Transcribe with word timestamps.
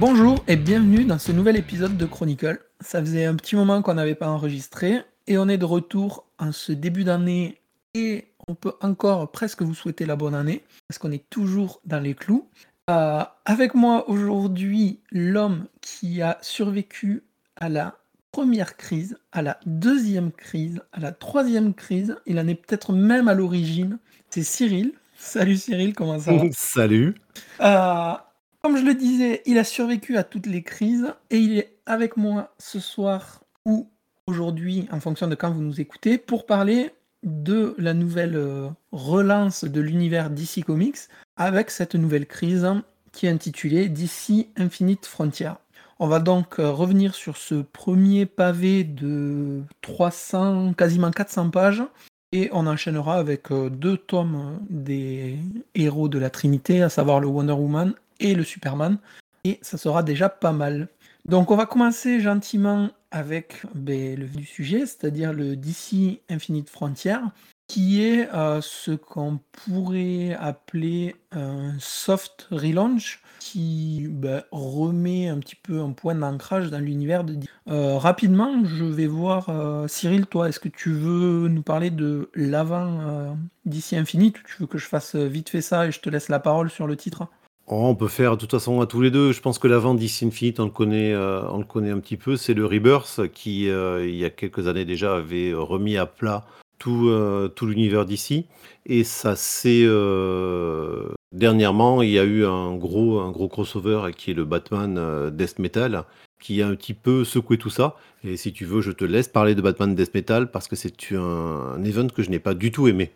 Bonjour 0.00 0.42
et 0.48 0.56
bienvenue 0.56 1.04
dans 1.04 1.18
ce 1.18 1.30
nouvel 1.30 1.58
épisode 1.58 1.98
de 1.98 2.06
Chronicle. 2.06 2.58
Ça 2.80 3.00
faisait 3.00 3.26
un 3.26 3.34
petit 3.34 3.54
moment 3.54 3.82
qu'on 3.82 3.92
n'avait 3.92 4.14
pas 4.14 4.30
enregistré 4.30 5.02
et 5.26 5.36
on 5.36 5.46
est 5.46 5.58
de 5.58 5.66
retour 5.66 6.24
en 6.38 6.52
ce 6.52 6.72
début 6.72 7.04
d'année 7.04 7.60
et 7.92 8.28
on 8.48 8.54
peut 8.54 8.72
encore 8.80 9.30
presque 9.30 9.60
vous 9.60 9.74
souhaiter 9.74 10.06
la 10.06 10.16
bonne 10.16 10.34
année 10.34 10.64
parce 10.88 10.96
qu'on 10.96 11.12
est 11.12 11.28
toujours 11.28 11.82
dans 11.84 12.00
les 12.00 12.14
clous. 12.14 12.48
Euh, 12.88 13.22
avec 13.44 13.74
moi 13.74 14.08
aujourd'hui 14.08 15.00
l'homme 15.12 15.66
qui 15.82 16.22
a 16.22 16.38
survécu 16.40 17.22
à 17.56 17.68
la 17.68 17.98
première 18.32 18.78
crise, 18.78 19.18
à 19.32 19.42
la 19.42 19.60
deuxième 19.66 20.32
crise, 20.32 20.80
à 20.94 21.00
la 21.00 21.12
troisième 21.12 21.74
crise, 21.74 22.16
il 22.24 22.40
en 22.40 22.48
est 22.48 22.54
peut-être 22.54 22.94
même 22.94 23.28
à 23.28 23.34
l'origine, 23.34 23.98
c'est 24.30 24.44
Cyril. 24.44 24.92
Salut 25.18 25.58
Cyril, 25.58 25.92
comment 25.92 26.18
ça 26.18 26.32
va? 26.32 26.44
Salut. 26.52 27.16
Euh, 27.60 28.14
comme 28.62 28.76
je 28.76 28.84
le 28.84 28.94
disais, 28.94 29.42
il 29.46 29.58
a 29.58 29.64
survécu 29.64 30.16
à 30.16 30.24
toutes 30.24 30.46
les 30.46 30.62
crises 30.62 31.14
et 31.30 31.38
il 31.38 31.58
est 31.58 31.76
avec 31.86 32.16
moi 32.16 32.54
ce 32.58 32.78
soir 32.78 33.42
ou 33.64 33.88
aujourd'hui, 34.26 34.86
en 34.92 35.00
fonction 35.00 35.28
de 35.28 35.34
quand 35.34 35.50
vous 35.50 35.62
nous 35.62 35.80
écoutez, 35.80 36.18
pour 36.18 36.46
parler 36.46 36.92
de 37.22 37.74
la 37.78 37.94
nouvelle 37.94 38.36
euh, 38.36 38.68
relance 38.92 39.64
de 39.64 39.80
l'univers 39.80 40.30
DC 40.30 40.64
Comics 40.64 40.96
avec 41.36 41.70
cette 41.70 41.94
nouvelle 41.94 42.26
crise 42.26 42.66
qui 43.12 43.26
est 43.26 43.30
intitulée 43.30 43.88
DC 43.88 44.48
Infinite 44.56 45.06
Frontier. 45.06 45.50
On 45.98 46.06
va 46.06 46.18
donc 46.18 46.58
euh, 46.58 46.70
revenir 46.70 47.14
sur 47.14 47.36
ce 47.36 47.56
premier 47.56 48.24
pavé 48.24 48.84
de 48.84 49.62
300, 49.82 50.74
quasiment 50.74 51.10
400 51.10 51.50
pages 51.50 51.82
et 52.32 52.48
on 52.52 52.66
enchaînera 52.66 53.16
avec 53.16 53.50
euh, 53.50 53.68
deux 53.68 53.96
tomes 53.96 54.60
des 54.70 55.36
héros 55.74 56.08
de 56.08 56.18
la 56.18 56.30
Trinité, 56.30 56.82
à 56.82 56.88
savoir 56.88 57.20
le 57.20 57.26
Wonder 57.26 57.52
Woman 57.52 57.94
et 58.20 58.34
le 58.34 58.44
Superman. 58.44 58.98
Et 59.44 59.58
ça 59.62 59.78
sera 59.78 60.02
déjà 60.02 60.28
pas 60.28 60.52
mal. 60.52 60.88
Donc 61.24 61.50
on 61.50 61.56
va 61.56 61.66
commencer 61.66 62.20
gentiment 62.20 62.90
avec 63.10 63.62
ben, 63.74 64.18
le 64.18 64.26
du 64.26 64.44
sujet, 64.44 64.86
c'est-à-dire 64.86 65.32
le 65.32 65.56
DC 65.56 66.20
Infinite 66.28 66.70
Frontier, 66.70 67.16
qui 67.66 68.02
est 68.02 68.28
euh, 68.34 68.60
ce 68.60 68.92
qu'on 68.92 69.40
pourrait 69.52 70.34
appeler 70.34 71.16
un 71.32 71.74
soft 71.78 72.48
relaunch 72.50 73.22
qui 73.38 74.06
ben, 74.10 74.42
remet 74.50 75.28
un 75.28 75.38
petit 75.38 75.56
peu 75.56 75.80
un 75.80 75.92
point 75.92 76.14
d'ancrage 76.14 76.70
dans 76.70 76.78
l'univers 76.78 77.24
de 77.24 77.38
euh, 77.68 77.96
rapidement, 77.96 78.64
je 78.64 78.84
vais 78.84 79.06
voir 79.06 79.48
euh, 79.48 79.88
Cyril, 79.88 80.26
toi, 80.26 80.48
est-ce 80.48 80.60
que 80.60 80.68
tu 80.68 80.92
veux 80.92 81.48
nous 81.48 81.62
parler 81.62 81.90
de 81.90 82.30
l'avant 82.34 83.36
DC 83.64 83.94
Infinite 83.94 84.38
ou 84.40 84.42
tu 84.46 84.56
veux 84.60 84.66
que 84.66 84.78
je 84.78 84.86
fasse 84.86 85.16
vite 85.16 85.48
fait 85.48 85.62
ça 85.62 85.86
et 85.86 85.92
je 85.92 86.00
te 86.00 86.10
laisse 86.10 86.28
la 86.28 86.40
parole 86.40 86.70
sur 86.70 86.86
le 86.86 86.96
titre? 86.96 87.28
Oh, 87.72 87.84
on 87.84 87.94
peut 87.94 88.08
faire 88.08 88.34
de 88.34 88.40
toute 88.40 88.50
façon 88.50 88.80
à 88.80 88.86
tous 88.86 89.00
les 89.00 89.12
deux. 89.12 89.30
Je 89.30 89.40
pense 89.40 89.60
que 89.60 89.68
l'avant 89.68 89.94
d'Ice 89.94 90.24
Infinite, 90.24 90.58
on 90.58 90.64
le 90.64 90.72
connaît, 90.72 91.12
euh, 91.12 91.48
on 91.50 91.58
le 91.58 91.64
connaît 91.64 91.90
un 91.90 92.00
petit 92.00 92.16
peu. 92.16 92.36
C'est 92.36 92.52
le 92.52 92.66
Rebirth 92.66 93.28
qui, 93.32 93.70
euh, 93.70 94.04
il 94.04 94.16
y 94.16 94.24
a 94.24 94.30
quelques 94.30 94.66
années 94.66 94.84
déjà, 94.84 95.14
avait 95.14 95.52
remis 95.54 95.96
à 95.96 96.04
plat 96.04 96.44
tout, 96.78 97.08
euh, 97.10 97.46
tout 97.46 97.66
l'univers 97.66 98.06
d'ici. 98.06 98.46
Et 98.86 99.04
ça 99.04 99.36
c'est 99.36 99.86
dernièrement, 101.30 102.02
il 102.02 102.10
y 102.10 102.18
a 102.18 102.24
eu 102.24 102.44
un 102.44 102.74
gros, 102.74 103.20
un 103.20 103.30
gros 103.30 103.46
crossover 103.48 104.10
qui 104.16 104.32
est 104.32 104.34
le 104.34 104.44
Batman 104.44 105.30
Death 105.30 105.60
Metal, 105.60 106.02
qui 106.40 106.62
a 106.62 106.66
un 106.66 106.74
petit 106.74 106.94
peu 106.94 107.22
secoué 107.22 107.56
tout 107.56 107.70
ça. 107.70 107.94
Et 108.24 108.36
si 108.36 108.52
tu 108.52 108.64
veux, 108.64 108.80
je 108.80 108.90
te 108.90 109.04
laisse 109.04 109.28
parler 109.28 109.54
de 109.54 109.62
Batman 109.62 109.94
Death 109.94 110.12
Metal 110.12 110.50
parce 110.50 110.66
que 110.66 110.74
c'est 110.74 111.12
un, 111.12 111.20
un 111.20 111.84
event 111.84 112.08
que 112.08 112.24
je 112.24 112.30
n'ai 112.30 112.40
pas 112.40 112.54
du 112.54 112.72
tout 112.72 112.88
aimé. 112.88 113.12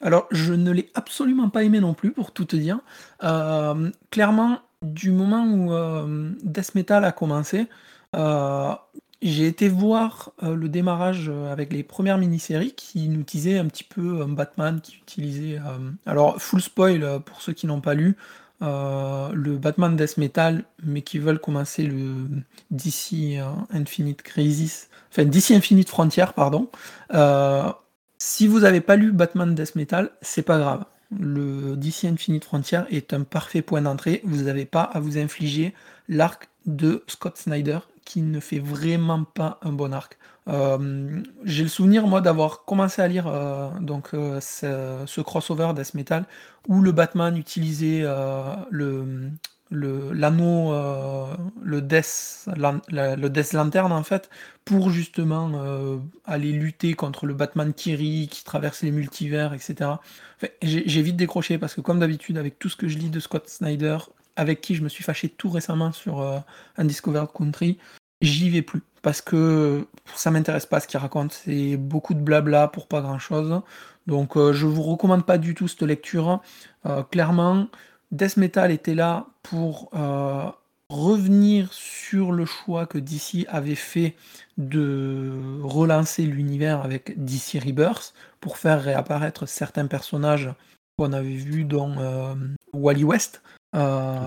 Alors, 0.00 0.26
je 0.30 0.54
ne 0.54 0.70
l'ai 0.70 0.90
absolument 0.94 1.48
pas 1.48 1.64
aimé 1.64 1.80
non 1.80 1.94
plus, 1.94 2.12
pour 2.12 2.32
tout 2.32 2.44
te 2.44 2.56
dire. 2.56 2.80
Euh, 3.22 3.90
clairement, 4.10 4.60
du 4.82 5.10
moment 5.10 5.44
où 5.44 5.72
euh, 5.72 6.32
Death 6.42 6.74
Metal 6.74 7.04
a 7.04 7.12
commencé, 7.12 7.66
euh, 8.14 8.72
j'ai 9.22 9.46
été 9.46 9.68
voir 9.68 10.32
le 10.42 10.68
démarrage 10.68 11.30
avec 11.50 11.72
les 11.72 11.82
premières 11.82 12.18
mini-séries 12.18 12.74
qui 12.74 13.08
nous 13.08 13.20
utilisaient 13.20 13.58
un 13.58 13.66
petit 13.66 13.82
peu 13.82 14.24
Batman 14.26 14.80
qui 14.80 14.96
utilisait. 14.96 15.58
alors, 16.04 16.40
full 16.40 16.60
spoil 16.60 17.20
pour 17.24 17.40
ceux 17.40 17.54
qui 17.54 17.66
n'ont 17.66 17.80
pas 17.80 17.94
lu. 17.94 18.16
le 18.60 19.56
Batman 19.56 19.96
Death 19.96 20.18
Metal, 20.18 20.64
mais 20.84 21.00
qui 21.00 21.18
veulent 21.18 21.40
commencer 21.40 21.82
le 21.82 22.28
DC 22.70 23.40
Infinite 23.70 24.20
Crisis, 24.20 24.90
enfin 25.10 25.24
DC 25.24 25.52
Infinite 25.52 25.88
Frontier, 25.88 26.26
pardon. 26.36 26.68
Si 28.28 28.48
vous 28.48 28.58
n'avez 28.60 28.80
pas 28.80 28.96
lu 28.96 29.12
Batman 29.12 29.54
Death 29.54 29.76
Metal, 29.76 30.10
c'est 30.20 30.42
pas 30.42 30.58
grave. 30.58 30.84
Le 31.16 31.76
DC 31.76 32.06
Infinite 32.06 32.44
Frontier 32.44 32.80
est 32.90 33.14
un 33.14 33.22
parfait 33.22 33.62
point 33.62 33.82
d'entrée. 33.82 34.20
Vous 34.24 34.42
n'avez 34.42 34.64
pas 34.64 34.82
à 34.82 34.98
vous 34.98 35.16
infliger 35.16 35.74
l'arc 36.08 36.48
de 36.66 37.04
Scott 37.06 37.36
Snyder, 37.36 37.78
qui 38.04 38.22
ne 38.22 38.40
fait 38.40 38.58
vraiment 38.58 39.22
pas 39.22 39.60
un 39.62 39.70
bon 39.70 39.94
arc. 39.94 40.18
Euh, 40.48 41.22
j'ai 41.44 41.62
le 41.62 41.68
souvenir, 41.68 42.08
moi, 42.08 42.20
d'avoir 42.20 42.64
commencé 42.64 43.00
à 43.00 43.06
lire 43.06 43.28
euh, 43.28 43.70
donc, 43.80 44.08
euh, 44.12 44.40
ce, 44.40 45.20
crossover 45.20 45.72
Death 45.76 45.94
Metal, 45.94 46.24
où 46.66 46.82
le 46.82 46.90
Batman 46.90 47.36
utilisait 47.36 48.04
le, 48.70 49.30
l'anneau, 49.70 50.72
euh, 50.72 51.34
le, 51.62 51.80
Death, 51.82 52.48
le 52.56 53.28
Death 53.28 53.52
Lantern 53.52 53.92
en 53.92 54.02
fait, 54.02 54.30
pour 54.64 54.90
justement 54.90 55.50
euh, 55.54 55.98
aller 56.24 56.52
lutter 56.52 56.94
contre 56.94 57.26
le 57.26 57.34
Batman 57.34 57.72
Kiri 57.74 58.28
qui 58.30 58.44
traverse 58.44 58.82
les 58.82 58.92
multivers, 58.92 59.54
etc. 59.54 59.90
j'ai 60.62 61.02
vite 61.02 61.16
décroché 61.16 61.58
parce 61.58 61.74
que 61.74 61.80
comme 61.80 61.98
d'habitude 61.98 62.38
avec 62.38 62.58
tout 62.58 62.68
ce 62.68 62.76
que 62.76 62.88
je 62.88 62.98
lis 62.98 63.10
de 63.10 63.20
Scott 63.20 63.48
Snyder, 63.48 63.98
avec 64.36 64.60
qui 64.60 64.74
je 64.74 64.82
me 64.82 64.88
suis 64.88 65.02
fâché 65.02 65.28
tout 65.28 65.50
récemment 65.50 65.92
sur 65.92 66.20
euh, 66.20 66.38
Undiscovered 66.76 67.32
Country, 67.32 67.78
j'y 68.20 68.50
vais 68.50 68.62
plus 68.62 68.82
parce 69.02 69.20
que 69.20 69.86
ça 70.14 70.30
m'intéresse 70.30 70.66
pas 70.66 70.80
ce 70.80 70.88
qu'il 70.88 70.98
raconte, 70.98 71.32
c'est 71.32 71.76
beaucoup 71.76 72.12
de 72.12 72.20
blabla 72.20 72.66
pour 72.68 72.88
pas 72.88 73.00
grand 73.00 73.20
chose. 73.20 73.60
Donc 74.08 74.36
je 74.36 74.66
vous 74.66 74.82
recommande 74.82 75.24
pas 75.24 75.38
du 75.38 75.54
tout 75.54 75.68
cette 75.68 75.82
lecture. 75.82 76.40
clairement, 77.12 77.68
Death 78.12 78.36
Metal 78.36 78.70
était 78.70 78.94
là 78.94 79.26
pour 79.42 79.90
euh, 79.94 80.50
revenir 80.88 81.72
sur 81.72 82.32
le 82.32 82.44
choix 82.44 82.86
que 82.86 82.98
DC 82.98 83.46
avait 83.48 83.74
fait 83.74 84.14
de 84.58 85.60
relancer 85.62 86.22
l'univers 86.22 86.82
avec 86.82 87.22
DC 87.22 87.62
Rebirth 87.64 88.14
pour 88.40 88.58
faire 88.58 88.82
réapparaître 88.82 89.48
certains 89.48 89.86
personnages 89.86 90.50
qu'on 90.98 91.12
avait 91.12 91.28
vus 91.34 91.64
dans 91.64 91.98
euh, 91.98 92.34
Wally 92.72 93.04
West 93.04 93.42
euh, 93.74 94.18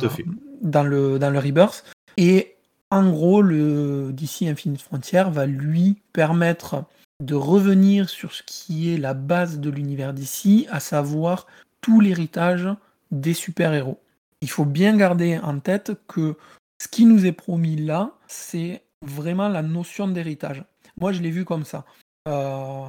dans, 0.61 0.84
le, 0.84 1.17
dans 1.17 1.29
le 1.29 1.40
Rebirth. 1.40 1.84
Et 2.17 2.56
en 2.91 3.09
gros, 3.09 3.41
le 3.41 4.11
DC 4.11 4.44
Infinite 4.44 4.81
Frontier 4.81 5.23
va 5.31 5.46
lui 5.46 6.01
permettre 6.11 6.84
de 7.23 7.35
revenir 7.35 8.09
sur 8.09 8.34
ce 8.34 8.44
qui 8.44 8.94
est 8.94 8.97
la 8.97 9.13
base 9.13 9.59
de 9.59 9.69
l'univers 9.69 10.13
DC, 10.13 10.67
à 10.69 10.79
savoir 10.79 11.47
tout 11.81 12.01
l'héritage 12.01 12.67
des 13.12 13.34
super-héros. 13.34 14.00
Il 14.42 14.50
faut 14.50 14.66
bien 14.66 14.96
garder 14.96 15.38
en 15.38 15.59
tête 15.59 15.94
que 16.08 16.36
ce 16.81 16.88
qui 16.88 17.06
nous 17.06 17.25
est 17.25 17.34
promis 17.34 17.75
là, 17.75 18.14
c'est 18.28 18.84
vraiment 19.02 19.50
la 19.50 19.62
notion 19.62 20.08
d'héritage. 20.08 20.64
Moi, 21.00 21.12
je 21.12 21.22
l'ai 21.22 21.31
vu 21.31 21.46
comme 21.46 21.66
ça. 21.66 21.86
Euh, 22.28 22.86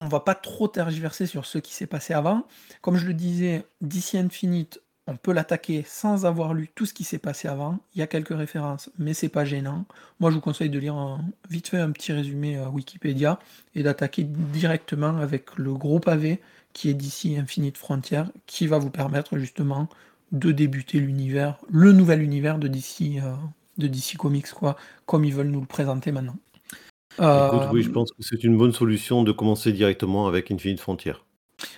on 0.00 0.08
va 0.08 0.20
pas 0.20 0.34
trop 0.34 0.68
tergiverser 0.68 1.26
sur 1.26 1.46
ce 1.46 1.58
qui 1.58 1.72
s'est 1.72 1.86
passé 1.86 2.14
avant. 2.14 2.46
Comme 2.80 2.96
je 2.96 3.06
le 3.06 3.14
disais, 3.14 3.64
DC 3.80 4.14
Infinite, 4.14 4.80
on 5.06 5.16
peut 5.16 5.32
l'attaquer 5.32 5.84
sans 5.86 6.24
avoir 6.24 6.54
lu 6.54 6.68
tout 6.74 6.86
ce 6.86 6.94
qui 6.94 7.04
s'est 7.04 7.18
passé 7.18 7.48
avant. 7.48 7.78
Il 7.94 7.98
y 7.98 8.02
a 8.02 8.06
quelques 8.06 8.34
références, 8.36 8.90
mais 8.98 9.12
c'est 9.12 9.28
pas 9.28 9.44
gênant. 9.44 9.84
Moi, 10.20 10.30
je 10.30 10.36
vous 10.36 10.40
conseille 10.40 10.70
de 10.70 10.78
lire 10.78 11.18
vite 11.50 11.68
fait 11.68 11.78
un 11.78 11.90
petit 11.90 12.12
résumé 12.12 12.56
à 12.56 12.70
Wikipédia 12.70 13.38
et 13.74 13.82
d'attaquer 13.82 14.24
directement 14.24 15.18
avec 15.18 15.56
le 15.56 15.74
gros 15.74 16.00
pavé 16.00 16.40
qui 16.74 16.90
est 16.90 16.94
d'ici 16.94 17.38
Infinite 17.38 17.78
Frontier, 17.78 18.24
qui 18.46 18.66
va 18.66 18.76
vous 18.78 18.90
permettre 18.90 19.38
justement 19.38 19.88
de 20.32 20.52
débuter 20.52 20.98
l'univers, 20.98 21.56
le 21.70 21.92
nouvel 21.92 22.20
univers 22.20 22.58
de 22.58 22.68
DC, 22.68 23.22
euh, 23.22 23.34
de 23.78 23.86
DC 23.86 24.16
Comics, 24.18 24.50
quoi, 24.50 24.76
comme 25.06 25.24
ils 25.24 25.32
veulent 25.32 25.48
nous 25.48 25.60
le 25.60 25.66
présenter 25.66 26.12
maintenant. 26.12 26.36
Euh, 27.20 27.70
oui, 27.72 27.82
je 27.82 27.90
pense 27.90 28.10
que 28.10 28.22
c'est 28.22 28.42
une 28.42 28.58
bonne 28.58 28.72
solution 28.72 29.22
de 29.22 29.30
commencer 29.30 29.72
directement 29.72 30.26
avec 30.26 30.50
Infinite 30.50 30.80
Frontier. 30.80 31.14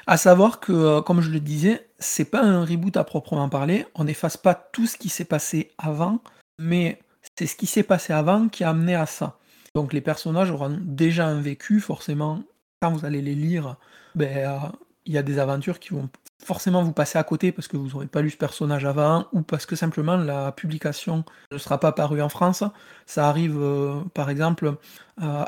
À 0.07 0.17
savoir 0.17 0.61
que, 0.61 0.73
euh, 0.73 1.03
comme 1.03 1.21
je 1.21 1.31
le 1.31 1.41
disais, 1.41 1.89
c'est 1.99 2.31
pas 2.31 2.43
un 2.43 2.65
reboot 2.65 2.97
à 2.97 3.05
proprement 3.05 3.51
parler. 3.51 3.85
On 3.95 4.05
n'efface 4.05 4.39
pas 4.39 4.55
tout 4.55 4.87
ce 4.87 4.97
qui 4.97 5.11
s'est 5.11 5.27
passé 5.27 5.73
avant, 5.77 6.21
mais 6.59 6.99
c'est 7.39 7.47
ce 7.47 7.55
qui 7.55 7.67
s'est 7.67 7.83
passé 7.83 8.15
avant 8.15 8.49
qui 8.49 8.65
a 8.65 8.71
amené 8.71 8.95
à 8.95 9.05
ça. 9.05 9.39
Donc 9.75 9.93
les 9.93 10.01
personnages 10.01 10.51
auront 10.51 10.79
déjà 10.81 11.27
un 11.27 11.41
vécu, 11.43 11.81
forcément. 11.81 12.43
Quand 12.81 12.93
vous 12.93 13.05
allez 13.05 13.21
les 13.21 13.35
lire, 13.35 13.77
ben, 14.15 14.73
il 15.07 15.13
y 15.13 15.19
a 15.19 15.23
des 15.23 15.39
aventures 15.39 15.79
qui 15.79 15.91
vont 15.91 16.09
forcément 16.45 16.83
vous 16.83 16.93
passer 16.93 17.19
à 17.19 17.25
côté 17.25 17.51
parce 17.51 17.67
que 17.67 17.77
vous 17.77 17.89
n'aurez 17.89 18.07
pas 18.07 18.21
lu 18.21 18.31
ce 18.31 18.37
personnage 18.37 18.85
avant 18.85 19.27
ou 19.33 19.43
parce 19.43 19.67
que 19.67 19.75
simplement 19.75 20.17
la 20.17 20.53
publication 20.53 21.25
ne 21.51 21.59
sera 21.59 21.81
pas 21.81 21.93
parue 21.93 22.23
en 22.23 22.29
France. 22.29 22.63
Ça 23.07 23.29
arrive 23.29 23.59
euh, 23.59 24.01
par 24.15 24.31
exemple 24.31 24.67
euh, 24.67 24.75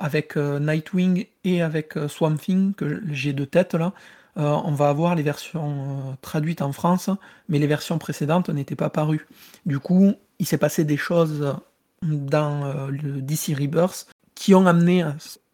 avec 0.01 0.37
euh, 0.37 0.59
Nightwing 0.59 1.27
et 1.45 1.63
avec 1.63 1.95
Swamp 2.09 2.37
Thing 2.37 2.75
que 2.75 3.03
j'ai 3.11 3.33
de 3.33 3.45
tête 3.45 3.75
là. 3.75 3.93
on 4.37 4.73
va 4.73 4.89
avoir 4.89 5.15
les 5.15 5.23
versions 5.23 6.17
traduites 6.23 6.63
en 6.63 6.73
France, 6.73 7.11
mais 7.49 7.59
les 7.59 7.67
versions 7.67 7.99
précédentes 7.99 8.49
n'étaient 8.51 8.77
pas 8.77 8.91
parues. 8.91 9.27
Du 9.67 9.79
coup, 9.81 10.15
il 10.39 10.47
s'est 10.47 10.59
passé 10.59 10.85
des 10.85 10.97
choses 10.97 11.57
dans 12.03 12.89
le 12.89 13.21
DC 13.21 13.57
Rebirth 13.59 14.07
qui 14.37 14.55
ont 14.55 14.67
amené 14.67 15.05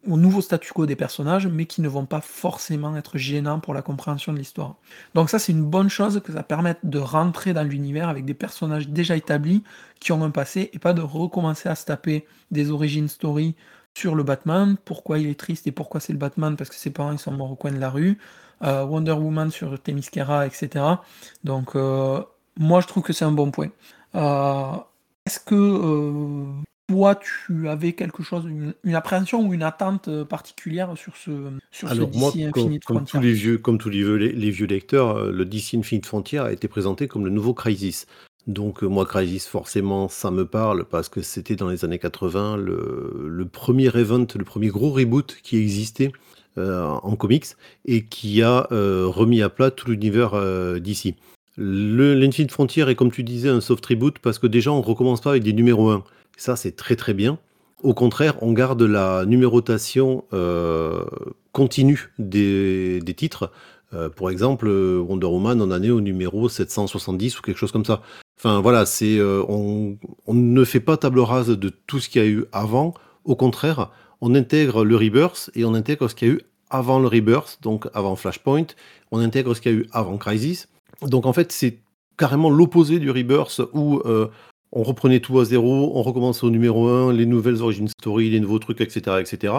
au 0.07 0.17
nouveau 0.17 0.41
statu 0.41 0.71
quo 0.73 0.85
des 0.85 0.95
personnages, 0.95 1.47
mais 1.47 1.65
qui 1.65 1.81
ne 1.81 1.87
vont 1.87 2.05
pas 2.05 2.21
forcément 2.21 2.95
être 2.95 3.17
gênants 3.17 3.59
pour 3.59 3.73
la 3.73 3.81
compréhension 3.81 4.33
de 4.33 4.37
l'histoire. 4.37 4.75
Donc 5.13 5.29
ça, 5.29 5.39
c'est 5.39 5.51
une 5.51 5.65
bonne 5.65 5.89
chose 5.89 6.21
que 6.23 6.33
ça 6.33 6.43
permette 6.43 6.79
de 6.83 6.99
rentrer 6.99 7.53
dans 7.53 7.63
l'univers 7.63 8.09
avec 8.09 8.25
des 8.25 8.33
personnages 8.33 8.87
déjà 8.89 9.15
établis, 9.15 9.63
qui 9.99 10.11
ont 10.11 10.23
un 10.23 10.31
passé, 10.31 10.69
et 10.73 10.79
pas 10.79 10.93
de 10.93 11.01
recommencer 11.01 11.69
à 11.69 11.75
se 11.75 11.85
taper 11.85 12.25
des 12.51 12.71
origines 12.71 13.07
story 13.07 13.55
sur 13.95 14.13
le 14.15 14.23
Batman, 14.23 14.75
pourquoi 14.83 15.19
il 15.19 15.27
est 15.27 15.39
triste 15.39 15.67
et 15.67 15.71
pourquoi 15.71 15.99
c'est 16.01 16.13
le 16.13 16.19
Batman, 16.19 16.55
parce 16.57 16.69
que 16.69 16.75
ses 16.75 16.91
parents 16.91 17.13
ils 17.13 17.19
sont 17.19 17.31
morts 17.31 17.51
au 17.51 17.55
coin 17.55 17.71
de 17.71 17.79
la 17.79 17.89
rue, 17.89 18.17
euh, 18.63 18.83
Wonder 18.83 19.13
Woman 19.13 19.51
sur 19.51 19.79
Themyscira, 19.81 20.45
etc. 20.45 20.85
Donc 21.43 21.75
euh, 21.75 22.21
moi 22.57 22.81
je 22.81 22.87
trouve 22.87 23.03
que 23.03 23.13
c'est 23.13 23.25
un 23.25 23.31
bon 23.31 23.51
point. 23.51 23.69
Euh, 24.15 24.73
est-ce 25.25 25.39
que 25.39 26.45
toi, 26.87 27.15
tu 27.15 27.67
avais 27.67 27.93
quelque 27.93 28.21
chose, 28.21 28.45
une, 28.45 28.95
appréhension 28.95 29.41
ou 29.41 29.53
une 29.53 29.63
attente 29.63 30.07
euh, 30.07 30.23
particulière 30.23 30.95
sur 30.95 31.15
ce, 31.17 31.31
sur 31.71 31.89
Alors 31.89 32.09
ce 32.13 32.17
moi, 32.17 32.31
DC 32.31 32.51
comme, 32.51 32.79
comme 32.79 33.05
tous 33.05 33.19
les 33.19 33.33
vieux, 33.33 33.57
comme 33.57 33.77
tous 33.77 33.89
les 33.89 33.99
vieux, 33.99 34.15
les, 34.15 34.51
vieux 34.51 34.67
lecteurs, 34.67 35.17
euh, 35.17 35.31
le 35.31 35.45
DC 35.45 35.73
Infinite 35.75 36.05
Frontier 36.05 36.39
a 36.39 36.51
été 36.51 36.67
présenté 36.67 37.07
comme 37.07 37.25
le 37.25 37.31
nouveau 37.31 37.53
Crisis. 37.53 38.05
Donc 38.45 38.83
euh, 38.83 38.87
moi, 38.87 39.05
Crisis, 39.05 39.47
forcément, 39.47 40.09
ça 40.09 40.29
me 40.29 40.45
parle 40.45 40.85
parce 40.85 41.09
que 41.09 41.21
c'était 41.21 41.55
dans 41.55 41.69
les 41.69 41.85
années 41.85 41.97
80 41.97 42.57
le, 42.57 43.27
le, 43.27 43.45
premier 43.45 43.89
event, 43.97 44.27
le 44.35 44.43
premier 44.43 44.67
gros 44.67 44.91
reboot 44.91 45.37
qui 45.41 45.57
existait 45.57 46.11
en 46.57 47.17
comics 47.17 47.47
et 47.83 48.05
qui 48.05 48.41
a 48.41 48.65
remis 48.71 49.41
à 49.41 49.49
plat 49.49 49.71
tout 49.71 49.89
l'univers 49.89 50.79
d'ici. 50.79 51.15
L'Infinite 51.57 52.51
Frontier 52.51 52.87
est, 52.87 52.95
comme 52.95 53.11
tu 53.11 53.23
disais, 53.23 53.49
un 53.49 53.59
soft 53.59 53.85
reboot 53.85 54.19
parce 54.19 54.39
que 54.39 54.47
déjà, 54.47 54.71
on 54.71 54.81
recommence 54.81 55.19
pas 55.19 55.31
avec 55.31 55.43
des 55.43 55.51
numéros 55.51 55.89
1. 55.89 56.05
Ça, 56.37 56.55
c'est 56.55 56.75
très 56.75 56.95
très 56.95 57.13
bien. 57.13 57.39
Au 57.83 57.93
contraire, 57.93 58.41
on 58.41 58.53
garde 58.53 58.81
la 58.81 59.25
numérotation 59.25 60.25
euh, 60.33 61.03
continue 61.51 62.09
des, 62.17 62.99
titres. 63.15 63.51
Euh, 63.93 64.09
pour 64.09 64.31
exemple, 64.31 64.67
Wonder 64.67 65.27
Woman, 65.27 65.61
on 65.61 65.71
en 65.71 65.83
est 65.83 65.91
au 65.91 66.01
numéro 66.01 66.49
770 66.49 67.37
ou 67.37 67.41
quelque 67.41 67.57
chose 67.57 67.71
comme 67.71 67.85
ça. 67.85 68.01
Enfin 68.37 68.59
voilà, 68.61 68.85
c'est 68.85 69.17
euh, 69.17 69.43
on, 69.47 69.97
ne 70.33 70.63
fait 70.63 70.79
pas 70.79 70.97
table 70.97 71.19
rase 71.19 71.49
de 71.49 71.69
tout 71.69 71.99
ce 71.99 72.09
qu'il 72.09 72.23
y 72.23 72.25
a 72.25 72.27
eu 72.27 72.45
avant. 72.51 72.93
Au 73.23 73.35
contraire, 73.35 73.91
on 74.21 74.33
intègre 74.35 74.83
le 74.83 74.95
Rebirth 74.95 75.51
et 75.53 75.63
on 75.63 75.73
intègre 75.73 76.07
ce 76.09 76.15
qu'il 76.15 76.27
y 76.27 76.31
a 76.31 76.33
eu 76.33 76.41
avant 76.69 76.99
le 76.99 77.07
Rebirth, 77.07 77.59
donc 77.61 77.87
avant 77.93 78.15
Flashpoint. 78.15 78.67
On 79.11 79.19
intègre 79.19 79.53
ce 79.53 79.61
qu'il 79.61 79.71
y 79.71 79.75
a 79.75 79.77
eu 79.77 79.87
avant 79.91 80.17
Crisis. 80.17 80.69
Donc 81.01 81.25
en 81.25 81.33
fait, 81.33 81.51
c'est 81.51 81.79
carrément 82.17 82.49
l'opposé 82.49 82.99
du 82.99 83.11
Rebirth 83.11 83.61
où 83.73 84.01
on 84.75 84.83
reprenait 84.83 85.21
tout 85.21 85.39
à 85.39 85.45
zéro, 85.45 85.93
on 85.95 86.03
recommençait 86.03 86.45
au 86.45 86.49
numéro 86.49 86.87
1, 86.89 87.13
les 87.13 87.25
nouvelles 87.25 87.61
origin 87.61 87.87
story, 87.87 88.29
les 88.29 88.41
nouveaux 88.41 88.59
trucs, 88.59 88.81
etc. 88.81 89.17
etc. 89.21 89.53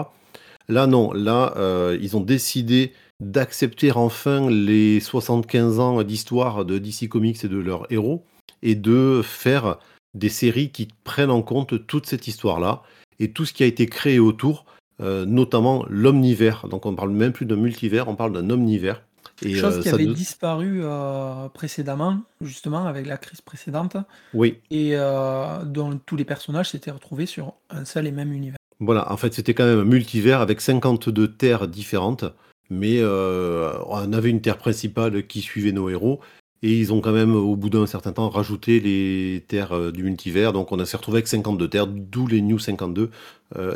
Là, 0.69 0.85
non, 0.85 1.11
là, 1.11 1.53
euh, 1.57 1.97
ils 1.99 2.15
ont 2.15 2.21
décidé 2.21 2.93
d'accepter 3.19 3.91
enfin 3.91 4.49
les 4.49 4.99
75 4.99 5.79
ans 5.79 6.03
d'histoire 6.03 6.65
de 6.65 6.77
DC 6.77 7.09
Comics 7.09 7.43
et 7.43 7.47
de 7.47 7.57
leurs 7.57 7.91
héros, 7.91 8.25
et 8.61 8.75
de 8.75 9.21
faire 9.23 9.79
des 10.13 10.29
séries 10.29 10.69
qui 10.69 10.87
prennent 11.03 11.31
en 11.31 11.41
compte 11.41 11.87
toute 11.87 12.05
cette 12.05 12.27
histoire-là, 12.27 12.83
et 13.19 13.31
tout 13.31 13.45
ce 13.45 13.53
qui 13.53 13.63
a 13.63 13.65
été 13.65 13.87
créé 13.87 14.19
autour, 14.19 14.65
euh, 15.01 15.25
notamment 15.25 15.83
l'omnivers. 15.89 16.67
Donc 16.67 16.85
on 16.85 16.91
ne 16.91 16.95
parle 16.95 17.11
même 17.11 17.31
plus 17.31 17.47
d'un 17.47 17.55
multivers, 17.55 18.07
on 18.07 18.15
parle 18.15 18.33
d'un 18.33 18.49
omnivers. 18.51 19.01
Et 19.43 19.55
Chose 19.55 19.77
euh, 19.77 19.81
qui 19.81 19.89
avait 19.89 20.07
disparu 20.07 20.79
euh, 20.81 21.47
précédemment, 21.49 22.21
justement, 22.41 22.85
avec 22.85 23.05
la 23.05 23.17
crise 23.17 23.41
précédente. 23.41 23.97
Oui. 24.33 24.57
Et 24.71 24.91
euh, 24.93 25.63
dont 25.63 25.99
tous 26.05 26.15
les 26.15 26.25
personnages 26.25 26.71
s'étaient 26.71 26.91
retrouvés 26.91 27.27
sur 27.27 27.53
un 27.69 27.85
seul 27.85 28.07
et 28.07 28.11
même 28.11 28.33
univers. 28.33 28.57
Voilà, 28.79 29.11
en 29.11 29.17
fait, 29.17 29.33
c'était 29.33 29.53
quand 29.53 29.65
même 29.65 29.79
un 29.79 29.85
multivers 29.85 30.41
avec 30.41 30.61
52 30.61 31.33
terres 31.33 31.67
différentes, 31.67 32.25
mais 32.69 33.03
on 33.03 34.13
avait 34.13 34.29
une 34.29 34.41
terre 34.41 34.57
principale 34.57 35.25
qui 35.25 35.41
suivait 35.41 35.71
nos 35.71 35.89
héros. 35.89 36.19
Et 36.63 36.79
ils 36.79 36.91
ont 36.91 37.01
quand 37.01 37.11
même, 37.11 37.35
au 37.35 37.55
bout 37.55 37.69
d'un 37.69 37.85
certain 37.85 38.11
temps, 38.11 38.29
rajouté 38.29 38.79
les 38.79 39.43
terres 39.47 39.91
du 39.91 40.03
multivers. 40.03 40.53
Donc 40.53 40.71
on 40.71 40.85
s'est 40.85 40.97
retrouvé 40.97 41.17
avec 41.17 41.27
52 41.27 41.67
terres, 41.67 41.87
d'où 41.87 42.27
les 42.27 42.41
New 42.41 42.59
52. 42.59 43.09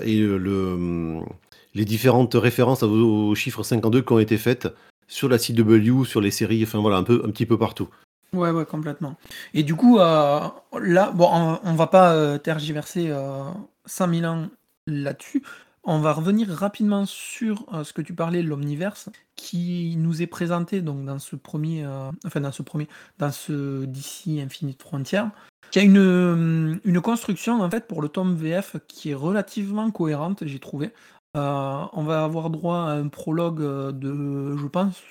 et 0.04 0.20
le, 0.20 1.20
les 1.74 1.86
différentes 1.86 2.36
références 2.36 2.84
au 2.84 3.34
chiffre 3.34 3.64
52 3.64 4.02
qui 4.02 4.14
ont 4.14 4.20
été 4.20 4.38
faites 4.38 4.68
sur 5.12 5.28
la 5.28 5.38
CW, 5.38 6.06
sur 6.06 6.22
les 6.22 6.32
séries, 6.32 6.64
enfin 6.64 6.80
voilà, 6.80 6.98
un, 6.98 7.04
peu, 7.04 7.22
un 7.26 7.30
petit 7.30 7.46
peu 7.46 7.58
partout. 7.58 7.90
Ouais, 8.34 8.50
ouais, 8.50 8.66
complètement. 8.66 9.18
Et 9.54 9.62
du 9.62 9.76
coup, 9.76 10.00
euh, 10.00 10.40
là, 10.80 11.12
bon, 11.12 11.60
on, 11.64 11.74
va 11.74 11.88
pas 11.88 12.14
euh, 12.14 12.38
tergiverser 12.38 13.10
euh, 13.10 13.44
5000 13.86 14.26
ans 14.26 14.48
là-dessus. 14.88 15.44
On 15.84 16.00
va 16.00 16.14
revenir 16.14 16.48
rapidement 16.48 17.06
sur 17.06 17.66
euh, 17.74 17.84
ce 17.84 17.92
que 17.92 18.02
tu 18.02 18.14
parlais, 18.14 18.42
l'omniverse, 18.42 19.10
qui 19.36 19.96
nous 19.98 20.22
est 20.22 20.28
présenté 20.28 20.80
donc 20.80 21.04
dans 21.04 21.20
ce 21.20 21.36
premier, 21.36 21.86
enfin 22.26 22.40
dans 22.40 22.52
ce 22.54 22.62
premier, 22.62 22.88
dans 23.18 23.32
ce 23.32 23.84
DC 23.84 24.40
Infinite 24.40 24.82
Frontier, 24.82 25.24
qui 25.72 25.80
a 25.80 25.82
une, 25.82 26.80
construction 27.04 27.62
en 27.62 27.70
fait 27.70 27.88
pour 27.88 28.02
le 28.02 28.08
tome 28.08 28.36
VF 28.36 28.78
qui 28.88 29.10
est 29.10 29.16
relativement 29.16 29.92
cohérente, 29.92 30.46
j'ai 30.46 30.60
trouvé. 30.60 30.92
Euh, 31.38 31.86
on 31.94 32.04
va 32.04 32.26
avoir 32.26 32.50
droit 32.50 32.80
à 32.80 32.92
un 32.92 33.08
prologue, 33.08 33.62
euh, 33.62 33.94
de, 33.94 34.58
je 34.58 34.68
pense, 34.68 35.02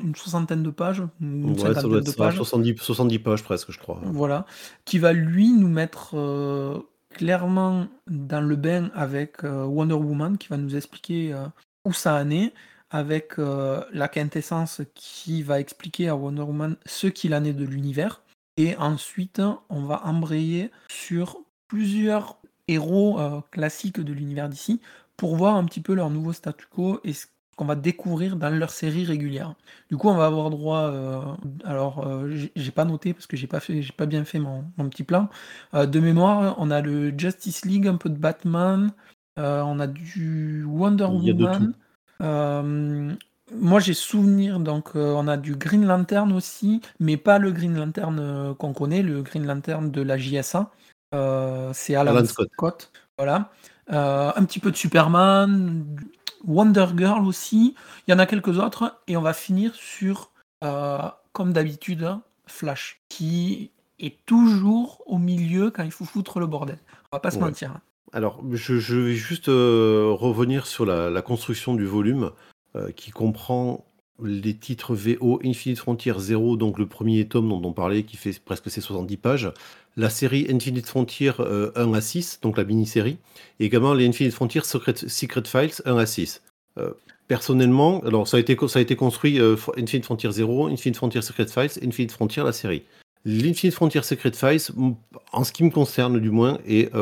une 0.00 0.14
soixantaine 0.14 0.62
de 0.62 0.70
pages, 0.70 1.02
une 1.20 1.58
Ouais, 1.58 1.74
ça 1.74 1.82
doit 1.82 2.00
de 2.00 2.10
pages. 2.12 2.36
70, 2.36 3.18
pages 3.18 3.42
presque, 3.42 3.72
je 3.72 3.78
crois. 3.80 3.98
Voilà, 4.04 4.46
qui 4.84 5.00
va 5.00 5.12
lui 5.12 5.50
nous 5.50 5.68
mettre, 5.68 6.16
euh, 6.16 6.78
clairement 7.10 7.88
dans 8.06 8.40
le 8.40 8.54
bain 8.54 8.90
avec, 8.94 9.42
Wonder 9.42 9.94
Woman, 9.94 10.38
qui 10.38 10.48
va 10.48 10.56
nous 10.56 10.76
expliquer, 10.76 11.34
où 11.84 11.92
ça 11.92 12.14
en 12.14 12.30
est, 12.30 12.52
avec, 12.90 13.32
la 13.38 14.08
quintessence 14.08 14.82
qui 14.94 15.42
va 15.42 15.58
expliquer 15.58 16.08
à 16.08 16.14
Wonder 16.14 16.42
Woman 16.42 16.76
ce 16.84 17.08
qu'il 17.08 17.34
en 17.34 17.42
est 17.42 17.54
de 17.54 17.64
l'univers 17.64 18.22
et 18.58 18.76
ensuite 18.76 19.42
on 19.68 19.82
va 19.82 20.02
embrayer 20.06 20.70
sur 20.88 21.38
plusieurs 21.68 22.38
héros, 22.68 23.18
classiques 23.50 24.00
de 24.00 24.12
l'univers 24.12 24.48
d'ici 24.48 24.80
pour 25.16 25.36
voir 25.36 25.56
un 25.56 25.64
petit 25.64 25.80
peu 25.80 25.94
leur 25.94 26.10
nouveau 26.10 26.32
statu 26.32 26.66
quo 26.70 27.00
et 27.04 27.12
ce 27.12 27.26
qu'on 27.56 27.64
va 27.64 27.74
découvrir 27.74 28.36
dans 28.36 28.50
leur 28.50 28.70
série 28.70 29.04
régulière. 29.04 29.54
Du 29.88 29.96
coup, 29.96 30.08
on 30.08 30.14
va 30.14 30.26
avoir 30.26 30.50
droit, 30.50 30.90
euh, 30.90 31.20
alors 31.64 32.06
euh, 32.06 32.30
j'ai 32.54 32.70
pas 32.70 32.84
noté 32.84 33.14
parce 33.14 33.26
que 33.26 33.36
j'ai 33.36 33.46
pas 33.46 33.60
fait, 33.60 33.80
j'ai 33.80 33.94
pas 33.94 34.04
bien 34.04 34.24
fait 34.24 34.38
mon, 34.38 34.62
petit 34.90 35.04
plan. 35.04 35.28
Euh, 35.74 35.86
de 35.86 35.98
mémoire, 35.98 36.54
on 36.58 36.70
a 36.70 36.82
le 36.82 37.18
Justice 37.18 37.64
League, 37.64 37.88
un 37.88 37.96
peu 37.96 38.10
de 38.10 38.18
Batman, 38.18 38.92
on 39.38 39.80
a 39.80 39.86
du 39.86 40.64
Wonder 40.64 41.06
Woman. 41.06 41.72
moi, 42.20 43.80
j'ai 43.80 43.94
souvenir, 43.94 44.60
donc 44.60 44.94
on 44.94 45.26
a 45.26 45.38
du 45.38 45.56
Green 45.56 45.86
Lantern 45.86 46.32
aussi, 46.32 46.82
mais 47.00 47.16
pas 47.16 47.38
le 47.38 47.52
Green 47.52 47.74
Lantern 47.74 48.54
qu'on 48.58 48.74
connaît, 48.74 49.02
le 49.02 49.22
Green 49.22 49.46
Lantern 49.46 49.90
de 49.90 50.02
la 50.02 50.18
JSA. 50.18 50.70
c'est 51.72 51.94
Alan, 51.94 52.24
Scott. 52.26 52.92
Voilà. 53.16 53.50
Euh, 53.92 54.32
un 54.34 54.44
petit 54.44 54.58
peu 54.58 54.70
de 54.70 54.76
Superman, 54.76 55.84
Wonder 56.44 56.86
Girl 56.96 57.24
aussi. 57.24 57.74
Il 58.06 58.10
y 58.10 58.14
en 58.14 58.18
a 58.18 58.26
quelques 58.26 58.58
autres. 58.58 59.00
Et 59.06 59.16
on 59.16 59.22
va 59.22 59.32
finir 59.32 59.74
sur, 59.74 60.30
euh, 60.64 60.98
comme 61.32 61.52
d'habitude, 61.52 62.08
Flash, 62.46 63.00
qui 63.08 63.70
est 63.98 64.24
toujours 64.26 65.02
au 65.06 65.18
milieu 65.18 65.70
quand 65.70 65.84
il 65.84 65.92
faut 65.92 66.04
foutre 66.04 66.40
le 66.40 66.46
bordel. 66.46 66.78
On 67.12 67.16
va 67.16 67.20
pas 67.20 67.30
se 67.30 67.38
mentir. 67.38 67.70
Hein. 67.70 67.80
Alors, 68.12 68.42
je, 68.52 68.74
vais 68.74 69.14
juste 69.14 69.48
euh, 69.48 70.08
revenir 70.10 70.66
sur 70.66 70.86
la, 70.86 71.22
construction 71.22 71.74
du 71.74 71.86
volume, 71.86 72.30
qui 72.94 73.10
comprend 73.10 73.86
les 74.22 74.54
titres 74.54 74.94
VO 74.94 75.40
Infinite 75.42 75.78
Frontier 75.78 76.12
0, 76.16 76.58
donc 76.58 76.78
le 76.78 76.86
premier 76.86 77.26
tome 77.26 77.48
dont 77.48 77.62
on 77.64 77.72
parlait, 77.72 78.02
qui 78.02 78.18
fait 78.18 78.38
presque 78.38 78.70
ses 78.70 78.82
70 78.82 79.16
pages, 79.16 79.50
la 79.96 80.10
série 80.10 80.46
Infinite 80.50 80.86
Frontier 80.86 81.32
1 81.38 81.42
euh, 81.42 81.92
à 81.92 82.00
6, 82.00 82.40
donc 82.42 82.58
la 82.58 82.64
mini-série, 82.64 83.18
et 83.60 83.64
également 83.64 83.94
les 83.94 84.06
Infinite 84.06 84.34
Frontier 84.34 84.60
Secret, 84.62 84.94
Files 85.44 85.82
1 85.84 85.96
à 85.96 86.06
6. 86.06 86.42
Euh, 86.78 86.90
personnellement, 87.28 88.02
alors 88.04 88.28
ça 88.28 88.36
a 88.36 88.40
été, 88.40 88.56
construit 88.56 89.40
euh, 89.40 89.56
Infinite 89.76 90.04
Frontier 90.04 90.30
0, 90.30 90.66
Infinite 90.66 90.96
Frontier 90.96 91.22
Secret 91.22 91.46
Files, 91.46 91.82
Infinite 91.82 92.12
Frontier 92.12 92.42
la 92.42 92.52
série. 92.52 92.82
L'Infinite 93.24 93.74
Frontier 93.74 94.02
Secret 94.02 94.32
Files, 94.32 94.60
en 95.32 95.44
ce 95.44 95.52
qui 95.52 95.64
me 95.64 95.70
concerne 95.70 96.20
du 96.20 96.30
moins, 96.30 96.58
est 96.64 96.92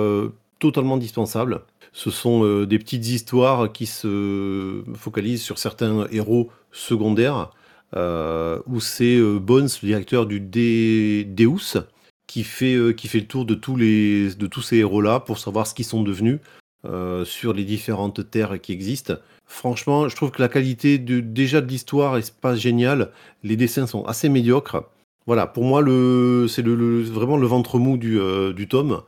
totalement 0.58 0.96
dispensable. 0.96 1.60
Ce 1.92 2.10
sont 2.10 2.64
des 2.64 2.78
petites 2.78 3.06
histoires 3.06 3.70
qui 3.70 3.84
se 3.84 4.82
focalisent 4.94 5.42
sur 5.42 5.58
certains 5.58 6.06
héros 6.10 6.50
secondaires, 6.72 7.50
où 7.94 8.80
c'est 8.80 9.20
Bones, 9.38 9.68
le 9.82 9.86
directeur 9.86 10.24
du 10.24 10.40
Deus, 10.40 11.84
qui 12.26 12.44
fait, 12.44 12.74
euh, 12.74 12.92
qui 12.92 13.08
fait 13.08 13.20
le 13.20 13.26
tour 13.26 13.44
de 13.44 13.54
tous, 13.54 13.76
les, 13.76 14.34
de 14.34 14.46
tous 14.46 14.62
ces 14.62 14.78
héros-là 14.78 15.20
pour 15.20 15.38
savoir 15.38 15.66
ce 15.66 15.74
qu'ils 15.74 15.84
sont 15.84 16.02
devenus 16.02 16.40
euh, 16.84 17.24
sur 17.24 17.52
les 17.52 17.64
différentes 17.64 18.30
terres 18.30 18.60
qui 18.60 18.72
existent. 18.72 19.14
Franchement, 19.46 20.08
je 20.08 20.16
trouve 20.16 20.30
que 20.30 20.40
la 20.40 20.48
qualité 20.48 20.98
de, 20.98 21.20
déjà 21.20 21.60
de 21.60 21.66
l'histoire 21.66 22.16
est 22.16 22.34
pas 22.34 22.54
géniale. 22.54 23.10
Les 23.42 23.56
dessins 23.56 23.86
sont 23.86 24.04
assez 24.04 24.28
médiocres. 24.28 24.84
Voilà, 25.26 25.46
pour 25.46 25.64
moi, 25.64 25.80
le, 25.80 26.46
c'est 26.48 26.62
le, 26.62 27.02
vraiment 27.02 27.36
le 27.36 27.46
ventre 27.46 27.78
mou 27.78 27.96
du, 27.96 28.18
du, 28.18 28.54
du 28.54 28.68
tome. 28.68 29.02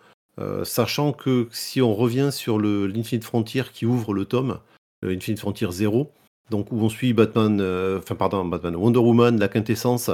sachant 0.65 1.13
que 1.13 1.49
si 1.51 1.83
on 1.83 1.95
revient 1.95 2.31
sur 2.33 2.59
le, 2.59 2.87
l'Infinite 2.87 3.25
Frontier 3.25 3.65
qui 3.73 3.85
ouvre 3.85 4.15
le 4.15 4.25
tome, 4.25 4.59
Infinite 5.05 5.41
Frontier 5.41 5.69
0, 5.71 6.11
donc 6.51 6.73
où 6.73 6.79
on 6.81 6.89
suit 6.89 7.13
Batman, 7.13 7.61
enfin 7.99 8.15
pardon, 8.15 8.47
Batman, 8.47 8.77
Wonder 8.77 9.01
Woman, 9.01 9.39
la 9.39 9.49
quintessence, 9.49 10.11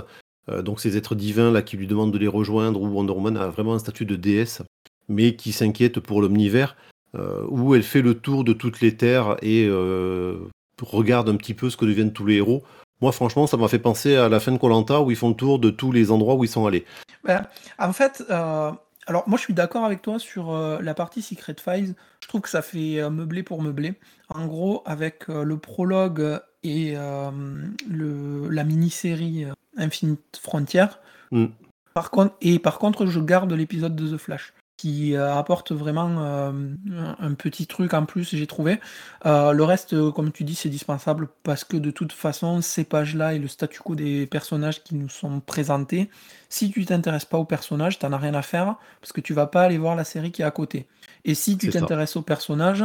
donc 0.48 0.80
ces 0.80 0.96
êtres 0.96 1.14
divins 1.14 1.50
là 1.50 1.62
qui 1.62 1.76
lui 1.76 1.86
demandent 1.86 2.12
de 2.12 2.18
les 2.18 2.28
rejoindre, 2.28 2.80
où 2.80 2.86
Wonder 2.88 3.12
Woman 3.12 3.36
a 3.36 3.48
vraiment 3.48 3.74
un 3.74 3.78
statut 3.78 4.04
de 4.04 4.16
déesse, 4.16 4.62
mais 5.08 5.36
qui 5.36 5.52
s'inquiète 5.52 6.00
pour 6.00 6.20
l'omnivers, 6.20 6.76
où 7.48 7.74
elle 7.74 7.82
fait 7.82 8.02
le 8.02 8.14
tour 8.14 8.44
de 8.44 8.52
toutes 8.52 8.80
les 8.80 8.96
terres 8.96 9.36
et 9.42 9.68
regarde 10.80 11.28
un 11.28 11.36
petit 11.36 11.54
peu 11.54 11.70
ce 11.70 11.76
que 11.76 11.84
deviennent 11.84 12.12
tous 12.12 12.26
les 12.26 12.36
héros. 12.36 12.62
Moi, 13.00 13.10
franchement, 13.10 13.48
ça 13.48 13.56
m'a 13.56 13.66
fait 13.66 13.80
penser 13.80 14.14
à 14.16 14.28
la 14.28 14.38
fin 14.38 14.52
de 14.52 14.58
Colanta 14.58 15.00
où 15.00 15.10
ils 15.10 15.16
font 15.16 15.30
le 15.30 15.34
tour 15.34 15.58
de 15.58 15.70
tous 15.70 15.90
les 15.90 16.12
endroits 16.12 16.36
où 16.36 16.44
ils 16.44 16.48
sont 16.48 16.66
allés. 16.66 16.84
Ben, 17.24 17.46
en 17.78 17.92
fait, 17.92 18.22
euh, 18.30 18.70
alors 19.06 19.28
moi 19.28 19.36
je 19.36 19.42
suis 19.42 19.54
d'accord 19.54 19.84
avec 19.84 20.02
toi 20.02 20.20
sur 20.20 20.52
euh, 20.52 20.78
la 20.80 20.94
partie 20.94 21.20
Secret 21.20 21.56
Files. 21.62 21.94
Je 22.20 22.28
trouve 22.28 22.42
que 22.42 22.48
ça 22.48 22.62
fait 22.62 23.00
euh, 23.00 23.10
meubler 23.10 23.42
pour 23.42 23.60
meubler. 23.60 23.94
En 24.28 24.46
gros, 24.46 24.82
avec 24.86 25.26
le 25.28 25.56
prologue 25.58 26.40
et 26.64 26.94
le, 26.94 28.48
la 28.48 28.64
mini-série 28.64 29.46
Infinite 29.76 30.40
Frontier. 30.40 30.86
Mm. 31.30 31.46
Par 31.94 32.10
contre, 32.10 32.34
et 32.40 32.58
par 32.58 32.78
contre, 32.78 33.06
je 33.06 33.20
garde 33.20 33.52
l'épisode 33.52 33.94
de 33.96 34.14
The 34.14 34.18
Flash 34.18 34.52
qui 34.82 35.14
euh, 35.14 35.32
apporte 35.36 35.70
vraiment 35.70 36.16
euh, 36.18 36.50
un 37.20 37.34
petit 37.34 37.68
truc 37.68 37.94
en 37.94 38.04
plus, 38.04 38.34
j'ai 38.34 38.48
trouvé. 38.48 38.80
Euh, 39.26 39.52
le 39.52 39.62
reste, 39.62 40.10
comme 40.10 40.32
tu 40.32 40.42
dis, 40.42 40.56
c'est 40.56 40.68
dispensable 40.68 41.28
parce 41.44 41.62
que 41.62 41.76
de 41.76 41.92
toute 41.92 42.12
façon, 42.12 42.60
ces 42.62 42.82
pages-là 42.82 43.34
et 43.34 43.38
le 43.38 43.46
statu 43.46 43.78
quo 43.78 43.94
des 43.94 44.26
personnages 44.26 44.82
qui 44.82 44.96
nous 44.96 45.08
sont 45.08 45.38
présentés, 45.38 46.10
si 46.48 46.72
tu 46.72 46.84
t'intéresses 46.84 47.26
pas 47.26 47.38
aux 47.38 47.44
personnages, 47.44 48.00
t'en 48.00 48.12
as 48.12 48.18
rien 48.18 48.34
à 48.34 48.42
faire 48.42 48.74
parce 49.00 49.12
que 49.12 49.20
tu 49.20 49.34
vas 49.34 49.46
pas 49.46 49.62
aller 49.62 49.78
voir 49.78 49.94
la 49.94 50.02
série 50.02 50.32
qui 50.32 50.42
est 50.42 50.46
à 50.46 50.50
côté. 50.50 50.88
Et 51.24 51.36
si 51.36 51.56
tu 51.56 51.70
t'intéresses 51.70 52.16
aux 52.16 52.22
personnages, 52.22 52.84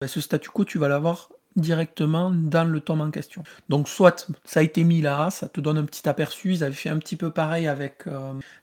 ben, 0.00 0.08
ce 0.08 0.20
statu 0.20 0.50
quo, 0.50 0.64
tu 0.64 0.78
vas 0.78 0.88
l'avoir 0.88 1.28
directement 1.56 2.30
dans 2.30 2.64
le 2.64 2.80
tome 2.80 3.00
en 3.00 3.10
question. 3.10 3.42
Donc 3.68 3.88
soit 3.88 4.28
ça 4.44 4.60
a 4.60 4.62
été 4.62 4.84
mis 4.84 5.00
là, 5.00 5.30
ça 5.30 5.48
te 5.48 5.60
donne 5.60 5.78
un 5.78 5.84
petit 5.84 6.08
aperçu, 6.08 6.52
ils 6.52 6.64
avaient 6.64 6.74
fait 6.74 6.90
un 6.90 6.98
petit 6.98 7.16
peu 7.16 7.30
pareil 7.30 7.66
avec 7.66 8.04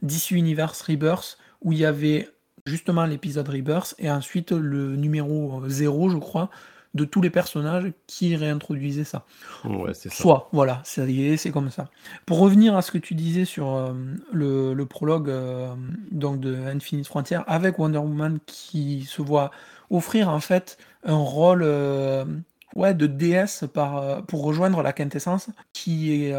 DC 0.01 0.31
Universe 0.31 0.81
Rebirth, 0.81 1.37
où 1.61 1.71
il 1.71 1.79
y 1.79 1.85
avait 1.85 2.29
justement 2.65 3.05
l'épisode 3.05 3.49
Rebirth 3.49 3.95
et 3.99 4.09
ensuite 4.09 4.51
le 4.51 4.95
numéro 4.95 5.61
0, 5.67 6.09
je 6.09 6.17
crois, 6.17 6.49
de 6.93 7.05
tous 7.05 7.21
les 7.21 7.29
personnages 7.29 7.91
qui 8.05 8.35
réintroduisaient 8.35 9.03
ça. 9.03 9.25
Ouais, 9.65 9.93
c'est 9.93 10.09
ça. 10.09 10.15
Soit, 10.15 10.49
voilà, 10.51 10.81
c'est 10.83 11.51
comme 11.51 11.71
ça. 11.71 11.89
Pour 12.25 12.39
revenir 12.39 12.75
à 12.77 12.81
ce 12.81 12.91
que 12.91 12.99
tu 12.99 13.15
disais 13.15 13.45
sur 13.45 13.73
euh, 13.73 13.93
le, 14.31 14.83
prologue 14.85 15.29
euh, 15.29 15.73
donc 16.11 16.39
de 16.39 16.55
Infinite 16.55 17.07
Frontier 17.07 17.39
avec 17.47 17.79
Wonder 17.79 17.97
Woman 17.97 18.39
qui 18.45 19.03
se 19.03 19.21
voit 19.21 19.51
offrir 19.89 20.29
en 20.29 20.39
fait 20.39 20.77
un 21.03 21.17
rôle 21.17 21.63
euh, 21.63 22.25
ouais, 22.75 22.93
de 22.93 23.07
déesse 23.07 23.65
par, 23.73 24.25
pour 24.25 24.43
rejoindre 24.43 24.81
la 24.81 24.93
quintessence 24.93 25.49
qui 25.73 26.13
est 26.13 26.33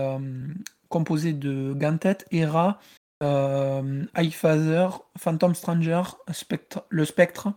composée 0.88 1.32
de 1.32 1.72
Gantet, 1.72 2.18
Hera, 2.30 2.78
euh, 3.22 4.04
Phaser, 4.30 4.88
Phantom 5.18 5.54
Stranger, 5.54 6.02
le 6.88 7.04
Spectre 7.04 7.52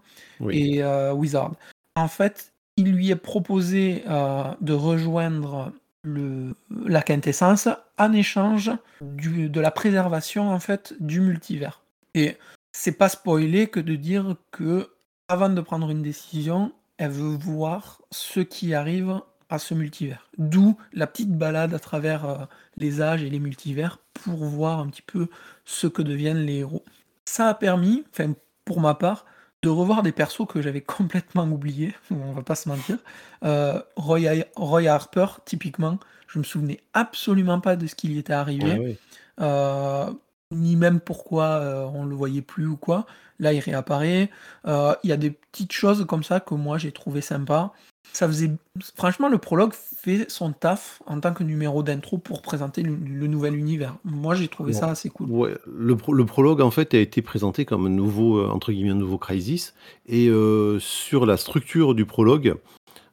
et 0.49 0.83
euh, 0.83 1.13
Wizard. 1.13 1.53
En 1.95 2.07
fait, 2.07 2.53
il 2.77 2.91
lui 2.93 3.09
est 3.11 3.15
proposé 3.15 4.03
euh, 4.07 4.43
de 4.61 4.73
rejoindre 4.73 5.71
le, 6.03 6.55
la 6.85 7.01
quintessence 7.01 7.67
en 7.97 8.13
échange 8.13 8.71
du, 9.01 9.49
de 9.49 9.59
la 9.59 9.71
préservation 9.71 10.49
en 10.49 10.59
fait 10.59 10.93
du 10.99 11.21
multivers. 11.21 11.81
Et 12.13 12.37
c'est 12.71 12.97
pas 12.97 13.09
spoilé 13.09 13.67
que 13.67 13.79
de 13.79 13.95
dire 13.95 14.35
que 14.51 14.89
avant 15.27 15.49
de 15.49 15.61
prendre 15.61 15.89
une 15.89 16.03
décision, 16.03 16.71
elle 16.97 17.11
veut 17.11 17.35
voir 17.35 18.01
ce 18.11 18.39
qui 18.39 18.73
arrive 18.73 19.21
à 19.49 19.59
ce 19.59 19.73
multivers. 19.73 20.29
D'où 20.37 20.77
la 20.93 21.07
petite 21.07 21.31
balade 21.31 21.73
à 21.73 21.79
travers 21.79 22.25
euh, 22.25 22.37
les 22.75 23.01
âges 23.01 23.23
et 23.23 23.29
les 23.29 23.39
multivers 23.39 23.99
pour 24.13 24.43
voir 24.43 24.79
un 24.79 24.87
petit 24.87 25.01
peu 25.01 25.27
ce 25.65 25.87
que 25.87 26.01
deviennent 26.01 26.45
les 26.45 26.57
héros. 26.57 26.83
Ça 27.25 27.47
a 27.47 27.53
permis, 27.53 28.03
enfin 28.11 28.33
pour 28.65 28.81
ma 28.81 28.93
part, 28.93 29.25
de 29.63 29.69
revoir 29.69 30.03
des 30.03 30.11
persos 30.11 30.45
que 30.47 30.61
j'avais 30.61 30.81
complètement 30.97 31.45
oubliés, 31.45 31.93
on 32.11 32.33
va 32.33 32.41
pas 32.41 32.55
se 32.55 32.69
mentir. 32.69 32.97
Euh, 33.43 33.81
Roy, 33.95 34.87
Harper, 34.87 35.27
typiquement, 35.45 35.99
je 36.27 36.39
me 36.39 36.43
souvenais 36.43 36.81
absolument 36.93 37.59
pas 37.59 37.75
de 37.75 37.87
ce 37.87 37.95
qui 37.95 38.09
lui 38.09 38.19
était 38.19 38.33
arrivé, 38.33 38.97
euh, 39.39 40.11
ni 40.51 40.75
même 40.75 40.99
pourquoi 40.99 41.91
on 41.93 42.05
le 42.05 42.15
voyait 42.15 42.41
plus 42.41 42.67
ou 42.67 42.77
quoi. 42.77 43.05
Là, 43.39 43.53
il 43.53 43.59
réapparaît. 43.59 44.29
Il 44.65 45.09
y 45.09 45.11
a 45.11 45.17
des 45.17 45.31
petites 45.31 45.73
choses 45.73 46.05
comme 46.05 46.23
ça 46.23 46.39
que 46.39 46.55
moi 46.55 46.77
j'ai 46.77 46.91
trouvé 46.91 47.21
sympa 47.21 47.73
ça 48.13 48.27
faisait 48.27 48.51
franchement 48.95 49.29
le 49.29 49.37
prologue 49.37 49.73
fait 49.73 50.29
son 50.29 50.51
taf 50.51 51.01
en 51.05 51.19
tant 51.19 51.33
que 51.33 51.43
numéro 51.43 51.83
d'intro 51.83 52.17
pour 52.17 52.41
présenter 52.41 52.81
le, 52.81 53.27
nouvel 53.27 53.55
univers. 53.55 53.95
Moi 54.03 54.35
j'ai 54.35 54.47
trouvé 54.47 54.73
ça 54.73 54.89
assez 54.89 55.09
cool. 55.09 55.29
Ouais, 55.29 55.55
le, 55.67 55.95
le, 56.11 56.25
prologue 56.25 56.61
en 56.61 56.71
fait 56.71 56.93
a 56.93 56.99
été 56.99 57.21
présenté 57.21 57.65
comme 57.65 57.85
un 57.85 57.89
nouveau 57.89 58.39
euh, 58.39 58.49
entre 58.49 58.71
guillemets 58.71 58.91
un 58.91 58.95
nouveau 58.95 59.17
Crisis 59.17 59.73
et 60.07 60.29
euh, 60.29 60.79
sur 60.79 61.25
la 61.25 61.37
structure 61.37 61.95
du 61.95 62.05
prologue, 62.05 62.55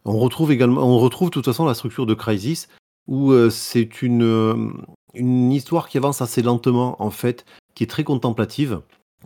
on 0.05 0.19
retrouve 0.19 0.53
également 0.53 0.83
on 0.83 0.99
retrouve 0.99 1.29
de 1.29 1.35
toute 1.35 1.45
façon 1.45 1.64
la 1.64 1.75
structure 1.75 2.07
de 2.07 2.14
Crisis 2.14 2.69
où 3.07 3.33
euh, 3.33 3.50
c'est 3.50 4.03
une 4.03 4.73
une 5.14 5.52
histoire 5.52 5.88
qui 5.88 5.99
avance 5.99 6.23
assez 6.23 6.42
lentement 6.42 7.02
en 7.02 7.11
fait, 7.11 7.44
qui 7.75 7.85
est 7.85 7.88
très 7.88 8.04
contemplative. 8.04 8.80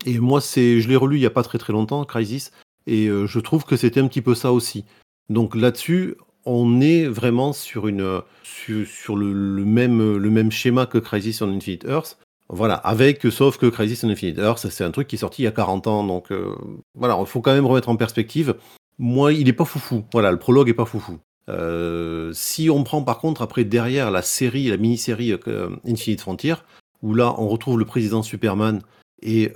Et 0.07 0.19
moi 0.19 0.41
c'est 0.41 0.81
je 0.81 0.89
l'ai 0.89 0.97
relu 0.97 1.17
il 1.17 1.23
y 1.23 1.27
a 1.27 1.31
pas 1.31 1.43
très 1.43 1.59
très 1.59 1.73
longtemps 1.73 2.05
Crisis 2.05 2.53
et 2.87 3.09
je 3.09 3.39
trouve 3.41 3.65
que 3.65 3.77
c'était 3.77 4.01
un 4.01 4.09
petit 4.09 4.23
peu 4.23 4.35
ça 4.35 4.53
aussi. 4.53 4.85
Donc 5.29 5.55
là-dessus, 5.55 6.17
on 6.49 6.81
est 6.81 7.07
vraiment 7.07 7.53
sur, 7.53 7.89
une, 7.89 8.23
sur, 8.43 9.17
le, 9.17 9.65
même, 9.65 10.17
le 10.17 10.31
même 10.31 10.51
schéma 10.51 10.87
que 10.87 10.99
Crisis 10.99 11.43
on 11.43 11.53
Infinite 11.53 11.85
Earth. 11.85 12.19
Voilà, 12.49 12.75
avec, 12.75 13.21
sauf 13.31 13.59
que 13.59 13.67
Crisis 13.67 14.05
on 14.05 14.09
Infinite 14.09 14.39
Earth, 14.39 14.67
c'est 14.71 14.85
un 14.85 14.91
truc 14.91 15.09
qui 15.09 15.17
est 15.17 15.19
sorti 15.19 15.43
il 15.43 15.45
y 15.45 15.49
a 15.49 15.53
40 15.53 15.87
ans. 15.87 16.05
Donc 16.05 16.33
euh, 16.33 16.55
voilà, 16.95 17.19
il 17.21 17.27
faut 17.27 17.43
quand 17.43 17.53
même 17.53 17.67
remettre 17.67 17.91
en 17.91 17.97
perspective. 17.97 18.57
Moi, 18.99 19.35
il 19.35 19.49
est 19.49 19.53
pas 19.53 19.67
foufou. 19.67 20.05
Voilà, 20.13 20.31
le 20.33 20.39
prologue 20.39 20.71
est 20.71 20.75
pas 20.75 20.87
foufou. 20.87 21.19
Euh, 21.49 22.33
si 22.35 22.69
on 22.71 22.85
prend 22.85 23.03
par 23.03 23.19
contre 23.19 23.43
après 23.43 23.65
derrière 23.65 24.11
la 24.11 24.23
série, 24.23 24.69
la 24.69 24.77
mini-série 24.77 25.33
euh, 25.47 25.71
Infinite 25.87 26.21
Frontier, 26.21 26.55
où 27.03 27.15
là 27.15 27.35
on 27.39 27.49
retrouve 27.49 27.79
le 27.79 27.85
président 27.85 28.23
Superman 28.23 28.83
et 29.23 29.53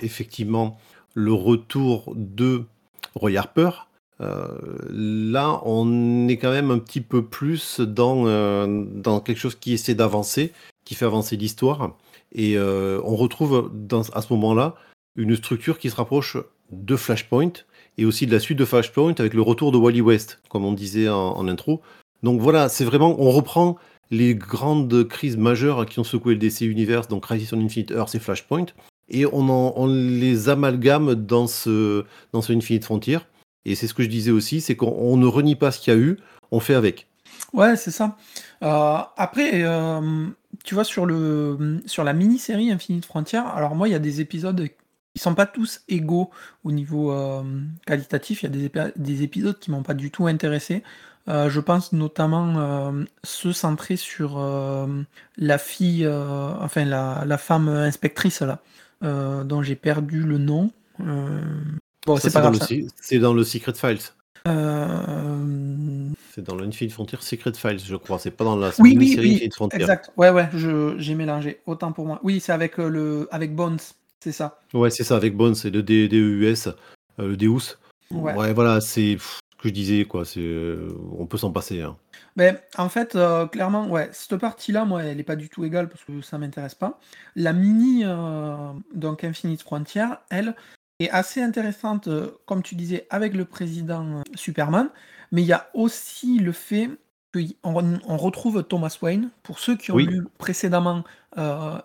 effectivement 0.00 0.78
le 1.14 1.32
retour 1.32 2.12
de 2.14 2.64
Roy 3.14 3.36
Harper, 3.36 3.70
euh, 4.20 4.48
là, 4.90 5.60
on 5.64 6.28
est 6.28 6.36
quand 6.36 6.50
même 6.50 6.70
un 6.70 6.78
petit 6.78 7.00
peu 7.00 7.24
plus 7.24 7.80
dans, 7.80 8.26
euh, 8.26 8.84
dans 8.94 9.20
quelque 9.20 9.38
chose 9.38 9.54
qui 9.54 9.72
essaie 9.72 9.94
d'avancer, 9.94 10.52
qui 10.84 10.94
fait 10.94 11.06
avancer 11.06 11.36
l'histoire. 11.36 11.96
Et 12.32 12.56
euh, 12.56 13.00
on 13.04 13.16
retrouve 13.16 13.70
à 14.12 14.22
ce 14.22 14.32
moment-là 14.32 14.74
une 15.16 15.36
structure 15.36 15.78
qui 15.78 15.90
se 15.90 15.96
rapproche 15.96 16.36
de 16.70 16.96
Flashpoint 16.96 17.52
et 17.98 18.04
aussi 18.04 18.26
de 18.26 18.32
la 18.32 18.40
suite 18.40 18.58
de 18.58 18.64
Flashpoint 18.64 19.14
avec 19.18 19.34
le 19.34 19.42
retour 19.42 19.72
de 19.72 19.78
Wally 19.78 20.00
West, 20.00 20.40
comme 20.48 20.64
on 20.64 20.72
disait 20.72 21.08
en, 21.08 21.48
intro. 21.48 21.80
Donc 22.22 22.40
voilà, 22.40 22.68
c'est 22.68 22.84
vraiment, 22.84 23.16
on 23.18 23.30
reprend 23.30 23.76
les 24.10 24.34
grandes 24.34 25.06
crises 25.08 25.36
majeures 25.36 25.86
qui 25.86 25.98
ont 26.00 26.04
secoué 26.04 26.34
le 26.34 26.38
DC 26.38 26.62
Universe, 26.62 27.08
donc 27.08 27.24
Crisis 27.24 27.52
on 27.52 27.60
Infinite 27.60 27.90
Earth 27.92 28.14
et 28.14 28.18
Flashpoint, 28.18 28.66
et 29.08 29.26
on, 29.26 29.86
les 29.86 30.48
amalgame 30.48 31.14
dans 31.14 31.46
ce, 31.46 32.04
dans 32.32 32.42
ce 32.42 32.52
Infinite 32.52 32.84
Frontier. 32.84 33.18
Et 33.64 33.74
c'est 33.74 33.86
ce 33.86 33.94
que 33.94 34.02
je 34.02 34.08
disais 34.08 34.30
aussi, 34.30 34.60
c'est 34.60 34.76
qu'on 34.76 35.16
ne 35.16 35.26
renie 35.26 35.56
pas 35.56 35.70
ce 35.70 35.80
qu'il 35.80 35.92
y 35.92 35.96
a 35.96 36.00
eu, 36.00 36.18
on 36.50 36.60
fait 36.60 36.74
avec. 36.74 37.06
Ouais, 37.52 37.76
c'est 37.76 37.90
ça. 37.90 38.16
Euh, 38.62 38.98
après, 39.16 39.62
euh, 39.64 40.26
tu 40.64 40.74
vois, 40.74 40.84
sur, 40.84 41.06
le, 41.06 41.80
sur 41.86 42.04
la 42.04 42.12
mini-série 42.12 42.70
Infinite 42.70 43.04
Frontier, 43.04 43.40
alors 43.54 43.74
moi, 43.74 43.88
il 43.88 43.92
y 43.92 43.94
a 43.94 44.00
des 44.00 44.20
épisodes 44.20 44.68
qui 45.14 45.20
sont 45.22 45.34
pas 45.34 45.46
tous 45.46 45.80
égaux 45.88 46.30
au 46.64 46.72
niveau 46.72 47.12
euh, 47.12 47.42
qualitatif. 47.86 48.42
Il 48.42 48.46
y 48.46 48.66
a 48.66 48.68
des, 48.68 48.92
des 48.96 49.22
épisodes 49.22 49.58
qui 49.58 49.70
m'ont 49.70 49.82
pas 49.82 49.94
du 49.94 50.10
tout 50.10 50.26
intéressé. 50.26 50.82
je 51.26 51.60
pense 51.60 51.92
notamment 51.92 52.92
ceux 53.22 53.52
centrés 53.52 53.96
sur 53.96 54.38
la 55.36 55.58
fille, 55.58 56.06
enfin 56.08 56.84
la, 56.84 57.24
la, 57.26 57.38
femme 57.38 57.68
inspectrice 57.68 58.42
là, 58.42 58.60
dont 59.02 59.62
j'ai 59.62 59.76
perdu 59.76 60.22
le 60.22 60.38
nom. 60.38 60.70
Bon, 62.06 62.16
c'est 62.16 62.32
pas 62.32 62.40
grave. 62.40 62.58
C'est 63.00 63.18
dans 63.18 63.34
le 63.34 63.44
Secret 63.44 63.74
Files. 63.74 64.00
Euh... 64.48 66.08
C'est 66.34 66.42
dans 66.42 66.54
l'Infinite 66.54 66.92
Frontier 66.92 67.18
Secret 67.20 67.52
Files, 67.54 67.80
je 67.84 67.96
crois. 67.96 68.18
C'est 68.18 68.30
pas 68.30 68.44
dans 68.44 68.56
la 68.56 68.70
oui, 68.78 68.94
oui, 68.96 69.14
série 69.14 69.40
oui, 69.42 69.50
Frontier. 69.52 69.80
Exact. 69.80 70.12
Ouais, 70.16 70.30
ouais, 70.30 70.48
j'ai 70.98 71.14
mélangé. 71.14 71.60
Autant 71.66 71.92
pour 71.92 72.06
moi. 72.06 72.20
Oui, 72.22 72.40
c'est 72.40 72.52
avec, 72.52 72.78
euh, 72.78 72.88
le, 72.88 73.28
avec 73.30 73.54
Bones, 73.54 73.78
c'est 74.20 74.32
ça. 74.32 74.60
Ouais, 74.74 74.90
c'est 74.90 75.04
ça, 75.04 75.16
avec 75.16 75.36
Bones, 75.36 75.54
c'est 75.54 75.70
le 75.70 75.82
DEUS, 75.82 76.68
euh, 77.18 77.28
le 77.28 77.36
Deus. 77.36 77.78
Ouais. 78.10 78.34
ouais, 78.34 78.52
voilà, 78.52 78.80
c'est. 78.80 79.16
que 79.58 79.68
je 79.68 79.74
disais, 79.74 80.04
quoi. 80.04 80.24
C'est, 80.24 80.76
on 81.18 81.26
peut 81.26 81.38
s'en 81.38 81.52
passer. 81.52 81.80
Hein. 81.82 81.96
Ben, 82.36 82.58
en 82.78 82.88
fait, 82.88 83.16
euh, 83.16 83.46
clairement, 83.46 83.88
ouais, 83.88 84.08
cette 84.12 84.36
partie-là, 84.36 84.84
moi, 84.84 85.02
elle 85.02 85.16
n'est 85.16 85.22
pas 85.22 85.36
du 85.36 85.48
tout 85.48 85.64
égale 85.64 85.88
parce 85.88 86.04
que 86.04 86.20
ça 86.20 86.38
m'intéresse 86.38 86.74
pas. 86.74 86.98
La 87.36 87.52
mini, 87.52 88.02
euh, 88.04 88.72
donc 88.94 89.24
Infinite 89.24 89.62
Frontier, 89.62 90.06
elle, 90.30 90.54
est 91.00 91.10
assez 91.10 91.42
intéressante, 91.42 92.08
euh, 92.08 92.30
comme 92.46 92.62
tu 92.62 92.76
disais, 92.76 93.06
avec 93.10 93.34
le 93.34 93.44
président 93.44 94.22
Superman. 94.34 94.90
Mais 95.32 95.42
il 95.42 95.48
y 95.48 95.52
a 95.52 95.70
aussi 95.74 96.38
le 96.38 96.52
fait 96.52 96.90
on 97.62 98.16
retrouve 98.16 98.62
Thomas 98.64 98.96
Wayne. 99.02 99.30
Pour 99.42 99.58
ceux 99.58 99.76
qui 99.76 99.92
ont 99.92 99.96
lu 99.96 100.26
précédemment 100.38 101.04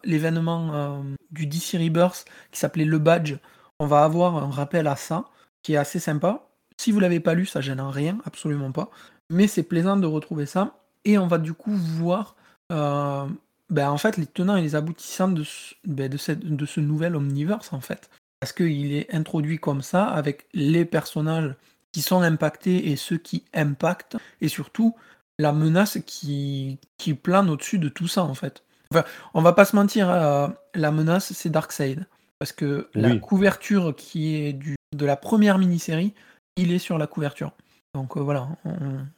l'événement 0.04 1.04
du 1.32 1.46
DC 1.48 1.74
Rebirth 1.74 2.26
qui 2.52 2.60
s'appelait 2.60 2.86
Le 2.86 3.00
Badge, 3.00 3.36
on 3.80 3.88
va 3.88 4.04
avoir 4.04 4.38
un 4.38 4.50
rappel 4.50 4.88
à 4.88 4.96
ça 4.96 5.26
qui 5.64 5.74
est 5.74 5.78
assez 5.78 6.00
sympa. 6.00 6.48
Si 6.78 6.92
vous 6.92 7.00
l'avez 7.00 7.20
pas 7.20 7.34
lu, 7.34 7.46
ça 7.46 7.62
gêne 7.62 7.80
en 7.80 7.90
rien, 7.90 8.20
absolument 8.26 8.72
pas. 8.72 8.90
Mais 9.30 9.48
c'est 9.48 9.64
plaisant 9.64 9.98
de 9.98 10.08
retrouver 10.08 10.46
ça. 10.46 10.78
Et 11.04 11.18
on 11.18 11.28
va 11.28 11.38
du 11.38 11.54
coup 11.54 11.72
voir 11.72 12.36
euh, 12.72 13.26
ben, 13.70 13.90
en 13.90 13.98
fait 13.98 14.18
les 14.18 14.26
tenants 14.26 14.56
et 14.56 14.62
les 14.62 14.76
aboutissants 14.76 15.28
de 15.28 15.44
ce, 15.44 15.76
ben, 15.86 16.10
de, 16.10 16.34
de 16.34 16.66
ce 16.66 16.80
nouvel 16.80 17.16
omniverse 17.16 17.74
en 17.74 17.82
fait. 17.82 18.10
Parce 18.40 18.54
qu'il 18.54 18.94
est 18.94 19.14
introduit 19.14 19.58
comme 19.58 19.82
ça 19.82 20.06
avec 20.06 20.48
les 20.54 20.86
personnages 20.86 21.56
qui 21.92 22.02
sont 22.02 22.22
impactés 22.22 22.92
et 22.92 22.96
ceux 22.96 23.18
qui 23.18 23.44
impactent. 23.54 24.18
Et 24.42 24.48
surtout 24.48 24.96
la 25.40 25.52
menace 25.52 26.00
qui, 26.06 26.80
qui 26.98 27.14
plane 27.14 27.50
au-dessus 27.50 27.80
de 27.80 27.90
tout 27.90 28.08
ça 28.08 28.24
en 28.24 28.34
fait. 28.34 28.64
Enfin, 28.92 29.04
on 29.34 29.42
va 29.42 29.54
pas 29.54 29.66
se 29.66 29.76
mentir, 29.76 30.10
euh, 30.10 30.48
la 30.74 30.92
menace 30.92 31.34
c'est 31.34 31.50
Darkseid. 31.50 32.06
Parce 32.40 32.52
que 32.52 32.90
la 32.94 33.16
couverture 33.16 33.96
qui 33.96 34.36
est 34.36 34.54
du, 34.54 34.76
de 34.94 35.06
la 35.06 35.16
première 35.16 35.58
mini-série, 35.58 36.14
il 36.58 36.74
est 36.74 36.80
sur 36.80 36.98
la 36.98 37.08
couverture. 37.08 37.52
Donc 37.94 38.18
euh, 38.18 38.20
voilà, 38.20 38.50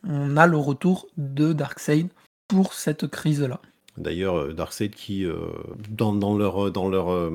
on, 0.07 0.38
a 0.38 0.45
le 0.45 0.57
retour 0.57 1.07
de 1.17 1.51
Darkseid 1.51 2.09
pour 2.47 2.74
cette 2.74 3.07
crise-là. 3.07 3.59
D'ailleurs, 3.97 4.38
euh, 4.38 4.53
Darkseid 4.53 4.93
qui, 4.93 5.25
euh, 5.25 5.36
dans, 5.89 6.38
leur, 6.38 6.71
dans 6.71 6.88
leur, 6.89 7.31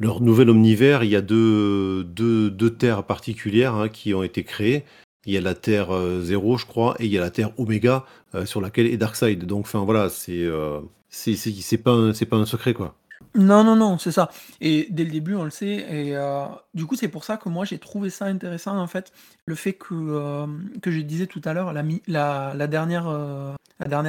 leur 0.00 0.20
nouvel 0.20 0.50
omnivers, 0.50 1.04
il 1.04 1.10
y 1.10 1.16
a 1.16 1.22
deux, 1.22 2.02
deux, 2.02 2.70
terres 2.70 3.04
particulières 3.04 3.74
hein, 3.74 3.88
qui 3.88 4.14
ont 4.14 4.24
été 4.24 4.42
créées. 4.42 4.84
Il 5.26 5.34
y 5.34 5.36
a 5.36 5.40
la 5.40 5.54
Terre 5.54 5.88
0, 6.20 6.56
je 6.56 6.66
crois, 6.66 6.96
et 6.98 7.06
il 7.06 7.12
y 7.12 7.18
a 7.18 7.20
la 7.20 7.30
Terre 7.30 7.50
Oméga, 7.58 8.04
sur 8.44 8.60
laquelle 8.60 8.86
est 8.86 8.96
Darkseid. 8.96 9.44
Donc, 9.44 9.66
enfin 9.66 9.84
voilà, 9.84 10.08
c'est 10.08 10.48
c'est 11.10 11.78
pas, 11.78 12.12
pas 12.30 12.36
un 12.36 12.46
secret, 12.46 12.74
quoi. 12.74 12.94
Non, 13.34 13.64
non, 13.64 13.76
non, 13.76 13.98
c'est 13.98 14.12
ça. 14.12 14.30
Et 14.60 14.86
dès 14.90 15.04
le 15.04 15.10
début, 15.10 15.34
on 15.34 15.44
le 15.44 15.50
sait. 15.50 15.66
Et 15.66 16.16
euh, 16.16 16.46
du 16.74 16.86
coup, 16.86 16.96
c'est 16.96 17.08
pour 17.08 17.24
ça 17.24 17.36
que 17.36 17.48
moi, 17.48 17.64
j'ai 17.64 17.78
trouvé 17.78 18.08
ça 18.10 18.26
intéressant, 18.26 18.78
en 18.78 18.86
fait, 18.86 19.12
le 19.46 19.54
fait 19.54 19.74
que, 19.74 19.94
euh, 19.94 20.46
je 20.84 21.00
disais 21.00 21.26
tout 21.26 21.42
à 21.44 21.52
l'heure, 21.52 21.72
la, 21.72 22.66
dernière, 22.66 23.08
euh, 23.08 23.54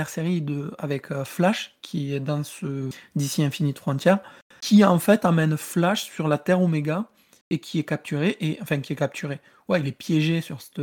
série 0.08 0.46
avec 0.78 1.14
Flash, 1.24 1.76
qui 1.82 2.14
est 2.14 2.20
dans 2.20 2.44
ce 2.44 2.90
d'ici 3.16 3.44
Infinite 3.44 3.80
Frontier, 3.80 4.16
qui 4.62 4.84
en 4.86 5.00
fait 5.00 5.26
amène 5.26 5.58
Flash 5.58 6.06
sur 6.06 6.28
la 6.28 6.38
Terre 6.38 6.62
Oméga 6.62 7.06
et 7.50 7.60
qui 7.60 7.80
est 7.80 7.84
capturé, 7.84 8.38
et, 8.40 8.58
enfin, 8.62 8.80
qui 8.80 8.94
est 8.94 8.98
capturé. 8.98 9.40
Ouais, 9.68 9.80
il 9.80 9.88
est 9.88 9.92
piégé 9.92 10.42
sur 10.42 10.62
cette, 10.62 10.82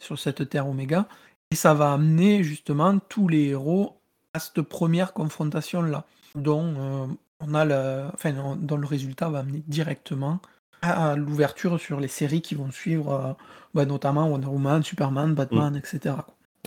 sur 0.00 0.18
cette 0.18 0.48
Terre 0.48 0.68
Oméga. 0.68 1.08
Et 1.50 1.56
ça 1.56 1.74
va 1.74 1.92
amener 1.92 2.42
justement 2.42 2.98
tous 2.98 3.28
les 3.28 3.48
héros 3.48 4.00
à 4.34 4.40
cette 4.40 4.62
première 4.62 5.12
confrontation-là, 5.12 6.04
dont 6.34 7.08
on 7.40 7.54
a 7.54 7.64
le, 7.64 8.04
enfin, 8.14 8.56
dans 8.60 8.76
le 8.76 8.86
résultat 8.86 9.28
va 9.28 9.40
amener 9.40 9.62
directement 9.66 10.40
à, 10.82 11.16
l'ouverture 11.16 11.80
sur 11.80 12.00
les 12.00 12.08
séries 12.08 12.42
qui 12.42 12.54
vont 12.54 12.70
suivre, 12.70 13.12
euh, 13.12 13.32
bah, 13.74 13.86
notamment 13.86 14.28
Wonder 14.28 14.46
Woman, 14.46 14.82
Superman, 14.82 15.34
Batman, 15.34 15.74
mm. 15.74 15.76
etc. 15.76 16.14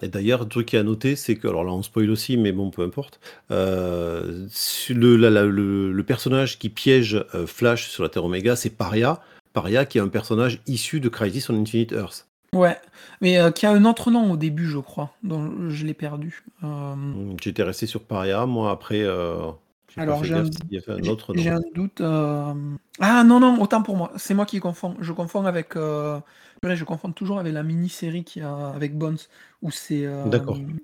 Et 0.02 0.08
d'ailleurs, 0.08 0.44
un 0.44 0.46
truc 0.46 0.68
qui 0.68 0.78
a 0.78 0.84
noté, 0.84 1.16
c'est 1.16 1.36
que, 1.36 1.48
alors 1.48 1.64
là 1.64 1.74
on 1.74 1.84
spoil 1.84 2.10
aussi, 2.10 2.38
mais 2.38 2.52
bon, 2.54 2.70
peu 2.70 2.84
importe, 2.84 3.20
euh, 3.52 4.48
le, 4.90 5.92
le, 5.92 6.04
personnage 6.04 6.58
qui 6.58 6.70
piège 6.70 7.26
euh, 7.36 7.46
Flash 7.46 7.90
sur 7.90 8.04
la 8.04 8.10
Terre 8.10 8.24
Omega, 8.24 8.56
c'est 8.56 8.70
Paria. 8.70 9.22
Paria 9.54 9.86
qui 9.86 9.98
est 9.98 10.02
un 10.02 10.08
personnage 10.08 10.62
issu 10.68 11.00
de 11.00 11.10
Crisis 11.10 11.50
on 11.50 11.56
Infinite 11.56 11.92
Earth. 11.92 12.28
Ouais, 12.54 12.78
mais 13.22 13.38
qui 13.54 13.68
a 13.68 13.72
un 13.72 13.86
autre 13.86 14.10
nom 14.10 14.32
au 14.32 14.38
début, 14.38 14.66
je 14.66 14.80
crois, 14.80 15.14
dont 15.22 15.70
je 15.70 15.86
l'ai 15.86 15.94
perdu. 15.94 16.44
Mm, 16.62 17.36
j'étais 17.40 17.62
resté 17.62 17.86
sur 17.86 18.02
Paria, 18.02 18.48
moi 18.48 18.72
après, 18.72 19.06
alors, 19.98 20.24
j'ai 20.24 20.34
un, 20.34 21.60
doute. 21.74 22.02
Euh, 22.02 22.54
ah 23.00 23.24
non, 23.24 23.40
non, 23.40 23.62
autant 23.62 23.82
pour 23.82 23.98
moi. 23.98 24.12
C'est 24.18 24.34
moi 24.34 24.46
qui 24.46 24.60
confonds. 24.60 24.96
Je 25.00 25.12
confonds 25.12 25.46
avec. 25.46 25.76
Euh, 25.76 26.20
je 26.64 26.84
confonds 26.84 27.12
toujours 27.12 27.40
avec 27.40 27.54
la 27.54 27.64
mini-série 27.64 28.24
qui 28.24 28.42
a 28.42 28.70
avec 28.70 28.98
Bones, 28.98 29.18
où 29.62 29.72
c'est 29.72 30.06
euh, 30.06 30.26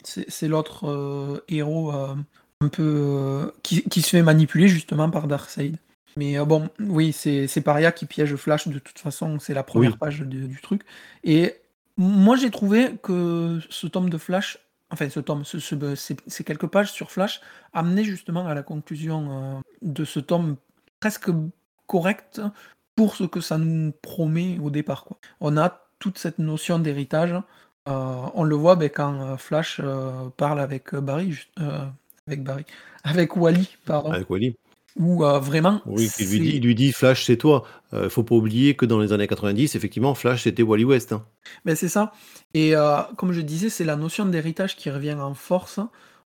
c'est 0.03 0.47
l'autre 0.47 1.43
héros 1.49 1.91
un 1.91 2.67
peu 2.67 3.51
qui, 3.63 3.83
qui, 3.83 4.01
se 4.01 4.09
fait 4.09 4.23
manipuler 4.23 4.67
justement 4.67 5.09
par 5.09 5.27
Darkseid. 5.27 5.77
Mais 6.17 6.37
bon, 6.45 6.69
oui, 6.79 7.11
c'est 7.11 7.61
Paria 7.61 7.91
qui 7.91 8.05
piège 8.05 8.35
Flash 8.35 8.67
de 8.67 8.79
toute 8.79 8.99
façon, 8.99 9.39
c'est 9.39 9.53
la 9.53 9.63
première 9.63 9.97
page 9.97 10.21
du 10.21 10.59
truc. 10.61 10.81
Et 11.23 11.55
moi 11.97 12.35
j'ai 12.35 12.51
trouvé 12.51 12.95
que 13.01 13.59
ce 13.69 13.87
tome 13.87 14.09
de 14.09 14.17
Flash 14.17 14.59
enfin 14.89 15.09
ce 15.09 15.19
tome, 15.19 15.43
ces, 15.45 16.43
quelques 16.43 16.67
pages 16.67 16.91
sur 16.91 17.11
Flash 17.11 17.41
amenaient 17.73 18.03
justement 18.03 18.47
à 18.47 18.53
la 18.53 18.63
conclusion 18.63 19.27
euh, 19.31 19.61
de 19.81 20.05
ce 20.05 20.19
tome 20.19 20.55
presque 20.99 21.29
correct 21.87 22.41
pour 22.95 23.15
ce 23.15 23.25
que 23.25 23.41
ça 23.41 23.57
nous 23.57 23.91
promet 24.01 24.57
au 24.59 24.69
départ. 24.69 25.03
Quoi. 25.03 25.17
On 25.41 25.57
a 25.57 25.81
toute 25.99 26.17
cette 26.17 26.39
notion 26.39 26.79
d'héritage. 26.79 27.33
Euh, 27.87 28.21
on 28.33 28.43
le 28.43 28.55
voit 28.55 28.75
ben, 28.75 28.89
quand 28.89 29.13
euh, 29.21 29.37
Flash 29.37 29.81
parle 30.37 30.59
avec 30.59 30.95
Barry, 30.95 31.37
avec 32.27 32.43
Barry, 32.43 32.65
avec 33.03 33.35
Wally, 33.35 33.77
pardon. 33.85 34.11
Avec 34.11 34.29
Wally. 34.29 34.55
Ou 34.97 35.25
euh, 35.25 35.39
vraiment. 35.39 35.81
Oui, 35.85 36.09
il 36.19 36.29
lui, 36.29 36.39
dit, 36.39 36.55
il 36.55 36.63
lui 36.63 36.75
dit 36.75 36.93
Flash, 36.93 37.25
c'est 37.25 37.35
toi. 37.35 37.63
Il 37.91 37.97
euh, 37.97 38.09
faut 38.09 38.23
pas 38.23 38.35
oublier 38.35 38.75
que 38.75 38.85
dans 38.85 38.99
les 38.99 39.11
années 39.11 39.27
90, 39.27 39.75
effectivement, 39.75 40.15
Flash, 40.15 40.43
c'était 40.43 40.63
Wally 40.63 40.85
West. 40.85 41.11
Hein. 41.11 41.25
Ben, 41.65 41.75
c'est 41.75 41.89
ça. 41.89 42.13
Et 42.53 42.75
euh, 42.75 43.01
comme 43.17 43.33
je 43.33 43.41
disais, 43.41 43.69
c'est 43.69 43.83
la 43.83 43.97
notion 43.97 44.25
d'héritage 44.25 44.77
qui 44.77 44.89
revient 44.89 45.13
en 45.13 45.33
force. 45.33 45.79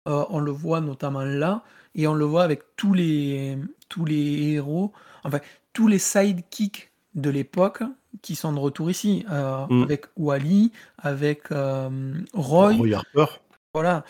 on 0.06 0.38
le 0.38 0.52
voit 0.52 0.80
notamment 0.80 1.22
là. 1.22 1.64
Et 1.96 2.06
on 2.06 2.14
le 2.14 2.24
voit 2.24 2.44
avec 2.44 2.62
tous 2.76 2.94
les, 2.94 3.58
tous 3.88 4.04
les 4.04 4.52
héros, 4.52 4.92
enfin, 5.24 5.40
tous 5.72 5.88
les 5.88 5.98
sidekicks 5.98 6.92
de 7.16 7.30
l'époque 7.30 7.82
qui 8.22 8.36
sont 8.36 8.52
de 8.52 8.60
retour 8.60 8.88
ici. 8.88 9.24
Mm. 9.28 9.82
Avec 9.82 10.06
Wally, 10.16 10.70
avec 10.98 11.48
Roy. 11.48 12.74
Roy 12.74 12.94
Harper. 12.94 13.26
Voilà 13.74 14.04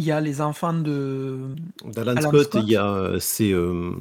il 0.00 0.06
y 0.06 0.12
a 0.12 0.20
les 0.20 0.40
enfants 0.40 0.72
de 0.72 1.54
d'Alan 1.84 2.18
Scott, 2.22 2.52
il 2.54 2.70
y 2.70 2.76
a 2.76 2.86
euh, 2.86 3.18
c'est 3.20 3.52
euh, 3.52 3.92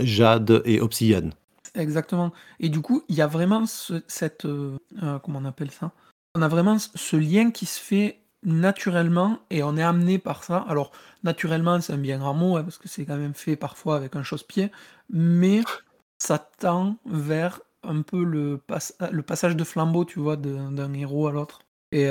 Jade 0.00 0.60
et 0.64 0.80
Obsidian. 0.80 1.30
Exactement. 1.76 2.32
Et 2.58 2.68
du 2.68 2.80
coup, 2.80 3.04
il 3.08 3.14
y 3.14 3.22
a 3.22 3.28
vraiment 3.28 3.64
cette 3.64 4.44
euh, 4.44 4.76
comment 5.22 5.38
on 5.38 5.44
appelle 5.44 5.70
ça? 5.70 5.92
On 6.34 6.42
a 6.42 6.48
vraiment 6.48 6.78
ce 6.78 7.16
lien 7.16 7.52
qui 7.52 7.66
se 7.66 7.78
fait 7.78 8.18
naturellement 8.42 9.38
et 9.50 9.62
on 9.62 9.76
est 9.76 9.84
amené 9.84 10.18
par 10.18 10.42
ça. 10.42 10.64
Alors 10.68 10.90
naturellement, 11.22 11.80
c'est 11.80 11.92
un 11.92 11.98
bien 11.98 12.18
grand 12.18 12.34
mot 12.34 12.56
hein, 12.56 12.64
parce 12.64 12.78
que 12.78 12.88
c'est 12.88 13.04
quand 13.04 13.16
même 13.16 13.34
fait 13.34 13.54
parfois 13.54 13.94
avec 13.94 14.16
un 14.16 14.24
chausse-pied, 14.24 14.72
mais 15.10 15.62
ça 16.18 16.38
tend 16.58 16.96
vers 17.06 17.60
un 17.84 18.02
peu 18.02 18.24
le, 18.24 18.60
le 19.12 19.22
passage 19.22 19.54
de 19.54 19.62
flambeau, 19.62 20.04
tu 20.04 20.18
vois, 20.18 20.36
d'un 20.36 20.92
héros 20.92 21.28
à 21.28 21.32
l'autre. 21.32 21.60
Et 21.92 22.10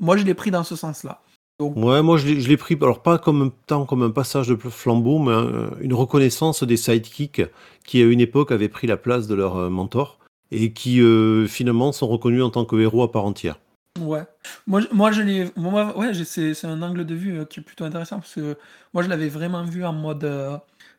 moi, 0.00 0.16
je 0.16 0.24
l'ai 0.24 0.34
pris 0.34 0.50
dans 0.50 0.64
ce 0.64 0.74
sens-là. 0.74 1.22
Ouais, 1.60 2.02
moi 2.02 2.16
je 2.16 2.48
l'ai 2.48 2.56
pris, 2.56 2.76
alors 2.80 3.02
pas 3.02 3.18
comme 3.18 3.50
tant 3.66 3.84
comme 3.84 4.02
un 4.02 4.10
passage 4.10 4.48
de 4.48 4.56
flambeau, 4.56 5.18
mais 5.18 5.32
une 5.80 5.92
reconnaissance 5.92 6.62
des 6.62 6.76
sidekicks 6.78 7.42
qui 7.84 8.00
à 8.02 8.06
une 8.06 8.20
époque 8.20 8.50
avaient 8.50 8.68
pris 8.68 8.86
la 8.86 8.96
place 8.96 9.26
de 9.26 9.34
leur 9.34 9.56
euh, 9.56 9.68
mentor 9.68 10.18
et 10.50 10.72
qui 10.72 11.00
euh, 11.00 11.46
finalement 11.46 11.92
sont 11.92 12.08
reconnus 12.08 12.42
en 12.42 12.50
tant 12.50 12.64
que 12.64 12.76
héros 12.76 13.02
à 13.02 13.12
part 13.12 13.24
entière. 13.24 13.58
Ouais. 14.00 14.22
Moi, 14.66 14.82
moi 14.92 15.12
je 15.12 15.22
l'ai. 15.22 15.50
Moi, 15.56 15.96
ouais, 15.98 16.12
c'est 16.24 16.64
un 16.64 16.82
angle 16.82 17.04
de 17.04 17.14
vue 17.14 17.40
euh, 17.40 17.44
qui 17.44 17.60
est 17.60 17.62
plutôt 17.62 17.84
intéressant 17.84 18.20
parce 18.20 18.34
que 18.34 18.56
moi 18.94 19.02
je 19.02 19.08
l'avais 19.08 19.28
vraiment 19.28 19.64
vu 19.64 19.84
en 19.84 19.92
mode. 19.92 20.24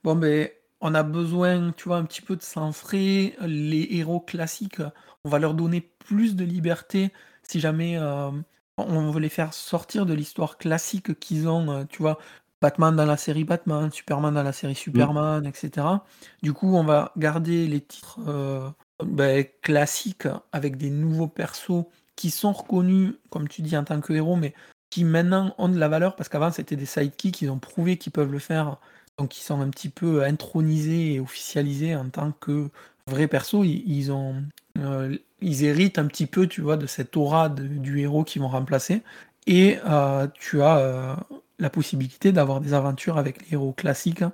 bon, 0.04 0.16
ben, 0.16 0.50
on 0.80 0.94
a 0.94 1.04
besoin, 1.04 1.72
tu 1.76 1.90
vois, 1.90 1.98
un 1.98 2.06
petit 2.06 2.22
peu 2.22 2.36
de 2.36 2.44
sang 2.44 2.72
frais. 2.72 3.34
Les 3.42 3.88
héros 3.92 4.20
classiques, 4.20 4.82
on 5.24 5.30
va 5.30 5.40
leur 5.40 5.54
donner 5.54 5.82
plus 6.06 6.36
de 6.36 6.44
liberté 6.44 7.12
si 7.44 7.60
jamais 7.60 7.98
on 8.88 9.12
veut 9.12 9.20
les 9.20 9.30
faire 9.30 9.54
sortir 9.54 10.06
de 10.06 10.14
l'histoire 10.14 10.58
classique 10.58 11.20
qu'ils 11.20 11.48
ont, 11.48 11.70
euh, 11.72 11.84
tu 11.90 12.02
vois, 12.02 12.18
Batman 12.62 12.96
dans 12.96 13.06
la 13.06 13.18
série 13.18 13.44
Batman, 13.44 13.92
Superman 13.92 14.34
dans 14.34 14.44
la 14.44 14.54
série 14.54 14.76
Superman, 14.76 15.46
etc. 15.46 15.88
Du 16.44 16.54
coup, 16.54 16.76
on 16.76 16.84
va 16.84 17.12
garder 17.18 17.68
les 17.68 17.82
titres 17.82 18.20
euh, 18.28 18.70
ben, 19.04 19.46
classiques 19.62 20.28
avec 20.52 20.78
des 20.78 20.92
nouveaux 20.92 21.28
persos 21.28 21.86
qui 22.16 22.30
sont 22.30 22.52
reconnus, 22.52 23.16
comme 23.32 23.48
tu 23.48 23.64
dis, 23.64 23.76
en 23.76 23.84
tant 23.84 24.00
que 24.00 24.14
héros, 24.14 24.36
mais 24.36 24.54
qui 24.92 25.04
maintenant 25.04 25.56
ont 25.58 25.70
de 25.70 25.80
la 25.80 25.88
valeur 25.88 26.16
parce 26.16 26.30
qu'avant 26.30 26.52
c'était 26.52 26.76
des 26.76 26.86
sidekicks, 26.86 27.42
ils 27.42 27.50
ont 27.50 27.60
prouvé 27.60 27.98
qu'ils 27.98 28.12
peuvent 28.12 28.32
le 28.32 28.40
faire, 28.40 28.78
donc 29.18 29.38
ils 29.40 29.44
sont 29.44 29.62
un 29.62 29.70
petit 29.70 29.90
peu 29.90 30.24
intronisés 30.24 31.14
et 31.16 31.20
officialisés 31.20 31.96
en 31.96 32.10
tant 32.10 32.32
que 32.34 32.70
vrais 33.12 33.28
persos. 33.28 33.66
Ils, 33.66 34.12
ont 34.12 34.36
ils 35.42 35.64
héritent 35.64 36.00
un 36.00 36.06
petit 36.06 36.26
peu, 36.26 36.48
tu 36.48 36.62
vois, 36.62 36.78
de 36.78 36.88
cette 36.88 37.16
aura 37.18 37.50
du 37.50 38.00
héros 38.00 38.24
qu'ils 38.24 38.42
vont 38.42 38.48
remplacer 38.48 39.02
et 39.48 39.78
tu 40.40 40.62
as, 40.62 41.18
la 41.60 41.70
possibilité 41.70 42.32
d'avoir 42.32 42.60
des 42.60 42.74
aventures 42.74 43.18
avec 43.18 43.42
les 43.42 43.54
héros 43.54 43.72
classiques, 43.72 44.24
hein. 44.24 44.34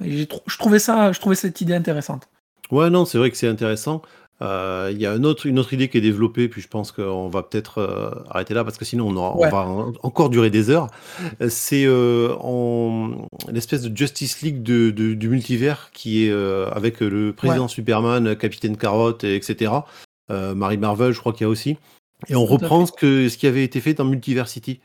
je 0.00 0.56
trouvais 0.58 0.80
ça 0.80 1.12
je 1.12 1.20
trouvais 1.20 1.36
cette 1.36 1.60
idée 1.60 1.74
intéressante. 1.74 2.28
Ouais, 2.70 2.90
non, 2.90 3.04
c'est 3.04 3.18
vrai 3.18 3.30
que 3.30 3.36
c'est 3.36 3.48
intéressant. 3.48 4.02
Euh, 4.42 4.90
il 4.92 5.00
y 5.00 5.06
a 5.06 5.14
une 5.14 5.26
autre, 5.26 5.46
une 5.46 5.58
autre 5.58 5.72
idée 5.72 5.88
qui 5.88 5.98
est 5.98 6.00
développée, 6.00 6.48
puis 6.48 6.60
je 6.60 6.68
pense 6.68 6.90
qu'on 6.90 7.28
va 7.28 7.42
peut-être 7.42 7.78
euh, 7.78 8.10
arrêter 8.28 8.52
là 8.52 8.64
parce 8.64 8.76
que 8.76 8.84
sinon 8.84 9.08
on, 9.08 9.16
on 9.16 9.48
va 9.48 9.66
encore 10.02 10.28
durer 10.28 10.50
des 10.50 10.70
heures. 10.70 10.88
Euh, 11.40 11.48
c'est 11.48 11.86
l'espèce 13.52 13.82
de 13.82 13.96
Justice 13.96 14.42
League 14.42 14.62
de, 14.62 14.90
du 14.90 15.28
multivers 15.28 15.90
qui 15.92 16.24
est 16.24 16.32
avec 16.72 17.00
le 17.00 17.32
président 17.32 17.68
Superman, 17.68 18.36
Capitaine 18.36 18.76
Carotte, 18.76 19.24
etc. 19.24 19.72
Marie 20.28 20.78
Marvel, 20.78 21.12
je 21.12 21.20
crois 21.20 21.32
qu'il 21.32 21.42
y 21.42 21.46
a 21.46 21.50
aussi. 21.50 21.76
Et 22.28 22.36
on 22.36 22.46
reprend 22.46 22.86
ce, 22.86 22.92
que, 22.92 23.28
ce 23.28 23.36
qui 23.36 23.46
avait 23.46 23.64
été 23.64 23.80
fait 23.80 23.94
dans 23.94 24.04
Multiversity. 24.04 24.80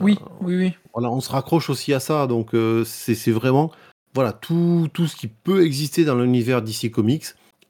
oui, 0.00 0.18
oui, 0.40 0.56
oui. 0.56 0.72
Voilà, 0.94 1.10
on 1.10 1.20
se 1.20 1.30
raccroche 1.30 1.70
aussi 1.70 1.92
à 1.92 2.00
ça, 2.00 2.26
donc 2.26 2.50
c'est 2.84 3.30
vraiment 3.30 3.70
voilà 4.14 4.32
tout, 4.32 4.88
tout 4.92 5.06
ce 5.06 5.14
qui 5.14 5.28
peut 5.28 5.64
exister 5.64 6.04
dans 6.04 6.16
l'univers 6.16 6.62
DC 6.62 6.90
Comics 6.90 7.26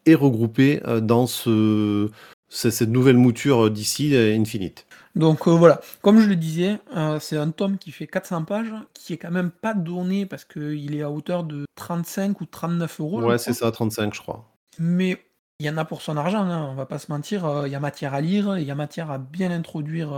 regroupé 0.06 0.80
euh, 0.86 1.00
dans 1.00 1.26
ce, 1.26 2.10
cette 2.48 2.88
nouvelle 2.88 3.16
mouture 3.16 3.70
d'ici 3.70 4.16
Infinite. 4.16 4.86
Donc 5.14 5.48
euh, 5.48 5.50
voilà, 5.50 5.80
comme 6.02 6.20
je 6.20 6.28
le 6.28 6.36
disais, 6.36 6.78
euh, 6.96 7.18
c'est 7.18 7.36
un 7.36 7.50
tome 7.50 7.78
qui 7.78 7.90
fait 7.90 8.06
400 8.06 8.44
pages, 8.44 8.72
qui 8.94 9.14
est 9.14 9.16
quand 9.16 9.30
même 9.30 9.50
pas 9.50 9.74
donné 9.74 10.26
parce 10.26 10.44
qu'il 10.44 10.94
est 10.94 11.02
à 11.02 11.10
hauteur 11.10 11.44
de 11.44 11.64
35 11.76 12.40
ou 12.40 12.46
39 12.46 13.00
euros. 13.00 13.22
Ouais, 13.22 13.38
c'est 13.38 13.52
ça, 13.52 13.70
35 13.70 14.14
je 14.14 14.20
crois. 14.20 14.44
Mais 14.78 15.20
il 15.58 15.66
y 15.66 15.70
en 15.70 15.76
a 15.76 15.84
pour 15.84 16.02
son 16.02 16.16
argent, 16.16 16.42
hein, 16.42 16.68
on 16.70 16.74
va 16.74 16.86
pas 16.86 16.98
se 16.98 17.10
mentir, 17.10 17.64
il 17.66 17.72
y 17.72 17.74
a 17.74 17.80
matière 17.80 18.14
à 18.14 18.20
lire, 18.20 18.58
il 18.58 18.64
y 18.64 18.70
a 18.70 18.76
matière 18.76 19.10
à 19.10 19.18
bien 19.18 19.50
introduire 19.50 20.10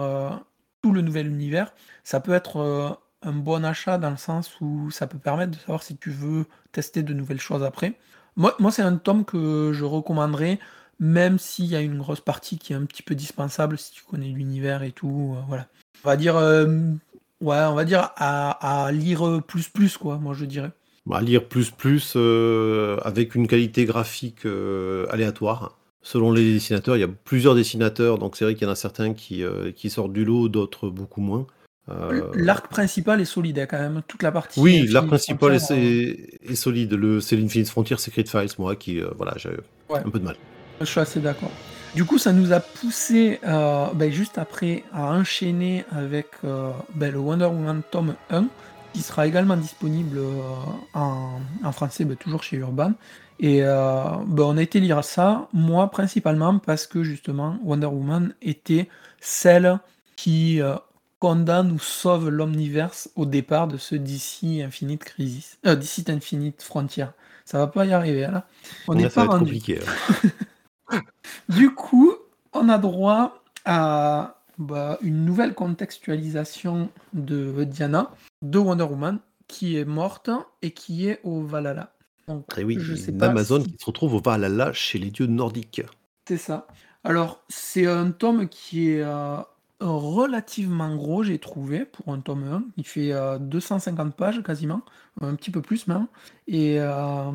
tout 0.83 0.93
le 0.93 1.01
nouvel 1.01 1.29
univers. 1.29 1.73
Ça 2.05 2.21
peut 2.21 2.35
être 2.35 2.99
un 3.23 3.33
bon 3.33 3.64
achat 3.64 3.99
dans 3.99 4.11
le 4.11 4.16
sens 4.16 4.61
où 4.61 4.90
ça 4.90 5.07
peut 5.07 5.19
permettre 5.19 5.53
de 5.53 5.57
savoir 5.57 5.83
si 5.83 5.97
tu 5.97 6.11
veux 6.11 6.47
tester 6.73 7.03
de 7.03 7.14
nouvelles 7.14 7.40
choses 7.40 7.62
après. 7.62 7.95
Moi, 8.59 8.70
c'est 8.70 8.81
un 8.81 8.96
tome 8.96 9.26
que 9.26 9.72
je 9.74 9.85
recommanderais, 9.85 10.59
même 10.98 11.38
s'il 11.38 11.66
y 11.66 11.76
a 11.76 11.81
une 11.81 11.98
grosse 11.98 12.22
partie 12.22 12.57
qui 12.57 12.72
est 12.72 12.76
un 12.76 12.87
petit 12.87 13.03
peu 13.03 13.14
dispensable 13.14 13.76
si 13.76 13.92
tu 13.92 14.03
connais 14.03 14.29
l'univers 14.29 14.83
et 14.83 14.92
tout. 14.92 15.35
Euh, 15.37 15.42
voilà. 15.46 15.66
On 16.05 16.09
va 16.09 16.16
dire, 16.16 16.37
euh, 16.37 16.66
ouais, 17.42 17.61
on 17.68 17.74
va 17.74 17.85
dire 17.85 18.12
à, 18.16 18.88
lire 18.92 19.42
plus 19.46 19.68
plus 19.68 19.98
quoi. 19.98 20.16
Moi, 20.16 20.33
je 20.33 20.46
dirais. 20.46 20.70
Bah, 21.05 21.20
lire 21.20 21.46
plus 21.46 21.70
plus 21.70 22.14
euh, 22.16 22.96
avec 23.03 23.35
une 23.35 23.46
qualité 23.46 23.85
graphique 23.85 24.46
aléatoire. 25.11 25.76
Selon 26.03 26.33
les 26.33 26.55
dessinateurs, 26.55 26.96
il 26.96 27.00
y 27.00 27.05
a 27.05 27.09
plusieurs 27.09 27.55
dessinateurs, 27.55 28.16
donc 28.16 28.37
c'est 28.37 28.46
vrai 28.46 28.55
qu'il 28.55 28.66
y 28.66 28.70
en 28.70 28.72
a 28.72 28.76
certains 28.76 29.12
qui, 29.12 29.44
qui 29.76 29.90
sortent 29.90 30.14
du 30.14 30.24
lot, 30.24 30.48
d'autres 30.48 30.88
beaucoup 30.88 31.20
moins. 31.20 31.46
Euh, 31.88 32.31
l'arc 32.35 32.69
principal 32.69 33.21
est 33.21 33.25
solide 33.25 33.59
hein, 33.59 33.66
quand 33.69 33.79
même, 33.79 34.03
toute 34.07 34.23
la 34.23 34.31
partie. 34.31 34.61
Oui, 34.61 34.87
l'arc 34.88 35.07
principal 35.07 35.55
est, 35.55 35.71
est, 35.71 36.55
solide. 36.55 36.93
Le, 36.93 37.21
c'est 37.21 37.37
l'Infinite 37.37 37.69
Frontier 37.69 37.97
Secret 37.97 38.25
Files, 38.27 38.51
moi, 38.59 38.77
qui, 38.77 39.01
euh, 39.01 39.11
voilà, 39.16 39.35
j'ai 39.37 39.51
un 39.93 40.11
peu 40.11 40.19
de 40.19 40.25
mal. 40.25 40.37
Je 40.81 40.87
suis 40.87 41.01
assez 41.01 41.21
d'accord. 41.21 41.51
Du 41.95 42.05
coup, 42.05 42.19
ça 42.19 42.33
nous 42.33 42.53
a 42.53 42.61
poussé 42.61 43.40
euh, 43.45 43.87
ben, 43.95 44.12
juste 44.12 44.38
après 44.38 44.85
à 44.93 45.12
enchaîner 45.12 45.85
avec 45.90 46.27
ben, 46.43 47.11
le 47.12 47.19
Wonder 47.19 47.47
Woman 47.47 47.83
tome 47.90 48.14
1, 48.31 48.47
qui 48.93 49.03
sera 49.03 49.27
également 49.27 49.57
disponible 49.57 50.21
en, 50.95 51.40
en, 51.64 51.73
français, 51.73 52.05
ben, 52.05 52.16
toujours 52.16 52.43
chez 52.45 52.59
Urban. 52.59 52.93
Et 53.40 53.64
on 53.64 54.57
a 54.57 54.62
été 54.62 54.81
lire 54.81 55.03
ça, 55.03 55.49
moi 55.53 55.90
principalement 55.90 56.59
parce 56.59 56.87
que 56.87 57.03
justement 57.03 57.59
Wonder 57.64 57.87
Woman 57.87 58.35
était 58.43 58.88
celle 59.19 59.79
qui 60.14 60.61
condamne 61.21 61.71
ou 61.71 61.79
sauve 61.79 62.31
l'omniverse 62.31 63.11
au 63.15 63.27
départ 63.27 63.69
de 63.69 63.77
ce 63.77 63.95
DC 63.95 64.63
Infinite 64.65 65.05
Crisis. 65.05 65.59
Euh, 65.67 65.77
DC 65.77 66.09
Infinite 66.09 66.63
Frontier. 66.63 67.07
Ça 67.45 67.59
va 67.59 67.67
pas 67.69 67.85
y 67.85 67.93
arriver 67.93 68.23
là. 68.23 68.47
On 68.89 68.99
est 68.99 69.15
pas 69.15 69.27
Compliqué, 69.27 69.79
du 71.49 71.73
coup, 71.75 72.15
on 72.53 72.69
a 72.69 72.79
droit 72.79 73.43
à 73.65 74.37
bah, 74.59 74.99
une 75.03 75.25
nouvelle 75.25 75.55
contextualisation 75.55 76.91
de 77.13 77.65
Diana, 77.65 78.11
de 78.43 78.59
Wonder 78.59 78.85
Woman, 78.85 79.19
qui 79.47 79.77
est 79.77 79.85
morte 79.85 80.31
et 80.63 80.73
qui 80.73 81.09
est 81.09 81.21
au 81.23 81.43
Valhalla. 81.43 81.93
Donc, 82.29 82.45
et 82.57 82.61
eh 82.61 82.65
oui, 82.65 82.79
je 82.81 82.95
sais 82.95 83.11
une 83.11 83.23
Amazon 83.23 83.63
qui 83.63 83.77
se 83.79 83.85
retrouve 83.85 84.15
au 84.15 84.21
Valhalla 84.21 84.73
chez 84.73 84.99
les 84.99 85.11
dieux 85.11 85.27
nordiques. 85.27 85.83
C'est 86.27 86.37
ça. 86.37 86.67
Alors, 87.03 87.43
c'est 87.49 87.87
un 87.87 88.11
tome 88.11 88.49
qui 88.49 88.91
est 88.91 89.03
euh, 89.03 89.39
relativement 89.81 90.95
gros, 90.95 91.23
j'ai 91.23 91.38
trouvé, 91.38 91.85
pour 91.85 92.12
un 92.12 92.21
tome 92.21 92.45
1. 92.45 92.64
Il 92.77 92.87
fait 92.87 93.12
250 93.40 94.09
euh, 94.09 94.11
pages 94.11 94.43
quasiment, 94.43 94.83
un 95.21 95.35
petit 95.35 95.51
peu 95.51 95.62
plus 95.62 95.87
même. 95.87 96.07
Et 96.47 96.81
euh, 96.81 97.31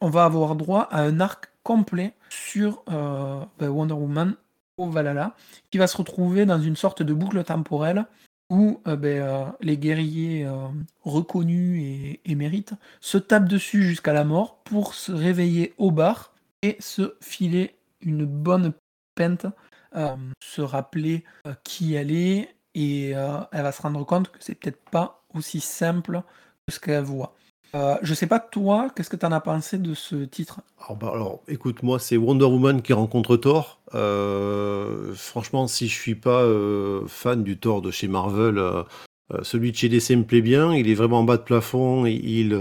on 0.00 0.10
va 0.10 0.24
avoir 0.24 0.56
droit 0.56 0.82
à 0.90 1.02
un 1.02 1.20
arc 1.20 1.50
complet 1.62 2.14
sur 2.28 2.82
euh, 2.90 3.40
ben, 3.58 3.68
Wonder 3.68 3.94
Woman 3.94 4.34
au 4.76 4.90
Valhalla, 4.90 5.34
qui 5.70 5.78
va 5.78 5.86
se 5.86 5.96
retrouver 5.96 6.44
dans 6.44 6.60
une 6.60 6.76
sorte 6.76 7.02
de 7.02 7.14
boucle 7.14 7.42
temporelle 7.44 8.06
où 8.50 8.80
ben, 8.84 9.54
les 9.60 9.76
guerriers 9.76 10.46
reconnus 11.02 11.82
et, 11.82 12.20
et 12.24 12.34
mérites 12.36 12.74
se 13.00 13.18
tapent 13.18 13.48
dessus 13.48 13.82
jusqu'à 13.82 14.12
la 14.12 14.22
mort 14.22 14.58
pour 14.62 14.94
se 14.94 15.10
réveiller 15.10 15.74
au 15.78 15.90
bar 15.90 16.32
et 16.62 16.76
se 16.78 17.16
filer 17.20 17.74
une 18.02 18.24
bonne 18.24 18.72
pente 19.16 19.46
se 20.40 20.60
rappeler 20.60 21.24
euh, 21.46 21.54
qui 21.64 21.94
elle 21.94 22.12
est 22.12 22.54
et 22.74 23.12
euh, 23.14 23.38
elle 23.52 23.62
va 23.62 23.72
se 23.72 23.82
rendre 23.82 24.04
compte 24.04 24.30
que 24.30 24.38
c'est 24.40 24.54
peut-être 24.54 24.82
pas 24.90 25.22
aussi 25.34 25.60
simple 25.60 26.22
que 26.66 26.74
ce 26.74 26.80
qu'elle 26.80 27.04
voit. 27.04 27.34
je 28.02 28.14
sais 28.14 28.26
pas 28.26 28.40
toi, 28.40 28.88
qu'est-ce 28.94 29.10
que 29.10 29.16
tu 29.16 29.26
en 29.26 29.32
as 29.32 29.40
pensé 29.40 29.78
de 29.78 29.94
ce 29.94 30.24
titre? 30.24 30.60
Alors, 30.78 30.96
bah, 30.96 31.10
alors, 31.12 31.42
écoute, 31.48 31.82
moi 31.82 31.98
c'est 31.98 32.16
Wonder 32.16 32.46
Woman 32.46 32.82
qui 32.82 32.92
rencontre 32.92 33.36
Thor. 33.36 33.80
franchement, 35.14 35.66
si 35.66 35.88
je 35.88 35.94
suis 35.94 36.14
pas 36.14 36.44
fan 37.06 37.42
du 37.42 37.58
Thor 37.58 37.82
de 37.82 37.90
chez 37.90 38.08
Marvel, 38.08 38.62
celui 39.42 39.72
de 39.72 39.76
chez 39.76 39.88
DC 39.88 40.10
me 40.10 40.24
plaît 40.24 40.42
bien. 40.42 40.74
Il 40.74 40.88
est 40.88 40.94
vraiment 40.94 41.20
en 41.20 41.24
bas 41.24 41.36
de 41.36 41.42
plafond. 41.42 42.06
il, 42.06 42.54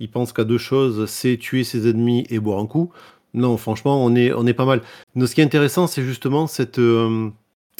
il 0.00 0.10
pense 0.10 0.32
qu'à 0.32 0.44
deux 0.44 0.58
choses, 0.58 1.06
c'est 1.08 1.36
tuer 1.36 1.64
ses 1.64 1.88
ennemis 1.88 2.26
et 2.28 2.38
boire 2.38 2.58
un 2.58 2.66
coup. 2.66 2.92
Non, 3.34 3.56
franchement, 3.56 4.02
on 4.02 4.14
est, 4.14 4.32
on 4.32 4.46
est 4.46 4.54
pas 4.54 4.64
mal. 4.64 4.80
ce 5.16 5.34
qui 5.34 5.40
est 5.40 5.44
intéressant, 5.44 5.88
c'est 5.88 6.04
justement 6.04 6.46
cette, 6.46 6.78
euh, 6.78 7.30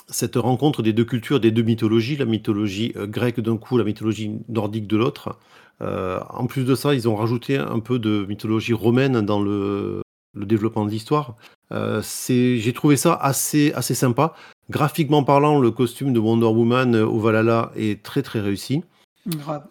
cette 0.08 0.34
rencontre 0.34 0.82
des 0.82 0.92
deux 0.92 1.04
cultures, 1.04 1.38
des 1.38 1.52
deux 1.52 1.62
mythologies, 1.62 2.16
la 2.16 2.24
mythologie 2.24 2.92
euh, 2.96 3.06
grecque 3.06 3.40
d'un 3.40 3.56
coup, 3.56 3.78
la 3.78 3.84
mythologie 3.84 4.32
nordique 4.48 4.88
de 4.88 4.96
l'autre. 4.96 5.38
Euh, 5.80 6.18
en 6.30 6.46
plus 6.46 6.64
de 6.64 6.74
ça, 6.74 6.92
ils 6.92 7.08
ont 7.08 7.14
rajouté 7.14 7.56
un 7.56 7.78
peu 7.78 8.00
de 8.00 8.26
mythologie 8.28 8.72
romaine 8.72 9.20
dans 9.20 9.40
le, 9.40 10.02
développement 10.34 10.84
de 10.84 10.90
l'histoire. 10.90 11.36
J'ai 11.70 12.72
trouvé 12.74 12.96
ça 12.96 13.14
assez, 13.14 13.72
assez 13.74 13.94
sympa. 13.94 14.34
Graphiquement 14.70 15.22
parlant, 15.22 15.60
le 15.60 15.70
costume 15.70 16.12
de 16.12 16.18
Wonder 16.18 16.46
Woman 16.46 16.96
au 16.96 17.20
Valhalla 17.20 17.70
est 17.76 18.02
très 18.02 18.22
très 18.22 18.40
réussi. 18.40 18.82
Grave. 19.26 19.64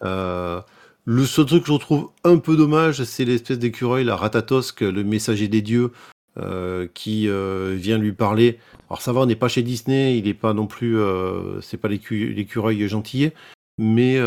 Le 1.05 1.25
seul 1.25 1.45
truc 1.45 1.63
que 1.63 1.73
je 1.73 1.77
trouve 1.77 2.11
un 2.23 2.37
peu 2.37 2.55
dommage, 2.55 3.03
c'est 3.03 3.25
l'espèce 3.25 3.59
d'écureuil, 3.59 4.05
la 4.05 4.15
Ratatosque, 4.15 4.81
le 4.81 5.03
messager 5.03 5.49
des 5.49 5.61
dieux, 5.61 5.91
euh, 6.37 6.87
qui 6.93 7.27
euh, 7.27 7.75
vient 7.77 7.97
lui 7.97 8.13
parler. 8.13 8.57
Alors 8.89 9.01
ça 9.01 9.11
va, 9.11 9.19
on 9.21 9.25
n'est 9.25 9.35
pas 9.35 9.49
chez 9.49 9.63
Disney, 9.63 10.17
il 10.17 10.23
n'est 10.23 10.33
pas 10.33 10.53
non 10.53 10.65
plus, 10.65 10.97
euh, 10.97 11.59
c'est 11.59 11.77
pas 11.77 11.89
l'écureuil 11.89 12.87
gentillet, 12.87 13.33
mais 13.77 14.17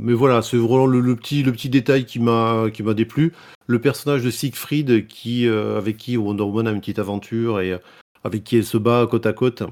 mais 0.00 0.12
voilà, 0.14 0.40
c'est 0.40 0.56
vraiment 0.56 0.86
le, 0.86 1.16
petit 1.16 1.42
le 1.42 1.52
petit 1.52 1.68
détail 1.68 2.06
qui 2.06 2.18
m'a 2.18 2.70
qui 2.72 2.82
m'a 2.82 2.94
déplu. 2.94 3.34
Le 3.66 3.78
personnage 3.78 4.24
de 4.24 4.30
Siegfried, 4.30 5.06
qui 5.06 5.46
avec 5.46 5.98
qui 5.98 6.16
Wonder 6.16 6.44
Woman 6.44 6.66
a 6.66 6.70
une 6.72 6.80
petite 6.80 6.98
aventure 6.98 7.60
et 7.60 7.78
avec 8.24 8.42
qui 8.42 8.56
elle 8.56 8.64
se 8.64 8.78
bat 8.78 9.06
côte 9.08 9.26
à 9.26 9.34
côte, 9.34 9.64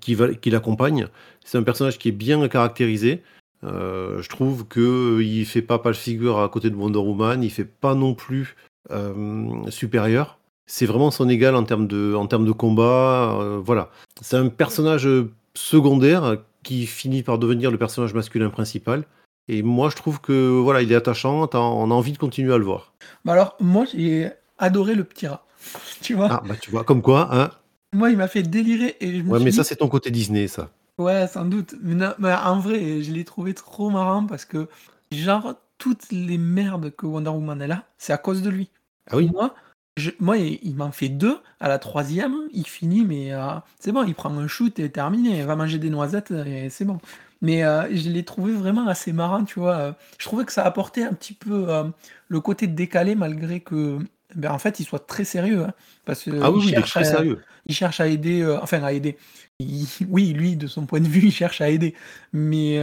qui 0.00 0.14
va 0.14 0.32
qui 0.34 0.48
l'accompagne. 0.50 1.08
C'est 1.44 1.58
un 1.58 1.62
personnage 1.62 1.98
qui 1.98 2.08
est 2.08 2.12
bien 2.12 2.48
caractérisé. 2.48 3.22
Euh, 3.64 4.20
je 4.20 4.28
trouve 4.28 4.66
qu'il 4.68 5.40
ne 5.40 5.44
fait 5.44 5.62
pas 5.62 5.78
pas 5.78 5.92
figure 5.92 6.40
à 6.40 6.48
côté 6.48 6.70
de 6.70 6.76
Wonder 6.76 6.98
Woman, 6.98 7.42
il 7.42 7.50
fait 7.50 7.64
pas 7.64 7.94
non 7.94 8.14
plus 8.14 8.56
euh, 8.90 9.70
supérieur. 9.70 10.38
C'est 10.66 10.86
vraiment 10.86 11.10
son 11.10 11.28
égal 11.28 11.54
en 11.56 11.64
termes 11.64 11.86
de, 11.86 12.14
en 12.14 12.26
termes 12.26 12.46
de 12.46 12.52
combat. 12.52 13.38
Euh, 13.40 13.60
voilà. 13.62 13.90
C'est 14.20 14.36
un 14.36 14.48
personnage 14.48 15.08
secondaire 15.54 16.38
qui 16.62 16.86
finit 16.86 17.22
par 17.22 17.38
devenir 17.38 17.70
le 17.70 17.78
personnage 17.78 18.14
masculin 18.14 18.48
principal. 18.50 19.04
Et 19.48 19.62
moi, 19.62 19.90
je 19.90 19.96
trouve 19.96 20.20
que 20.20 20.58
voilà, 20.58 20.80
il 20.80 20.90
est 20.90 20.94
attachant. 20.94 21.48
On 21.52 21.90
a 21.90 21.94
envie 21.94 22.12
de 22.12 22.18
continuer 22.18 22.54
à 22.54 22.58
le 22.58 22.64
voir. 22.64 22.94
Bah 23.24 23.34
alors, 23.34 23.56
moi, 23.60 23.84
j'ai 23.94 24.30
adoré 24.58 24.94
le 24.94 25.04
petit 25.04 25.26
rat. 25.26 25.46
tu 26.00 26.14
vois 26.14 26.28
Ah, 26.30 26.42
bah 26.46 26.54
tu 26.60 26.70
vois, 26.70 26.84
comme 26.84 27.02
quoi, 27.02 27.28
hein 27.30 27.50
Moi, 27.92 28.10
il 28.10 28.16
m'a 28.16 28.28
fait 28.28 28.42
délirer. 28.42 28.96
Et 29.00 29.20
ouais, 29.20 29.40
mais 29.40 29.52
ça, 29.52 29.64
c'est 29.64 29.76
ton 29.76 29.88
côté 29.88 30.10
Disney, 30.10 30.48
ça. 30.48 30.70
Ouais, 30.98 31.26
sans 31.26 31.44
doute. 31.44 31.74
Mais, 31.82 32.04
en 32.32 32.58
vrai, 32.60 33.02
je 33.02 33.12
l'ai 33.12 33.24
trouvé 33.24 33.54
trop 33.54 33.90
marrant 33.90 34.26
parce 34.26 34.44
que, 34.44 34.68
genre, 35.10 35.54
toutes 35.78 36.10
les 36.12 36.38
merdes 36.38 36.90
que 36.94 37.06
Wonder 37.06 37.30
Woman 37.30 37.60
est 37.62 37.66
là, 37.66 37.84
c'est 37.98 38.12
à 38.12 38.18
cause 38.18 38.42
de 38.42 38.50
lui. 38.50 38.70
Ah 39.10 39.16
oui? 39.16 39.28
Moi, 39.32 39.54
moi, 40.20 40.36
il 40.38 40.74
m'en 40.76 40.92
fait 40.92 41.08
deux. 41.08 41.38
À 41.60 41.68
la 41.68 41.78
troisième, 41.78 42.34
il 42.52 42.66
finit, 42.66 43.04
mais 43.04 43.32
c'est 43.80 43.92
bon, 43.92 44.04
il 44.04 44.14
prend 44.14 44.30
un 44.36 44.46
shoot 44.46 44.78
et 44.78 44.90
terminé. 44.90 45.38
Il 45.40 45.44
va 45.46 45.56
manger 45.56 45.78
des 45.78 45.90
noisettes 45.90 46.30
et 46.30 46.70
c'est 46.70 46.84
bon. 46.84 46.98
Mais 47.42 47.60
je 47.62 48.08
l'ai 48.08 48.24
trouvé 48.24 48.52
vraiment 48.54 48.86
assez 48.86 49.12
marrant, 49.12 49.44
tu 49.44 49.58
vois. 49.58 49.96
Je 50.18 50.24
trouvais 50.26 50.44
que 50.44 50.52
ça 50.52 50.64
apportait 50.64 51.02
un 51.04 51.12
petit 51.12 51.34
peu 51.34 51.66
le 52.28 52.40
côté 52.40 52.68
décalé, 52.68 53.16
malgré 53.16 53.60
que, 53.60 53.98
ben, 54.34 54.50
en 54.50 54.58
fait, 54.58 54.80
il 54.80 54.84
soit 54.84 55.06
très 55.06 55.24
sérieux. 55.24 55.64
Hein, 55.64 55.74
parce 56.04 56.24
que 56.24 56.30
ah 56.42 56.50
oui, 56.50 56.66
il, 56.68 56.74
est 56.74 56.82
très 56.82 57.04
sérieux. 57.04 57.40
Il 57.66 57.74
cherche 57.74 58.00
à 58.00 58.08
aider, 58.08 58.44
enfin 58.60 58.82
à 58.82 58.92
aider. 58.92 59.16
oui, 60.08 60.32
lui, 60.32 60.56
de 60.56 60.66
son 60.66 60.86
point 60.86 61.00
de 61.00 61.08
vue, 61.08 61.20
il 61.26 61.32
cherche 61.32 61.60
à 61.60 61.70
aider, 61.70 61.94
mais 62.32 62.78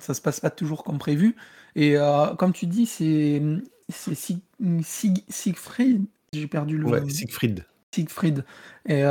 ça 0.00 0.14
se 0.14 0.20
passe 0.20 0.40
pas 0.40 0.50
toujours 0.50 0.84
comme 0.84 0.98
prévu. 0.98 1.36
Et 1.76 1.96
comme 2.38 2.52
tu 2.52 2.66
dis, 2.66 2.86
c'est 2.86 3.42
c'est 3.90 4.38
Siegfried, 5.28 6.04
j'ai 6.32 6.46
perdu 6.46 6.76
le 6.76 6.86
Ouais, 6.86 7.08
Siegfried. 7.08 7.64
Siegfried. 7.94 8.44
Et 8.86 9.02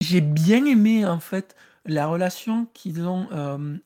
j'ai 0.00 0.20
bien 0.20 0.64
aimé 0.64 1.06
en 1.06 1.20
fait 1.20 1.54
la 1.86 2.06
relation 2.06 2.66
qu'ils 2.74 3.06
ont 3.06 3.28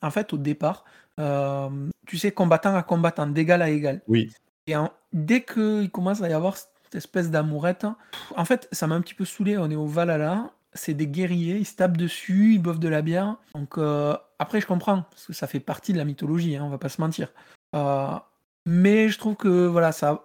en 0.01 0.11
fait 0.11 0.33
au 0.33 0.37
départ. 0.37 0.85
tu 1.17 2.17
sais, 2.17 2.31
combattant 2.31 2.75
à 2.75 2.83
combattant, 2.83 3.27
d'égal 3.27 3.61
à 3.61 3.69
égal. 3.69 4.01
Oui. 4.07 4.31
Et 4.67 4.73
dès 5.13 5.43
qu'il 5.43 5.89
commence 5.91 6.21
à 6.21 6.29
y 6.29 6.33
avoir 6.33 6.57
cette 6.95 7.05
espèce 7.05 7.31
d'amourette, 7.31 7.85
en 8.35 8.45
fait, 8.45 8.67
ça 8.71 8.87
m'a 8.87 8.95
un 8.95 9.01
petit 9.01 9.13
peu 9.13 9.25
saoulé. 9.25 9.57
On 9.57 9.69
est 9.69 9.75
au 9.75 9.85
Valhalla, 9.85 10.51
c'est 10.73 10.93
des 10.93 11.07
guerriers, 11.07 11.57
ils 11.57 11.65
se 11.65 11.75
tapent 11.75 11.97
dessus, 11.97 12.53
ils 12.53 12.61
boivent 12.61 12.79
de 12.79 12.89
la 12.89 13.01
bière. 13.01 13.35
Donc 13.53 13.77
après, 14.39 14.61
je 14.61 14.67
comprends, 14.67 15.03
parce 15.11 15.27
que 15.27 15.33
ça 15.33 15.47
fait 15.47 15.59
partie 15.59 15.93
de 15.93 15.97
la 15.97 16.05
mythologie, 16.05 16.55
hein, 16.55 16.63
on 16.65 16.69
va 16.69 16.77
pas 16.77 16.89
se 16.89 17.01
mentir. 17.01 17.29
Mais 18.67 19.09
je 19.09 19.19
trouve 19.19 19.35
que 19.35 19.67
voilà, 19.67 19.91
ça, 19.91 20.23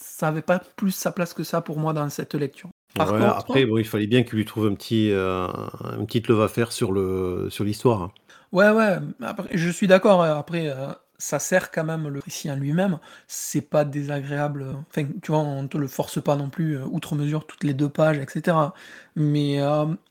ça 0.00 0.28
avait 0.28 0.42
pas 0.42 0.58
plus 0.58 0.90
sa 0.90 1.12
place 1.12 1.34
que 1.34 1.44
ça 1.44 1.60
pour 1.60 1.78
moi 1.78 1.92
dans 1.92 2.08
cette 2.10 2.34
lecture. 2.34 2.70
après, 2.98 3.64
bon, 3.64 3.78
il 3.78 3.86
fallait 3.86 4.08
bien 4.08 4.24
qu'il 4.24 4.38
lui 4.38 4.44
trouve 4.44 4.66
un 4.66 4.74
petit, 4.74 5.12
euh, 5.12 5.46
une 5.96 6.06
petite 6.06 6.26
love 6.26 6.42
à 6.42 6.48
faire 6.48 6.72
sur 6.72 6.90
le, 6.90 7.48
sur 7.50 7.62
l'histoire. 7.62 8.02
Hein. 8.02 8.12
Ouais, 8.50 8.70
ouais. 8.70 8.98
Après, 9.22 9.56
je 9.56 9.70
suis 9.70 9.86
d'accord. 9.86 10.24
Hein. 10.24 10.36
Après, 10.36 10.68
euh, 10.68 10.88
ça 11.18 11.38
sert 11.38 11.70
quand 11.70 11.84
même 11.84 12.08
le 12.08 12.20
récit 12.20 12.48
lui-même. 12.50 12.98
C'est 13.28 13.62
pas 13.62 13.84
désagréable. 13.84 14.66
Enfin, 14.90 15.06
tu 15.22 15.32
vois, 15.32 15.40
on 15.40 15.66
te 15.68 15.78
le 15.78 15.88
force 15.88 16.22
pas 16.22 16.36
non 16.36 16.50
plus 16.50 16.76
euh, 16.78 16.84
outre 16.84 17.14
mesure 17.14 17.46
toutes 17.46 17.64
les 17.64 17.74
deux 17.74 17.88
pages, 17.88 18.18
etc. 18.18 18.56
Mais 19.16 19.58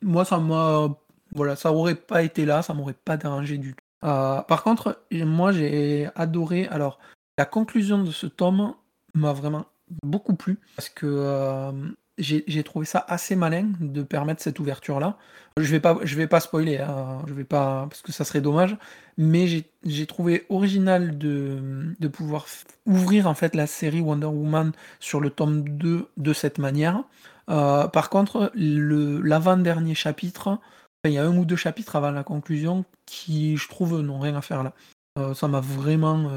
moi, 0.01 0.25
ça 0.25 0.39
m'a, 0.39 0.89
voilà, 1.33 1.55
ça 1.55 1.71
aurait 1.73 1.95
pas 1.95 2.23
été 2.23 2.45
là, 2.45 2.61
ça 2.61 2.73
m'aurait 2.73 2.93
pas 2.93 3.17
dérangé 3.17 3.57
du 3.57 3.73
tout. 3.73 3.83
par 4.01 4.63
contre, 4.63 5.03
moi, 5.11 5.51
j'ai 5.51 6.09
adoré. 6.15 6.67
Alors, 6.67 6.99
la 7.37 7.45
conclusion 7.45 8.03
de 8.03 8.11
ce 8.11 8.27
tome 8.27 8.75
m'a 9.13 9.33
vraiment 9.33 9.65
beaucoup 10.03 10.35
plu 10.35 10.59
parce 10.75 10.89
que 10.89 11.05
euh, 11.07 11.71
j'ai 12.17 12.63
trouvé 12.63 12.85
ça 12.85 13.03
assez 13.07 13.35
malin 13.35 13.71
de 13.79 14.03
permettre 14.03 14.41
cette 14.41 14.59
ouverture 14.59 14.99
là. 14.99 15.17
Je 15.57 15.69
vais 15.71 15.79
pas 15.79 15.97
je 16.03 16.15
vais 16.15 16.27
pas 16.27 16.39
spoiler, 16.39 16.77
hein, 16.77 17.21
je 17.27 17.33
vais 17.33 17.43
pas 17.43 17.87
parce 17.89 18.01
que 18.01 18.11
ça 18.11 18.23
serait 18.23 18.41
dommage, 18.41 18.75
mais 19.17 19.47
j'ai 19.83 20.05
trouvé 20.05 20.45
original 20.49 21.17
de, 21.17 21.89
pouvoir 22.11 22.45
ouvrir 22.85 23.27
en 23.27 23.33
fait 23.33 23.55
la 23.55 23.67
série 23.67 24.01
Wonder 24.01 24.27
Woman 24.27 24.71
sur 24.99 25.19
le 25.19 25.29
tome 25.29 25.67
2 25.67 26.07
de 26.17 26.33
cette 26.33 26.59
manière. 26.59 27.03
Euh, 27.49 27.87
par 27.87 28.09
contre, 28.09 28.51
l'avant-dernier 28.55 29.95
chapitre, 29.95 30.59
il 31.05 31.11
y 31.11 31.17
a 31.17 31.25
un 31.25 31.35
ou 31.35 31.45
deux 31.45 31.55
chapitres 31.55 31.95
avant 31.95 32.11
la 32.11 32.23
conclusion 32.23 32.85
qui, 33.05 33.57
je 33.57 33.67
trouve, 33.67 34.01
n'ont 34.01 34.19
rien 34.19 34.35
à 34.35 34.41
faire 34.41 34.63
là. 34.63 34.73
Euh, 35.19 35.33
ça 35.33 35.47
m'a 35.47 35.59
vraiment 35.59 36.29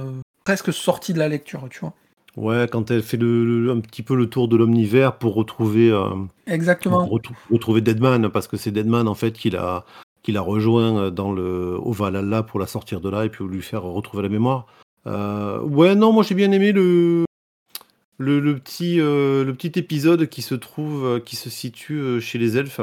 presque 0.45 0.73
sortie 0.73 1.13
de 1.13 1.19
la 1.19 1.29
lecture, 1.29 1.69
tu 1.71 1.81
vois. 1.81 1.95
Ouais, 2.37 2.69
quand 2.71 2.91
elle 2.91 3.03
fait 3.03 3.17
le, 3.17 3.71
un 3.71 3.81
petit 3.81 4.03
peu 4.03 4.15
le 4.15 4.29
tour 4.29 4.47
de 4.47 4.57
l'omnivers 4.57 5.17
pour 5.17 5.35
retrouver. 5.35 5.91
Euh, 5.91 6.11
Exactement. 6.47 7.09
retrouver 7.51 7.81
Deadman, 7.81 8.29
parce 8.29 8.47
que 8.47 8.59
c'est 8.59 8.71
Deadman 8.71 9.09
en 9.09 9.15
fait 9.15 9.33
qui 9.33 9.51
l'a 9.51 9.85
qui 10.23 10.37
rejoint 10.37 11.11
dans 11.13 11.33
le 11.33 11.79
au 11.81 11.93
Valhalla 11.93 12.43
pour 12.43 12.59
la 12.59 12.67
sortir 12.67 13.01
de 13.01 13.09
là 13.09 13.25
et 13.25 13.29
puis 13.29 13.45
lui 13.47 13.63
faire 13.63 13.85
retrouver 13.85 14.23
la 14.25 14.29
mémoire. 14.29 14.67
Euh, 15.07 15.61
ouais, 15.63 15.95
non, 15.95 16.13
moi 16.13 16.25
j'ai 16.25 16.35
bien 16.35 16.51
aimé 16.53 16.73
le 16.73 17.25
le, 18.19 18.59
petit 18.59 19.01
euh, 19.01 19.45
le 19.45 19.55
petit 19.55 19.79
épisode 19.79 20.27
qui 20.27 20.43
se 20.43 20.55
trouve 20.57 21.23
qui 21.25 21.37
se 21.37 21.49
situe 21.49 22.21
chez 22.21 22.39
les 22.39 22.59
elfes. 22.59 22.81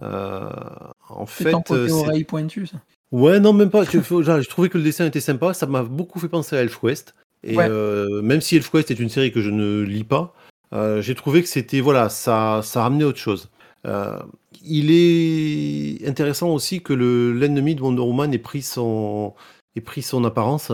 en 0.00 1.26
fait, 1.26 1.52
c'est 1.66 1.90
oreille 1.90 2.24
pointue 2.24 2.66
ça. 2.68 2.78
Ouais, 3.12 3.38
non, 3.38 3.52
même 3.52 3.70
pas. 3.70 3.84
Je, 3.84 4.48
trouvais 4.48 4.68
que 4.68 4.78
le 4.78 4.82
dessin 4.84 5.06
était 5.06 5.20
sympa. 5.20 5.54
Ça 5.54 5.66
m'a 5.66 5.82
beaucoup 5.82 6.18
fait 6.18 6.28
penser 6.28 6.56
à 6.56 6.62
ElfQuest. 6.62 7.14
Et 7.44 7.56
euh, 7.58 8.22
même 8.22 8.40
si 8.40 8.56
ElfQuest 8.56 8.90
est 8.90 8.98
une 8.98 9.10
série 9.10 9.30
que 9.30 9.40
je 9.40 9.50
ne 9.50 9.82
lis 9.82 10.04
pas, 10.04 10.34
euh, 10.72 11.02
j'ai 11.02 11.14
trouvé 11.14 11.42
que 11.42 11.48
c'était 11.48 11.80
voilà, 11.80 12.08
ça, 12.08 12.60
ça 12.62 12.82
ramenait 12.82 13.04
autre 13.04 13.18
chose. 13.18 13.50
Euh, 13.86 14.18
il 14.64 14.90
est 14.90 16.08
intéressant 16.08 16.48
aussi 16.48 16.82
que 16.82 16.94
l'ennemi 16.94 17.74
de 17.74 17.82
Wonder 17.82 18.00
Woman 18.00 18.32
ait 18.32 18.38
pris 18.38 18.62
son, 18.62 19.34
ait 19.76 19.82
pris 19.82 20.00
son 20.00 20.24
apparence 20.24 20.72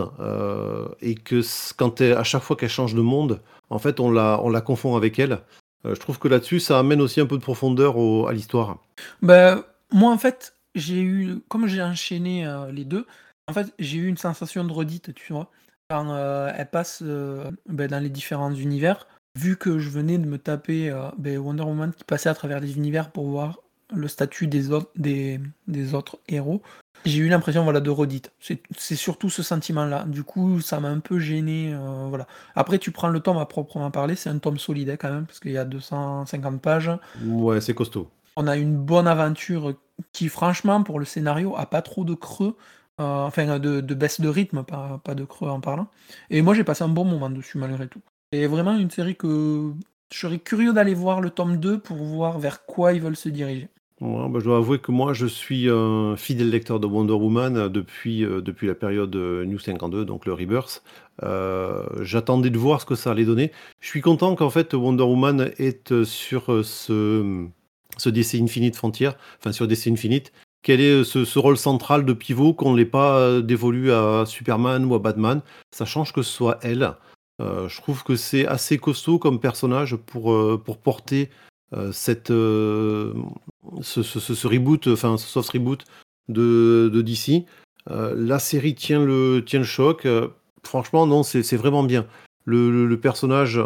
et 1.01 1.15
que 1.15 1.41
quand 1.75 1.99
à 1.99 2.23
chaque 2.23 2.43
fois 2.43 2.55
qu'elle 2.55 2.69
change 2.69 2.95
de 2.95 3.01
monde, 3.01 3.41
en 3.69 3.79
fait, 3.79 3.99
on 3.99 4.09
la, 4.09 4.39
on 4.41 4.49
la 4.49 4.61
confond 4.61 4.95
avec 4.95 5.19
elle. 5.19 5.39
je 5.83 5.99
trouve 5.99 6.19
que 6.19 6.29
là-dessus, 6.29 6.61
ça 6.61 6.79
amène 6.79 7.01
aussi 7.01 7.19
un 7.19 7.25
peu 7.25 7.37
de 7.37 7.43
profondeur 7.43 7.97
à 8.29 8.31
l'histoire. 8.31 8.77
Ben, 9.21 9.61
moi, 9.91 10.13
en 10.13 10.17
fait, 10.17 10.55
j'ai 10.73 11.01
eu, 11.01 11.39
comme 11.49 11.67
j'ai 11.67 11.81
enchaîné 11.81 12.49
les 12.71 12.85
deux, 12.85 13.05
en 13.49 13.53
fait, 13.53 13.73
j'ai 13.77 13.97
eu 13.97 14.07
une 14.07 14.17
sensation 14.17 14.63
de 14.63 14.71
redite, 14.71 15.13
tu 15.13 15.33
vois. 15.33 15.49
Quand 15.91 16.13
euh, 16.13 16.53
elle 16.55 16.69
passe 16.69 17.03
euh, 17.05 17.51
ben, 17.67 17.89
dans 17.89 18.01
les 18.01 18.09
différents 18.09 18.53
univers, 18.53 19.07
vu 19.37 19.57
que 19.57 19.77
je 19.77 19.89
venais 19.89 20.17
de 20.17 20.25
me 20.25 20.37
taper 20.37 20.89
ben, 21.17 21.37
Wonder 21.37 21.63
Woman 21.63 21.91
qui 21.91 22.05
passait 22.05 22.29
à 22.29 22.33
travers 22.33 22.61
les 22.61 22.77
univers 22.77 23.11
pour 23.11 23.27
voir 23.27 23.59
le 23.93 24.07
statut 24.07 24.47
des 24.47 24.71
autres, 24.71 24.89
des, 24.95 25.41
des 25.67 25.93
autres 25.93 26.19
héros, 26.29 26.61
j'ai 27.03 27.17
eu 27.17 27.27
l'impression 27.27 27.65
voilà, 27.65 27.81
de 27.81 27.89
redite. 27.89 28.31
C'est 28.39 28.95
surtout 28.95 29.29
ce 29.29 29.43
sentiment-là. 29.43 30.05
Du 30.07 30.23
coup, 30.23 30.61
ça 30.61 30.79
m'a 30.79 30.87
un 30.87 30.99
peu 30.99 31.19
gêné. 31.19 31.75
voilà. 32.07 32.25
Après, 32.55 32.77
tu 32.79 32.91
prends 32.91 33.09
le 33.09 33.19
tome 33.19 33.37
à 33.37 33.45
proprement 33.45 33.91
parler, 33.91 34.15
c'est 34.15 34.29
un 34.29 34.37
tome 34.37 34.59
solide 34.59 34.91
hein, 34.91 34.97
quand 34.97 35.11
même, 35.11 35.25
parce 35.25 35.41
qu'il 35.41 35.51
y 35.51 35.57
a 35.57 35.65
250 35.65 36.61
pages. 36.61 36.91
Ouais, 37.25 37.59
c'est 37.59 37.73
costaud. 37.73 38.09
On 38.37 38.47
a 38.47 38.55
une 38.55 38.77
bonne 38.77 39.07
aventure 39.07 39.73
qui, 40.13 40.29
franchement, 40.29 40.83
pour 40.83 40.99
le 40.99 41.05
scénario, 41.05 41.57
a 41.57 41.65
pas 41.65 41.81
trop 41.81 42.05
de 42.05 42.13
creux. 42.13 42.55
Euh, 43.01 43.25
enfin, 43.25 43.59
de, 43.59 43.81
baisse 43.93 44.21
de 44.21 44.29
rythme, 44.29 44.63
pas, 44.63 45.15
de 45.15 45.23
creux 45.23 45.49
en 45.49 45.59
parlant. 45.59 45.87
Et 46.29 46.41
moi, 46.41 46.53
j'ai 46.53 46.63
passé 46.63 46.83
un 46.83 46.89
bon 46.89 47.05
moment 47.05 47.29
dessus, 47.29 47.57
malgré 47.57 47.87
tout. 47.87 48.01
Et 48.31 48.47
vraiment 48.47 48.77
une 48.77 48.91
série 48.91 49.15
que 49.15 49.71
je 50.13 50.19
serais 50.19 50.39
curieux 50.39 50.73
d'aller 50.73 50.93
voir 50.93 51.19
le 51.19 51.31
tome 51.31 51.57
2 51.57 51.79
pour 51.79 51.97
voir 51.97 52.37
vers 52.39 52.65
quoi 52.65 52.93
ils 52.93 53.01
veulent 53.01 53.15
se 53.15 53.29
diriger. 53.29 53.69
Bah, 54.01 54.39
je 54.39 54.43
dois 54.43 54.57
avouer 54.57 54.79
que 54.79 54.91
moi, 54.91 55.13
je 55.13 55.25
suis 55.25 55.67
un 55.69 56.15
fidèle 56.15 56.49
lecteur 56.49 56.79
de 56.79 56.87
Wonder 56.87 57.13
Woman 57.13 57.69
depuis, 57.69 58.23
euh, 58.23 58.41
la 58.61 58.75
période 58.75 59.15
euh, 59.15 59.45
New 59.45 59.59
52, 59.59 60.05
donc 60.05 60.25
le 60.25 60.33
Rebirth. 60.33 60.83
J'attendais 62.01 62.49
de 62.49 62.57
voir 62.57 62.81
ce 62.81 62.85
que 62.85 62.95
ça 62.95 63.11
allait 63.11 63.25
donner. 63.25 63.51
Je 63.79 63.87
suis 63.87 64.01
content 64.01 64.35
qu'en 64.35 64.49
fait 64.49 64.73
Wonder 64.73 65.03
Woman 65.03 65.51
est 65.57 66.03
sur 66.03 66.65
ce 66.65 67.47
ce 67.97 68.09
DC 68.09 68.35
Infinite 68.35 68.75
Frontier, 68.75 69.09
enfin 69.39 69.51
sur 69.51 69.67
DC 69.67 69.87
Infinite, 69.87 70.31
quel 70.63 70.79
est 70.79 71.03
ce, 71.03 71.39
rôle 71.39 71.57
central 71.57 72.05
de 72.05 72.13
pivot 72.13 72.53
qu'on 72.53 72.73
ne 72.73 72.77
l'ait 72.77 72.85
pas 72.85 73.17
euh, 73.17 73.41
dévolu 73.41 73.91
à 73.91 74.25
Superman 74.25 74.85
ou 74.85 74.93
à 74.95 74.99
Batman 74.99 75.41
Ça 75.71 75.85
change 75.85 76.13
que 76.13 76.21
ce 76.21 76.31
soit 76.31 76.59
elle. 76.61 76.93
Euh, 77.41 77.67
je 77.67 77.81
trouve 77.81 78.03
que 78.03 78.15
c'est 78.15 78.45
assez 78.45 78.77
costaud 78.77 79.17
comme 79.17 79.39
personnage 79.39 79.95
pour, 79.95 80.33
euh, 80.33 80.61
pour 80.63 80.77
porter 80.77 81.29
cette, 81.93 82.27
ce, 82.27 83.13
reboot, 84.45 84.87
enfin 84.87 85.17
ce 85.17 85.25
soft 85.25 85.51
reboot 85.51 85.85
de, 86.27 87.01
DC. 87.01 87.45
la 87.87 88.39
série 88.39 88.75
tient 88.75 89.01
le, 89.01 89.41
tient 89.45 89.59
le 89.59 89.65
choc. 89.65 90.05
franchement, 90.63 91.07
non, 91.07 91.23
c'est 91.23 91.55
vraiment 91.55 91.83
bien. 91.83 92.05
Le, 92.43 92.93
personnage 92.95 93.61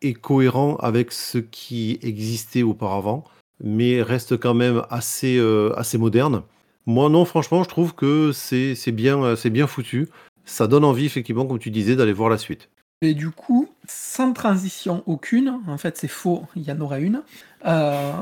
est 0.00 0.14
cohérent 0.14 0.76
avec 0.76 1.12
ce 1.12 1.36
qui 1.36 1.98
existait 2.00 2.62
auparavant 2.62 3.24
mais 3.62 4.02
reste 4.02 4.36
quand 4.38 4.54
même 4.54 4.82
assez, 4.90 5.36
euh, 5.36 5.72
assez 5.76 5.98
moderne. 5.98 6.42
Moi, 6.86 7.08
non, 7.08 7.24
franchement, 7.24 7.62
je 7.62 7.68
trouve 7.68 7.94
que 7.94 8.32
c'est 8.32 8.74
bien, 8.92 9.22
euh, 9.22 9.36
bien 9.50 9.66
foutu. 9.66 10.08
Ça 10.44 10.66
donne 10.66 10.84
envie, 10.84 11.06
effectivement, 11.06 11.46
comme 11.46 11.58
tu 11.58 11.70
disais, 11.70 11.94
d'aller 11.94 12.12
voir 12.12 12.30
la 12.30 12.38
suite. 12.38 12.68
Et 13.02 13.14
du 13.14 13.30
coup, 13.30 13.68
sans 13.86 14.32
transition 14.32 15.02
aucune, 15.06 15.60
en 15.68 15.78
fait 15.78 15.96
c'est 15.96 16.08
faux, 16.08 16.44
il 16.54 16.64
y 16.64 16.70
en 16.70 16.80
aura 16.80 16.98
une, 16.98 17.22
euh, 17.64 18.12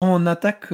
on 0.00 0.24
attaque 0.24 0.72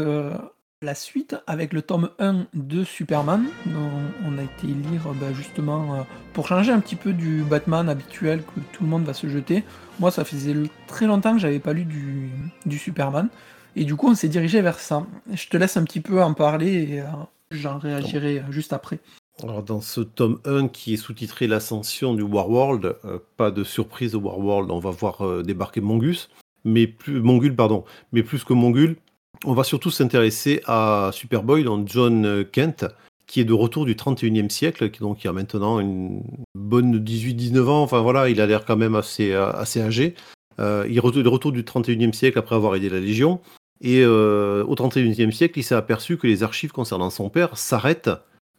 la 0.83 0.95
suite 0.95 1.37
avec 1.47 1.73
le 1.73 1.81
tome 1.81 2.11
1 2.19 2.49
de 2.53 2.85
Superman, 2.85 3.47
dont 3.65 3.91
on 4.27 4.37
a 4.37 4.43
été 4.43 4.67
lire 4.67 5.09
bah, 5.19 5.33
justement 5.33 6.07
pour 6.35 6.49
changer 6.49 6.71
un 6.71 6.81
petit 6.81 6.97
peu 6.97 7.15
du 7.15 7.45
Batman 7.45 7.89
habituel 7.89 8.43
que 8.43 8.61
tout 8.73 8.85
le 8.85 8.91
monde 8.91 9.05
va 9.05 9.15
se 9.15 9.27
jeter. 9.27 9.65
Moi 10.01 10.11
ça 10.11 10.27
faisait 10.27 10.55
très 10.87 11.07
longtemps 11.07 11.33
que 11.33 11.39
j'avais 11.39 11.59
pas 11.59 11.73
lu 11.73 11.87
du, 11.87 12.31
du 12.67 12.79
Superman, 12.79 13.31
et 13.77 13.85
du 13.85 13.95
coup, 13.95 14.09
on 14.09 14.15
s'est 14.15 14.29
dirigé 14.29 14.63
vers 14.63 14.81
ça. 14.81 15.07
Je 15.33 15.49
te 15.49 15.57
laisse 15.57 15.77
un 15.77 15.85
petit 15.85 16.01
peu 16.01 16.23
en 16.23 16.35
parler 16.35 16.95
et 16.95 17.01
euh, 17.01 17.07
j'en 17.51 17.79
réagirai 17.79 18.43
juste 18.51 18.73
après. 18.73 18.99
Alors 19.43 19.63
dans 19.63 19.83
ce 19.83 20.01
tome 20.01 20.41
1 20.47 20.69
qui 20.69 20.95
est 20.95 20.97
sous-titré 20.97 21.47
L'ascension 21.47 22.15
du 22.15 22.23
Warworld, 22.23 22.97
euh, 23.05 23.19
pas 23.37 23.51
de 23.51 23.65
surprise 23.65 24.15
au 24.15 24.21
Warworld, 24.21 24.71
on 24.71 24.79
va 24.79 24.91
voir 24.91 25.27
euh, 25.27 25.43
débarquer 25.43 25.83
Mongus. 25.83 26.31
mais 26.65 26.87
plus 26.87 27.21
Mongul, 27.21 27.55
pardon, 27.55 27.85
mais 28.13 28.23
plus 28.23 28.45
que 28.45 28.55
Mongul, 28.55 28.97
on 29.45 29.53
va 29.53 29.63
surtout 29.63 29.91
s'intéresser 29.91 30.63
à 30.65 31.11
Superboy 31.13 31.65
dans 31.65 31.87
John 31.87 32.47
Kent, 32.51 32.87
qui 33.27 33.41
est 33.41 33.45
de 33.45 33.53
retour 33.53 33.85
du 33.85 33.95
31e 33.95 34.49
siècle, 34.49 34.91
qui 34.91 35.01
donc 35.01 35.23
il 35.23 35.29
a 35.29 35.35
maintenant 35.35 35.81
une 35.81 36.23
bonne 36.55 37.05
18-19 37.05 37.69
ans, 37.69 37.83
enfin 37.83 38.01
voilà, 38.01 38.31
il 38.31 38.41
a 38.41 38.47
l'air 38.47 38.65
quand 38.65 38.79
même 38.79 38.95
assez, 38.95 39.35
assez 39.35 39.83
âgé. 39.83 40.15
Euh, 40.59 40.87
il 40.89 40.97
est 40.97 41.23
de 41.23 41.29
retour 41.29 41.53
du 41.53 41.63
31e 41.63 42.13
siècle 42.13 42.39
après 42.39 42.55
avoir 42.55 42.75
aidé 42.75 42.89
la 42.89 43.01
Légion, 43.01 43.41
et 43.81 44.03
euh, 44.03 44.65
au 44.65 44.75
31e 44.75 45.31
siècle, 45.31 45.59
il 45.59 45.63
s'est 45.63 45.75
aperçu 45.75 46.17
que 46.17 46.27
les 46.27 46.43
archives 46.43 46.73
concernant 46.73 47.11
son 47.11 47.29
père 47.29 47.57
s'arrêtent 47.59 48.11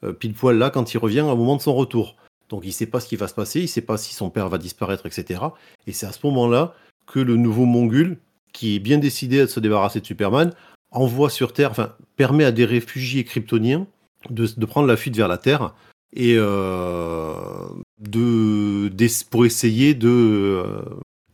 euh, 0.03 0.13
pile 0.13 0.33
poil 0.33 0.57
là 0.57 0.69
quand 0.69 0.93
il 0.93 0.97
revient 0.97 1.21
au 1.21 1.35
moment 1.35 1.55
de 1.55 1.61
son 1.61 1.73
retour. 1.73 2.15
Donc 2.49 2.63
il 2.63 2.67
ne 2.67 2.73
sait 2.73 2.85
pas 2.85 2.99
ce 2.99 3.07
qui 3.07 3.15
va 3.15 3.27
se 3.27 3.33
passer, 3.33 3.59
il 3.59 3.63
ne 3.63 3.67
sait 3.67 3.81
pas 3.81 3.97
si 3.97 4.13
son 4.13 4.29
père 4.29 4.47
va 4.47 4.57
disparaître, 4.57 5.05
etc. 5.05 5.41
Et 5.85 5.91
c'est 5.91 6.05
à 6.05 6.11
ce 6.11 6.25
moment-là 6.27 6.73
que 7.07 7.19
le 7.19 7.35
nouveau 7.35 7.65
Mongul, 7.65 8.17
qui 8.53 8.75
est 8.75 8.79
bien 8.79 8.99
décidé 8.99 9.41
à 9.41 9.47
se 9.47 9.59
débarrasser 9.59 9.99
de 9.99 10.05
Superman, 10.05 10.53
envoie 10.91 11.29
sur 11.29 11.51
Terre, 11.51 11.71
enfin 11.71 11.93
permet 12.15 12.45
à 12.45 12.51
des 12.51 12.65
réfugiés 12.65 13.23
kryptoniens 13.23 13.87
de, 14.29 14.65
prendre 14.65 14.87
la 14.87 14.97
fuite 14.97 15.15
vers 15.15 15.27
la 15.27 15.37
Terre 15.37 15.73
et 16.13 16.35
euh, 16.37 17.67
de, 17.99 18.89
pour 19.29 19.45
essayer 19.45 19.93
de 19.93 20.63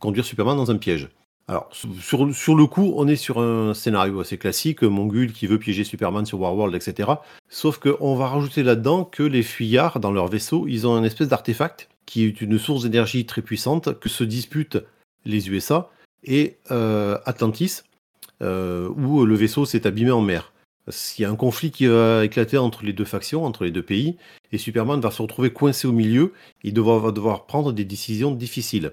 conduire 0.00 0.24
Superman 0.24 0.56
dans 0.56 0.70
un 0.70 0.76
piège. 0.76 1.08
Alors, 1.46 1.68
sur, 1.72 2.34
sur, 2.34 2.54
le 2.54 2.66
coup, 2.66 2.94
on 2.96 3.06
est 3.06 3.16
sur 3.16 3.38
un 3.38 3.74
scénario 3.74 4.20
assez 4.20 4.38
classique, 4.38 4.82
Mongul 4.82 5.32
qui 5.32 5.46
veut 5.46 5.58
piéger 5.58 5.84
Superman 5.84 6.24
sur 6.24 6.40
Warworld, 6.40 6.74
etc. 6.74 7.10
Sauf 7.50 7.78
qu'on 7.78 8.14
va 8.14 8.28
rajouter 8.28 8.62
là-dedans 8.62 9.04
que 9.04 9.22
les 9.22 9.42
fuyards, 9.42 10.00
dans 10.00 10.10
leur 10.10 10.28
vaisseau, 10.28 10.66
ils 10.66 10.86
ont 10.86 10.94
un 10.94 11.04
espèce 11.04 11.28
d'artefact 11.28 11.90
qui 12.06 12.24
est 12.24 12.40
une 12.40 12.58
source 12.58 12.84
d'énergie 12.84 13.26
très 13.26 13.42
puissante 13.42 13.98
que 14.00 14.08
se 14.08 14.24
disputent 14.24 14.78
les 15.26 15.50
USA 15.50 15.90
et 16.22 16.56
euh, 16.70 17.18
Atlantis, 17.26 17.82
où 18.40 19.24
le 19.24 19.34
vaisseau 19.34 19.64
s'est 19.64 19.86
abîmé 19.86 20.10
en 20.10 20.20
mer. 20.20 20.52
Il 21.18 21.22
y 21.22 21.24
a 21.24 21.30
un 21.30 21.36
conflit 21.36 21.70
qui 21.70 21.86
va 21.86 22.24
éclater 22.24 22.58
entre 22.58 22.84
les 22.84 22.92
deux 22.92 23.06
factions, 23.06 23.44
entre 23.44 23.64
les 23.64 23.70
deux 23.70 23.82
pays, 23.82 24.16
et 24.52 24.58
Superman 24.58 25.00
va 25.00 25.10
se 25.10 25.22
retrouver 25.22 25.50
coincé 25.50 25.88
au 25.88 25.92
milieu, 25.92 26.32
il 26.62 26.78
va 26.78 27.10
devoir 27.10 27.46
prendre 27.46 27.72
des 27.72 27.84
décisions 27.84 28.32
difficiles. 28.32 28.92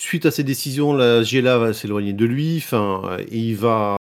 Suite 0.00 0.26
à 0.26 0.30
ces 0.30 0.44
décisions, 0.44 0.94
la 0.94 1.22
GLA 1.22 1.58
va 1.58 1.72
s'éloigner 1.72 2.12
de 2.12 2.24
lui, 2.24 2.58
enfin, 2.58 3.18
il 3.30 3.56
va, 3.56 3.96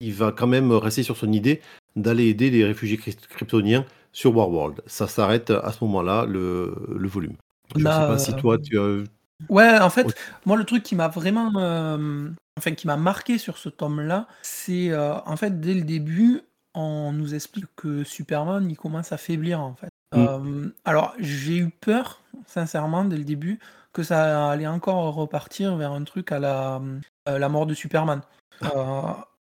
il 0.00 0.12
va 0.12 0.32
quand 0.32 0.48
même 0.48 0.72
rester 0.72 1.02
sur 1.02 1.16
son 1.16 1.30
idée 1.32 1.60
d'aller 1.96 2.28
aider 2.28 2.50
les 2.50 2.64
réfugiés 2.64 2.98
kryptoniens 2.98 3.84
sur 4.12 4.36
Warworld. 4.36 4.82
Ça 4.86 5.06
s'arrête 5.06 5.50
à 5.50 5.72
ce 5.72 5.84
moment-là, 5.84 6.26
le, 6.26 6.74
volume. 7.08 7.36
Je 7.74 7.80
ne 7.80 7.84
sais 7.84 7.90
pas 7.90 8.18
si 8.18 8.34
toi 8.36 8.58
tu 8.58 8.78
as... 8.78 9.04
Ouais, 9.48 9.78
en 9.78 9.90
fait, 9.90 10.14
moi 10.46 10.56
le 10.56 10.64
truc 10.64 10.82
qui 10.82 10.94
m'a 10.94 11.08
vraiment 11.08 11.52
euh, 11.56 12.28
enfin 12.58 12.72
qui 12.72 12.86
m'a 12.86 12.96
marqué 12.96 13.38
sur 13.38 13.58
ce 13.58 13.68
tome-là, 13.68 14.28
c'est 14.42 14.90
euh, 14.90 15.14
en 15.26 15.36
fait 15.36 15.60
dès 15.60 15.74
le 15.74 15.82
début, 15.82 16.42
on 16.74 17.12
nous 17.12 17.34
explique 17.34 17.66
que 17.74 18.04
Superman 18.04 18.70
il 18.70 18.76
commence 18.76 19.10
à 19.10 19.16
faiblir 19.16 19.60
en 19.60 19.74
fait. 19.74 19.88
Mm. 20.14 20.26
Euh, 20.28 20.68
alors 20.84 21.14
j'ai 21.18 21.56
eu 21.56 21.70
peur, 21.70 22.20
sincèrement, 22.46 23.04
dès 23.04 23.16
le 23.16 23.24
début, 23.24 23.58
que 23.92 24.02
ça 24.02 24.50
allait 24.50 24.66
encore 24.66 25.14
repartir 25.14 25.76
vers 25.76 25.92
un 25.92 26.04
truc 26.04 26.32
à 26.32 26.38
la, 26.38 26.80
euh, 27.28 27.38
la 27.38 27.48
mort 27.48 27.66
de 27.66 27.74
Superman. 27.74 28.22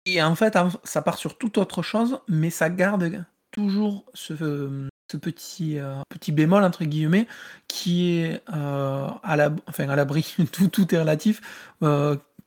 et 0.06 0.22
en 0.22 0.36
fait, 0.36 0.58
ça 0.84 1.02
part 1.02 1.18
sur 1.18 1.38
toute 1.38 1.58
autre 1.58 1.82
chose, 1.82 2.20
mais 2.28 2.50
ça 2.50 2.70
garde 2.70 3.24
toujours 3.52 4.06
ce, 4.14 4.88
ce 5.12 5.18
petit, 5.18 5.80
petit 6.10 6.32
bémol 6.32 6.64
entre 6.64 6.84
guillemets 6.84 7.28
qui 7.68 8.20
est 8.20 8.42
à 8.48 9.36
la, 9.36 9.52
enfin 9.68 9.90
à 9.90 9.96
l'abri, 9.96 10.36
tout, 10.52 10.68
tout 10.68 10.94
est 10.94 11.00
relatif, 11.00 11.42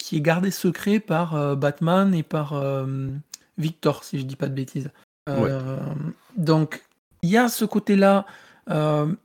qui 0.01 0.17
est 0.17 0.21
gardé 0.21 0.51
secret 0.51 0.99
par 0.99 1.37
euh, 1.37 1.55
Batman 1.55 2.15
et 2.15 2.23
par 2.23 2.55
euh, 2.55 3.09
Victor, 3.59 4.03
si 4.03 4.19
je 4.19 4.25
dis 4.25 4.37
pas 4.37 4.49
de 4.49 4.55
bêtises. 4.55 4.91
Euh, 5.29 5.79
donc, 6.37 6.83
il 7.23 7.31
y 7.31 7.37
a 7.37 7.49
ce 7.49 7.65
côté-là 7.65 8.27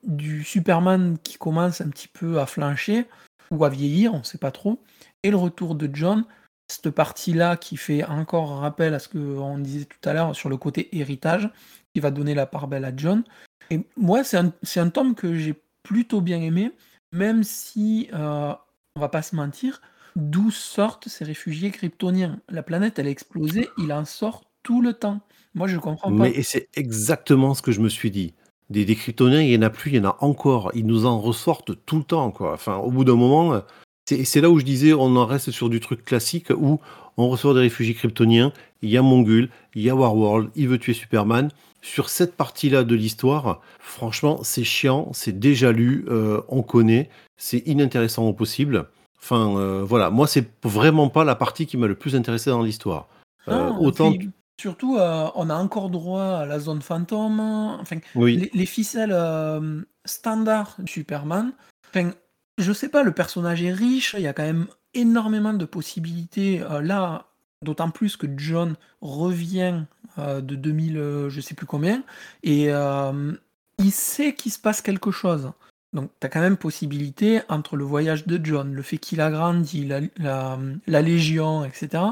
du 0.04 0.44
Superman 0.44 1.18
qui 1.24 1.38
commence 1.38 1.82
un 1.82 1.90
petit 1.90 2.08
peu 2.08 2.40
à 2.40 2.46
flancher 2.46 3.06
ou 3.52 3.64
à 3.64 3.70
vieillir, 3.70 4.14
on 4.14 4.20
ne 4.20 4.24
sait 4.24 4.40
pas 4.40 4.52
trop, 4.52 4.82
et 5.24 5.30
le 5.30 5.38
retour 5.38 5.76
de 5.76 5.90
John, 5.94 6.26
cette 6.68 6.90
partie-là 6.90 7.58
qui 7.58 7.78
fait 7.78 8.04
encore 8.04 8.60
rappel 8.60 8.96
à 8.96 9.00
ce 9.00 9.10
qu'on 9.10 9.60
disait 9.60 9.86
tout 9.86 10.10
à 10.10 10.14
l'heure 10.14 10.36
sur 10.36 10.50
le 10.50 10.58
côté 10.58 10.98
héritage, 10.98 11.50
qui 11.94 12.00
va 12.00 12.10
donner 12.10 12.34
la 12.34 12.48
part 12.48 12.68
belle 12.68 12.86
à 12.86 12.92
John. 12.96 13.24
Et 13.70 13.82
moi, 13.98 14.24
c'est 14.24 14.38
un, 14.38 14.52
un, 14.76 14.90
tome 14.90 15.14
que 15.14 15.36
j'ai 15.36 15.62
plutôt 15.84 16.22
bien 16.22 16.42
aimé, 16.42 16.72
même 17.12 17.44
si, 17.44 18.10
on 18.14 18.58
va 19.00 19.10
pas 19.10 19.22
se 19.22 19.36
mentir, 19.36 19.80
D'où 20.16 20.50
sortent 20.50 21.10
ces 21.10 21.26
réfugiés 21.26 21.72
kryptoniens? 21.72 22.40
La 22.50 22.64
planète, 22.64 23.00
elle 23.00 23.08
a 23.08 23.10
explosé, 23.10 23.68
il 23.78 23.92
en 23.92 24.06
sort 24.06 24.46
tout 24.64 24.82
le 24.82 24.94
temps. 24.94 25.20
Moi, 25.54 25.68
je 25.68 25.78
comprends 25.78 26.10
pas. 26.10 26.24
Mais 26.24 26.42
c'est 26.42 26.70
exactement 26.74 27.54
ce 27.54 27.62
que 27.62 27.74
je 27.74 27.82
me 27.82 27.90
suis 27.90 28.12
dit. 28.12 28.34
Des, 28.70 28.96
kryptoniens, 28.96 29.42
il 29.42 29.50
n'y 29.50 29.58
en 29.58 29.68
a 29.68 29.70
plus, 29.70 29.92
il 29.92 29.98
y 29.98 30.00
en 30.00 30.10
a 30.10 30.18
encore. 30.22 30.72
Ils 30.74 30.86
nous 30.86 31.06
en 31.06 31.20
ressortent 31.20 31.72
tout 31.86 31.98
le 31.98 32.04
temps, 32.04 32.32
quoi. 32.32 32.54
Enfin, 32.54 32.78
au 32.78 32.92
bout 32.92 33.04
d'un 33.04 33.16
moment, 33.16 33.62
c'est 34.06 34.42
là 34.42 34.50
où 34.50 34.60
je 34.60 34.66
disais, 34.66 34.94
on 34.94 35.16
en 35.16 35.26
reste 35.26 35.52
sur 35.52 35.70
du 35.70 35.80
truc 35.80 36.04
classique 36.04 36.50
où 36.50 36.80
on 37.18 37.30
reçoit 37.30 37.54
des 37.54 37.62
réfugiés 37.62 37.94
kryptoniens, 37.94 38.52
il 38.82 38.90
y 38.90 38.98
a 38.98 39.02
Mongul, 39.02 39.50
il 39.74 39.82
y 39.82 39.90
a 39.90 39.96
Warworld, 39.96 40.50
il 40.56 40.68
veut 40.68 40.78
tuer 40.78 40.94
Superman. 40.94 41.50
Sur 41.82 42.10
cette 42.10 42.36
partie-là 42.36 42.84
de 42.84 42.96
l'histoire, 42.96 43.62
franchement, 43.80 44.40
c'est 44.44 44.64
chiant, 44.64 45.12
c'est 45.14 45.40
déjà 45.40 45.72
lu, 45.72 46.06
euh, 46.10 46.42
on 46.50 46.64
connaît, 46.64 47.10
c'est 47.38 47.60
inintéressant 47.68 48.26
au 48.26 48.34
possible. 48.34 48.88
Enfin, 49.22 49.58
euh, 49.58 49.84
voilà, 49.84 50.10
moi, 50.10 50.28
c'est 50.28 50.48
vraiment 50.64 51.10
pas 51.10 51.24
la 51.24 51.36
partie 51.36 51.68
qui 51.68 51.78
m'a 51.78 51.88
le 51.88 51.96
plus 51.96 52.16
intéressé 52.16 52.50
dans 52.50 52.64
l'histoire. 52.64 53.08
Euh, 53.48 53.70
autant. 53.80 54.14
Surtout, 54.60 54.98
euh, 54.98 55.30
on 55.36 55.50
a 55.50 55.56
encore 55.56 55.90
droit 55.90 56.24
à 56.24 56.46
la 56.46 56.60
zone 56.60 56.82
fantôme. 56.82 57.40
Enfin, 57.40 57.98
les, 58.16 58.66
ficelles 58.66 59.16
standards 60.06 60.76
de 60.80 60.90
Superman. 60.90 61.52
Enfin, 61.90 62.12
je 62.58 62.74
sais 62.74 62.90
pas, 62.90 63.04
le 63.04 63.12
personnage 63.12 63.62
est 63.64 63.74
riche, 63.74 64.16
il 64.18 64.24
y 64.24 64.28
a 64.28 64.34
quand 64.34 64.44
même 64.44 64.68
énormément 64.94 65.54
de 65.54 65.66
possibilités. 65.66 66.64
là, 66.82 67.26
d'autant 67.62 67.90
plus 67.90 68.18
que 68.18 68.28
John 68.38 68.76
revient 69.02 69.84
de 70.18 70.56
2000, 70.56 71.28
je 71.30 71.42
sais 71.42 71.56
plus 71.56 71.66
combien, 71.66 72.04
et 72.44 72.70
il 73.78 73.92
sait 73.92 74.34
qu'il 74.34 74.52
se 74.52 74.60
passe 74.60 74.82
quelque 74.82 75.12
chose. 75.12 75.52
Donc, 75.96 76.12
tu 76.20 76.28
as 76.28 76.30
quand 76.30 76.42
même 76.42 76.58
possibilité, 76.58 77.42
entre 77.48 77.78
le 77.78 77.86
voyage 77.86 78.28
de 78.28 78.40
John, 78.44 78.74
le 78.74 78.82
fait 78.82 78.98
qu'il 78.98 79.22
a 79.22 79.32
grandi, 79.32 79.90
la, 80.18 81.02
Légion, 81.02 81.64
etc., 81.64 82.04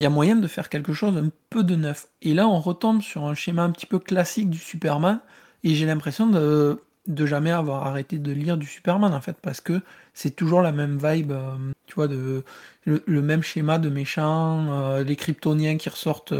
il 0.00 0.04
y 0.04 0.06
a 0.06 0.10
moyen 0.10 0.36
de 0.36 0.46
faire 0.46 0.68
quelque 0.68 0.92
chose 0.92 1.16
un 1.16 1.30
peu 1.50 1.64
de 1.64 1.76
neuf. 1.76 2.08
Et 2.22 2.34
là, 2.34 2.48
on 2.48 2.60
retombe 2.60 3.02
sur 3.02 3.24
un 3.24 3.34
schéma 3.34 3.62
un 3.62 3.70
petit 3.70 3.86
peu 3.86 3.98
classique 3.98 4.50
du 4.50 4.58
Superman, 4.58 5.20
et 5.64 5.74
j'ai 5.74 5.86
l'impression 5.86 6.26
de, 6.26 6.78
jamais 7.26 7.50
avoir 7.50 7.86
arrêté 7.86 8.18
de 8.18 8.32
lire 8.32 8.56
du 8.58 8.66
Superman, 8.66 9.14
en 9.14 9.20
fait, 9.20 9.36
parce 9.40 9.60
que 9.60 9.80
c'est 10.14 10.36
toujours 10.36 10.62
la 10.62 10.72
même 10.72 10.98
vibe, 11.02 11.32
euh, 11.32 11.56
tu 11.86 11.94
vois, 11.94 12.08
de, 12.08 12.44
le, 12.84 13.22
même 13.22 13.42
schéma 13.42 13.78
de 13.78 13.88
méchants, 13.88 14.66
euh, 14.70 15.04
les 15.04 15.16
kryptoniens 15.16 15.76
qui 15.78 15.88
ressortent. 15.88 16.34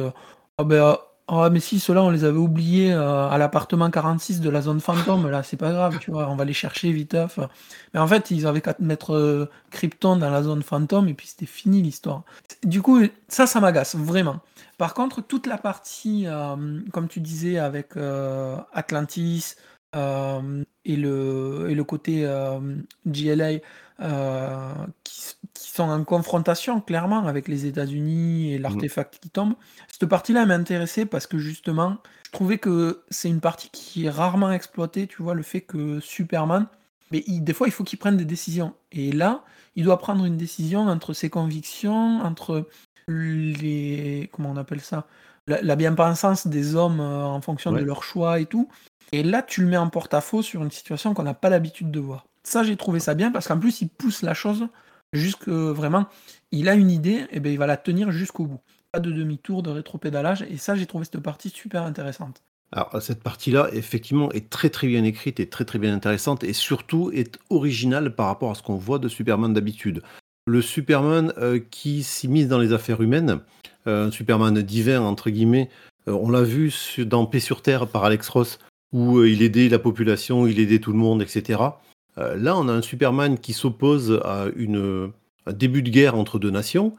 Oh 0.59 0.65
ben, 0.65 0.97
ah 1.29 1.51
mais 1.51 1.59
si, 1.59 1.81
ceux-là, 1.81 2.05
on 2.05 2.11
les 2.11 2.23
avait 2.23 2.39
oubliés 2.39 2.93
euh, 2.93 3.29
à 3.29 3.37
l'appartement 3.37 3.91
46 3.91 4.41
de 4.41 4.49
la 4.49 4.63
zone 4.63 4.81
fantôme, 4.81 5.29
là, 5.29 5.43
c'est 5.43 5.57
pas 5.57 5.73
grave, 5.73 5.99
tu 5.99 6.13
vois, 6.13 6.29
on 6.29 6.37
va 6.37 6.45
les 6.45 6.53
chercher 6.53 6.93
vite. 6.93 7.17
Mais 7.93 7.99
en 7.99 8.07
fait, 8.07 8.31
ils 8.31 8.47
avaient 8.47 8.61
qu'à 8.61 8.77
mettre 8.79 9.15
euh, 9.15 9.51
Krypton 9.71 10.17
dans 10.19 10.31
la 10.31 10.45
zone 10.45 10.63
fantôme 10.63 11.09
et 11.09 11.15
puis 11.15 11.27
c'était 11.27 11.47
fini 11.47 11.83
l'histoire. 11.83 12.23
Du 12.63 12.81
coup, 12.81 13.01
ça, 13.27 13.49
ça 13.49 13.61
m'agace, 13.61 13.97
vraiment. 13.97 14.39
Par 14.79 14.95
contre, 14.95 15.21
toute 15.21 15.49
la 15.49 15.59
partie, 15.59 16.25
euh, 16.27 16.81
comme 16.93 17.09
tu 17.09 17.19
disais, 17.19 17.59
avec 17.59 17.97
Atlantis 18.73 19.57
et, 19.95 20.97
le, 20.97 21.67
et 21.69 21.75
le 21.75 21.85
côté 21.85 22.25
GLA, 23.05 23.59
qui, 23.99 25.35
sont 25.55 25.91
en 25.91 26.05
confrontation 26.05 26.81
clairement 26.81 27.27
avec 27.27 27.49
les 27.49 27.67
États-Unis 27.67 28.55
et 28.55 28.59
mmh. 28.59 28.63
l'artefact 28.63 29.19
qui 29.21 29.29
tombe. 29.29 29.55
Cette 29.89 30.09
partie-là 30.09 30.47
m'intéressait 30.47 31.05
parce 31.05 31.27
que 31.27 31.37
justement, 31.39 31.99
je 32.25 32.31
trouvais 32.31 32.57
que 32.57 33.03
c'est 33.11 33.29
une 33.29 33.41
partie 33.41 33.69
qui 33.71 34.07
est 34.07 34.11
rarement 34.11 34.51
exploitée, 34.53 35.07
tu 35.07 35.23
vois, 35.23 35.35
le 35.35 35.43
fait 35.43 35.61
que 35.61 36.01
Superman, 36.01 36.67
mais 37.13 37.25
des 37.29 37.53
fois, 37.53 37.69
il 37.69 37.73
faut 37.73 37.85
qu'il 37.85 37.99
prenne 37.99 38.17
des 38.17 38.25
décisions. 38.25 38.75
Et 38.91 39.13
là, 39.13 39.45
il 39.77 39.85
doit 39.85 39.99
prendre 39.99 40.25
une 40.25 40.37
décision 40.37 40.81
entre 40.89 41.13
ses 41.13 41.31
convictions, 41.31 42.21
entre 42.21 42.67
les. 43.07 44.29
Comment 44.33 44.51
on 44.51 44.57
appelle 44.57 44.81
ça 44.81 45.07
la, 45.47 45.77
bien-pensance 45.77 46.47
des 46.47 46.75
hommes 46.75 47.01
euh, 47.01 47.25
en 47.25 47.41
fonction 47.41 47.73
de 47.73 47.79
leurs 47.79 48.03
choix 48.03 48.41
et 48.41 48.47
tout. 48.47 48.69
Et 49.13 49.23
là, 49.23 49.43
tu 49.43 49.61
le 49.61 49.69
mets 49.69 49.77
en 49.77 49.89
porte-à-faux 49.89 50.43
sur 50.43 50.63
une 50.63 50.71
situation 50.71 51.15
qu'on 51.15 51.23
n'a 51.23 51.35
pas 51.35 51.49
l'habitude 51.49 51.91
de 51.91 52.01
voir. 52.01 52.27
Ça, 52.47 52.63
j'ai 52.63 52.77
trouvé 52.77 53.01
ça 53.01 53.15
bien 53.15 53.33
parce 53.33 53.49
qu'en 53.49 53.59
plus, 53.59 53.81
il 53.81 53.89
pousse 53.89 54.23
la 54.23 54.33
chose 54.33 54.69
jusque 55.13 55.49
vraiment. 55.49 56.07
Il 56.53 56.69
a 56.69 56.75
une 56.75 56.93
idée, 56.93 57.27
et 57.33 57.41
bien 57.41 57.51
il 57.51 57.59
va 57.59 57.67
la 57.67 57.77
tenir 57.77 58.13
jusqu'au 58.13 58.45
bout. 58.47 58.61
Pas 58.93 59.01
de 59.01 59.11
demi-tour, 59.11 59.65
de 59.65 59.71
rétropédalage, 59.71 60.43
et 60.49 60.57
ça, 60.57 60.77
j'ai 60.77 60.87
trouvé 60.87 61.05
cette 61.05 61.19
partie 61.19 61.51
super 61.51 61.83
intéressante. 61.83 62.45
Alors, 62.71 63.03
cette 63.03 63.21
partie-là, 63.25 63.69
effectivement, 63.73 64.31
est 64.31 64.49
très 64.49 64.71
très 64.71 64.87
bien 64.87 65.03
écrite 65.03 65.41
et 65.41 65.49
très 65.49 65.65
très 65.65 65.81
bien 65.81 65.93
intéressante, 65.93 66.45
et 66.45 66.53
surtout 66.53 67.11
est 67.13 67.37
originale 67.51 68.15
par 68.15 68.27
rapport 68.27 68.53
à 68.53 68.55
ce 68.55 68.63
qu'on 68.63 68.77
voit 68.77 69.01
de 69.01 69.09
Superman 69.09 69.53
d'habitude. 69.53 70.03
le 70.47 70.63
Superman 70.63 71.33
qui 71.71 72.03
s'immisce 72.03 72.49
dans 72.49 72.59
les 72.59 72.73
affaires 72.73 73.03
humaines, 73.03 73.41
un 73.85 74.11
Superman 74.11 74.63
divin 74.63 75.01
entre 75.01 75.31
guillemets. 75.31 75.69
on 76.07 76.31
l'a 76.31 76.43
vu 76.43 76.73
dans 76.99 77.27
Paix 77.27 77.41
sur 77.41 77.63
Terre 77.63 77.89
par 77.89 78.05
Alex 78.05 78.29
Ross, 78.29 78.59
où 78.93 79.23
il 79.25 79.43
aidait 79.43 79.69
la 79.69 79.81
population, 79.81 80.47
il 80.47 80.61
aidait 80.61 80.79
tout 80.79 80.93
le 80.93 80.99
monde, 80.99 81.21
etc. 81.21 81.61
là, 82.17 82.57
on 82.57 82.69
a 82.69 82.73
un 82.73 82.83
Superman 82.83 83.39
qui 83.39 83.53
s'oppose 83.53 84.21
à 84.25 84.45
un 84.45 85.53
début 85.53 85.83
de 85.83 85.91
guerre 85.91 86.17
entre 86.17 86.39
deux 86.39 86.51
nations. 86.51 86.95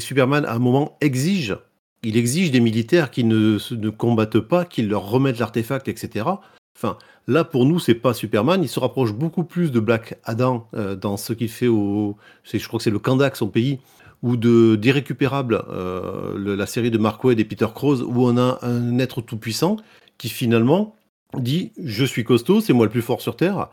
Superman, 0.00 0.44
à 0.44 0.54
un 0.54 0.58
moment, 0.58 0.96
exige 1.00 1.56
il 2.02 2.16
exige 2.16 2.50
des 2.50 2.60
militaires 2.60 3.10
qui 3.10 3.24
ne, 3.24 3.58
ne 3.74 3.90
combattent 3.90 4.40
pas, 4.40 4.64
qu'ils 4.64 4.88
leur 4.88 5.08
remettent 5.08 5.38
l'artefact, 5.38 5.88
etc. 5.88 6.26
Enfin, 6.76 6.96
là, 7.26 7.44
pour 7.44 7.64
nous, 7.64 7.80
c'est 7.80 7.94
pas 7.94 8.14
Superman. 8.14 8.62
Il 8.62 8.68
se 8.68 8.78
rapproche 8.78 9.12
beaucoup 9.12 9.44
plus 9.44 9.72
de 9.72 9.80
Black 9.80 10.18
Adam 10.24 10.68
euh, 10.74 10.94
dans 10.94 11.16
ce 11.16 11.32
qu'il 11.32 11.48
fait 11.48 11.66
au. 11.66 12.16
Je 12.44 12.66
crois 12.66 12.78
que 12.78 12.84
c'est 12.84 12.90
le 12.90 13.00
Kandak, 13.00 13.36
son 13.36 13.48
pays, 13.48 13.80
ou 14.22 14.36
de 14.36 14.76
d'Irrécupérable, 14.76 15.64
euh, 15.68 16.56
la 16.56 16.66
série 16.66 16.90
de 16.90 16.98
Mark 16.98 17.22
Waid 17.24 17.40
et 17.40 17.44
Peter 17.44 17.66
Krause, 17.74 18.02
où 18.02 18.26
on 18.26 18.36
a 18.36 18.58
un 18.62 18.98
être 18.98 19.20
tout-puissant 19.20 19.76
qui 20.18 20.28
finalement 20.28 20.94
dit 21.36 21.72
Je 21.82 22.04
suis 22.04 22.22
costaud, 22.22 22.60
c'est 22.60 22.72
moi 22.72 22.86
le 22.86 22.92
plus 22.92 23.02
fort 23.02 23.20
sur 23.20 23.34
Terre, 23.34 23.58
euh, 23.58 23.64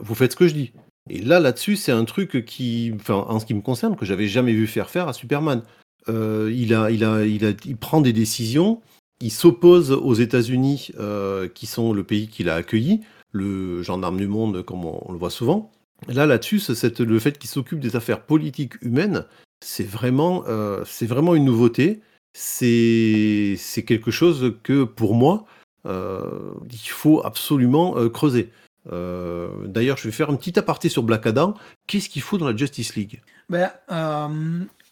vous 0.00 0.14
faites 0.14 0.32
ce 0.32 0.36
que 0.36 0.48
je 0.48 0.54
dis. 0.54 0.72
Et 1.08 1.20
là, 1.20 1.40
là-dessus, 1.40 1.76
c'est 1.76 1.92
un 1.92 2.04
truc 2.04 2.44
qui, 2.44 2.92
en 3.08 3.40
ce 3.40 3.46
qui 3.46 3.54
me 3.54 3.62
concerne, 3.62 3.96
que 3.96 4.04
j'avais 4.04 4.28
jamais 4.28 4.52
vu 4.52 4.66
faire 4.66 4.90
faire 4.90 5.08
à 5.08 5.12
Superman. 5.12 5.62
Euh, 6.08 6.52
il, 6.54 6.74
a, 6.74 6.90
il, 6.90 7.04
a, 7.04 7.24
il, 7.24 7.44
a, 7.44 7.50
il 7.64 7.76
prend 7.76 8.00
des 8.00 8.12
décisions, 8.12 8.80
il 9.20 9.30
s'oppose 9.30 9.92
aux 9.92 10.14
États-Unis, 10.14 10.90
euh, 10.98 11.48
qui 11.48 11.66
sont 11.66 11.92
le 11.92 12.04
pays 12.04 12.28
qu'il 12.28 12.48
a 12.48 12.54
accueilli, 12.54 13.00
le 13.32 13.82
gendarme 13.82 14.18
du 14.18 14.26
monde, 14.26 14.62
comme 14.62 14.84
on, 14.84 15.12
le 15.12 15.18
voit 15.18 15.30
souvent. 15.30 15.70
Là, 16.08 16.26
là-dessus, 16.26 16.60
le 17.00 17.18
fait 17.18 17.38
qu'il 17.38 17.50
s'occupe 17.50 17.80
des 17.80 17.96
affaires 17.96 18.24
politiques 18.24 18.80
humaines, 18.82 19.26
c'est 19.64 19.86
vraiment, 19.86 20.44
euh, 20.48 20.82
c'est 20.86 21.06
vraiment 21.06 21.34
une 21.34 21.44
nouveauté. 21.44 22.00
C'est 22.32 23.58
quelque 23.86 24.10
chose 24.10 24.54
que, 24.62 24.84
pour 24.84 25.14
moi, 25.14 25.44
il 25.84 26.88
faut 26.88 27.24
absolument 27.24 28.08
creuser. 28.10 28.50
D'ailleurs, 28.86 29.96
je 29.96 30.04
vais 30.04 30.12
faire 30.12 30.30
un 30.30 30.36
petit 30.36 30.58
aparté 30.58 30.88
sur 30.88 31.02
Black 31.02 31.26
Adam. 31.26 31.54
Qu'est-ce 31.86 32.08
qu'il 32.08 32.22
faut 32.22 32.38
dans 32.38 32.48
la 32.48 32.56
Justice 32.56 32.94
League? 32.96 33.22
Ben, 33.48 33.70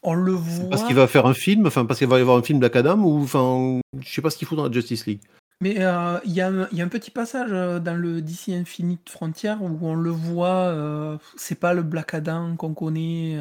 on 0.02 0.14
le 0.14 0.32
voit. 0.32 0.70
Parce 0.70 0.84
qu'il 0.84 0.96
va 0.96 1.06
faire 1.06 1.26
un 1.26 1.34
film, 1.34 1.66
enfin 1.66 1.84
parce 1.84 1.98
qu'il 1.98 2.08
va 2.08 2.18
y 2.18 2.20
avoir 2.20 2.36
un 2.36 2.42
film 2.42 2.58
Black 2.60 2.76
Adam 2.76 2.98
ou 3.00 3.22
enfin, 3.22 3.80
je 4.00 4.08
sais 4.08 4.22
pas 4.22 4.30
ce 4.30 4.36
qu'il 4.36 4.46
fout 4.46 4.56
dans 4.56 4.66
la 4.66 4.72
Justice 4.72 5.06
League. 5.06 5.20
Mais 5.60 5.76
euh, 5.78 6.18
il 6.24 6.32
y, 6.32 6.40
a 6.40 6.48
un 6.48 6.88
petit 6.88 7.10
passage 7.10 7.50
euh, 7.50 7.80
dans 7.80 7.96
le 7.96 8.22
DC 8.22 8.50
Infinite 8.50 9.10
Frontier 9.10 9.54
où 9.60 9.78
on 9.82 9.96
le 9.96 10.10
voit. 10.10 10.68
Euh, 10.68 11.18
c'est 11.36 11.58
pas 11.58 11.74
le 11.74 11.82
Black 11.82 12.14
Adam 12.14 12.54
qu'on 12.56 12.74
connaît 12.74 13.38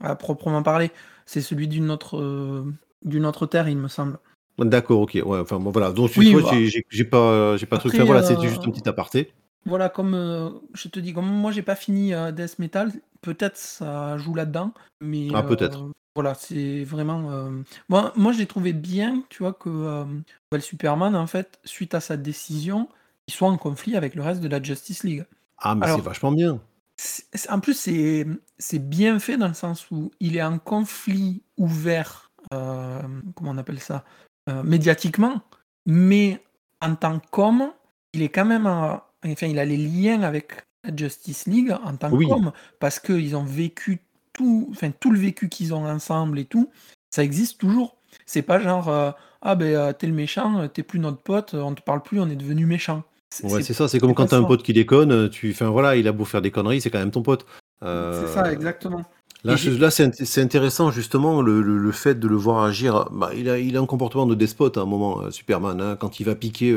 à 0.00 0.14
proprement 0.14 0.62
parler. 0.62 0.92
C'est 1.24 1.40
celui 1.40 1.66
d'une 1.66 1.90
autre 1.90 2.64
d'une 3.04 3.26
autre 3.26 3.46
terre, 3.46 3.68
il 3.68 3.78
me 3.78 3.88
semble. 3.88 4.18
D'accord, 4.58 5.00
ok. 5.00 5.20
Ouais, 5.24 5.40
enfin 5.40 5.58
bon, 5.58 5.70
voilà. 5.70 5.90
Donc 5.90 6.12
oui, 6.16 6.34
bah. 6.34 6.50
j'ai 6.88 7.04
pas 7.04 7.56
j'ai 7.56 7.66
pas 7.66 7.78
truc. 7.78 7.96
voilà, 7.96 8.22
c'était 8.22 8.48
juste 8.48 8.62
un 8.64 8.70
petit 8.70 8.88
aparté. 8.88 9.32
Voilà, 9.66 9.88
comme 9.88 10.60
je 10.74 10.88
te 10.88 11.00
dis, 11.00 11.12
comme 11.12 11.28
moi 11.28 11.52
j'ai 11.52 11.62
pas 11.62 11.74
fini 11.74 12.12
Death 12.32 12.58
Metal, 12.58 12.92
peut-être 13.20 13.56
ça 13.56 14.16
joue 14.16 14.34
là-dedans, 14.34 14.72
mais 15.00 15.28
ah, 15.34 15.42
peut-être. 15.42 15.90
Voilà, 16.16 16.32
c'est 16.32 16.82
vraiment. 16.82 17.30
Euh, 17.30 17.50
moi, 17.90 18.10
moi, 18.16 18.32
j'ai 18.32 18.46
trouvé 18.46 18.72
bien, 18.72 19.22
tu 19.28 19.42
vois, 19.42 19.52
que 19.52 19.68
euh, 19.68 20.60
Superman, 20.60 21.14
en 21.14 21.26
fait, 21.26 21.60
suite 21.64 21.94
à 21.94 22.00
sa 22.00 22.16
décision, 22.16 22.88
il 23.28 23.34
soit 23.34 23.50
en 23.50 23.58
conflit 23.58 23.96
avec 23.96 24.14
le 24.14 24.22
reste 24.22 24.40
de 24.40 24.48
la 24.48 24.62
Justice 24.62 25.04
League. 25.04 25.26
Ah, 25.58 25.74
mais 25.74 25.86
c'est 25.86 26.00
vachement 26.00 26.32
bien. 26.32 26.58
En 27.50 27.60
plus, 27.60 27.74
c'est, 27.74 28.26
c'est 28.56 28.78
bien 28.78 29.18
fait 29.18 29.36
dans 29.36 29.48
le 29.48 29.54
sens 29.54 29.90
où 29.90 30.10
il 30.18 30.38
est 30.38 30.42
en 30.42 30.58
conflit 30.58 31.42
ouvert, 31.58 32.30
euh, 32.54 33.02
comment 33.34 33.50
on 33.50 33.58
appelle 33.58 33.80
ça, 33.80 34.02
médiatiquement, 34.64 35.42
mais 35.84 36.42
en 36.80 36.94
tant 36.94 37.18
qu'homme, 37.18 37.72
il 38.14 38.22
est 38.22 38.30
quand 38.30 38.46
même. 38.46 38.66
Enfin, 39.24 39.46
il 39.46 39.58
a 39.58 39.64
les 39.64 39.76
liens 39.76 40.22
avec 40.22 40.66
la 40.84 40.94
Justice 40.94 41.46
League 41.46 41.74
en 41.84 41.96
tant 41.96 42.10
qu'homme, 42.10 42.52
parce 42.78 42.98
qu'ils 43.00 43.36
ont 43.36 43.44
vécu 43.44 44.00
tout, 44.32 44.68
enfin, 44.70 44.90
tout 44.90 45.10
le 45.10 45.18
vécu 45.18 45.48
qu'ils 45.48 45.74
ont 45.74 45.86
ensemble 45.86 46.38
et 46.38 46.44
tout, 46.44 46.70
ça 47.10 47.24
existe 47.24 47.58
toujours. 47.58 47.96
C'est 48.26 48.42
pas 48.42 48.60
genre 48.60 48.88
euh, 48.88 49.10
ah 49.42 49.54
ben 49.54 49.74
euh, 49.74 49.92
t'es 49.92 50.06
le 50.06 50.12
méchant, 50.12 50.60
euh, 50.60 50.68
t'es 50.68 50.82
plus 50.82 50.98
notre 50.98 51.22
pote, 51.22 51.54
on 51.54 51.74
te 51.74 51.82
parle 51.82 52.02
plus, 52.02 52.20
on 52.20 52.28
est 52.28 52.36
devenu 52.36 52.66
méchant. 52.66 53.02
Ouais, 53.42 53.62
c'est 53.62 53.74
ça, 53.74 53.88
c'est 53.88 53.98
comme 53.98 54.14
quand 54.14 54.26
t'as 54.26 54.38
un 54.38 54.44
pote 54.44 54.62
qui 54.62 54.72
déconne, 54.72 55.28
tu, 55.28 55.50
enfin 55.50 55.68
voilà, 55.68 55.96
il 55.96 56.08
a 56.08 56.12
beau 56.12 56.24
faire 56.24 56.40
des 56.42 56.50
conneries, 56.50 56.80
c'est 56.80 56.90
quand 56.90 56.98
même 56.98 57.10
ton 57.10 57.22
pote. 57.22 57.44
C'est 57.82 58.28
ça, 58.28 58.52
exactement. 58.52 59.04
Là, 59.44 59.54
là 59.78 59.90
c'est 59.90 60.40
intéressant 60.40 60.90
justement 60.90 61.40
le, 61.40 61.60
le, 61.60 61.92
fait 61.92 62.18
de 62.18 62.26
le 62.26 62.36
voir 62.36 62.64
agir. 62.64 63.08
Bah, 63.12 63.30
il, 63.36 63.48
a, 63.48 63.58
il 63.58 63.76
a 63.76 63.80
un 63.80 63.86
comportement 63.86 64.26
de 64.26 64.34
despote 64.34 64.76
à 64.76 64.80
un 64.80 64.86
moment, 64.86 65.30
Superman, 65.30 65.80
hein, 65.80 65.96
quand 65.96 66.18
il 66.18 66.24
va 66.24 66.34
piquer 66.34 66.74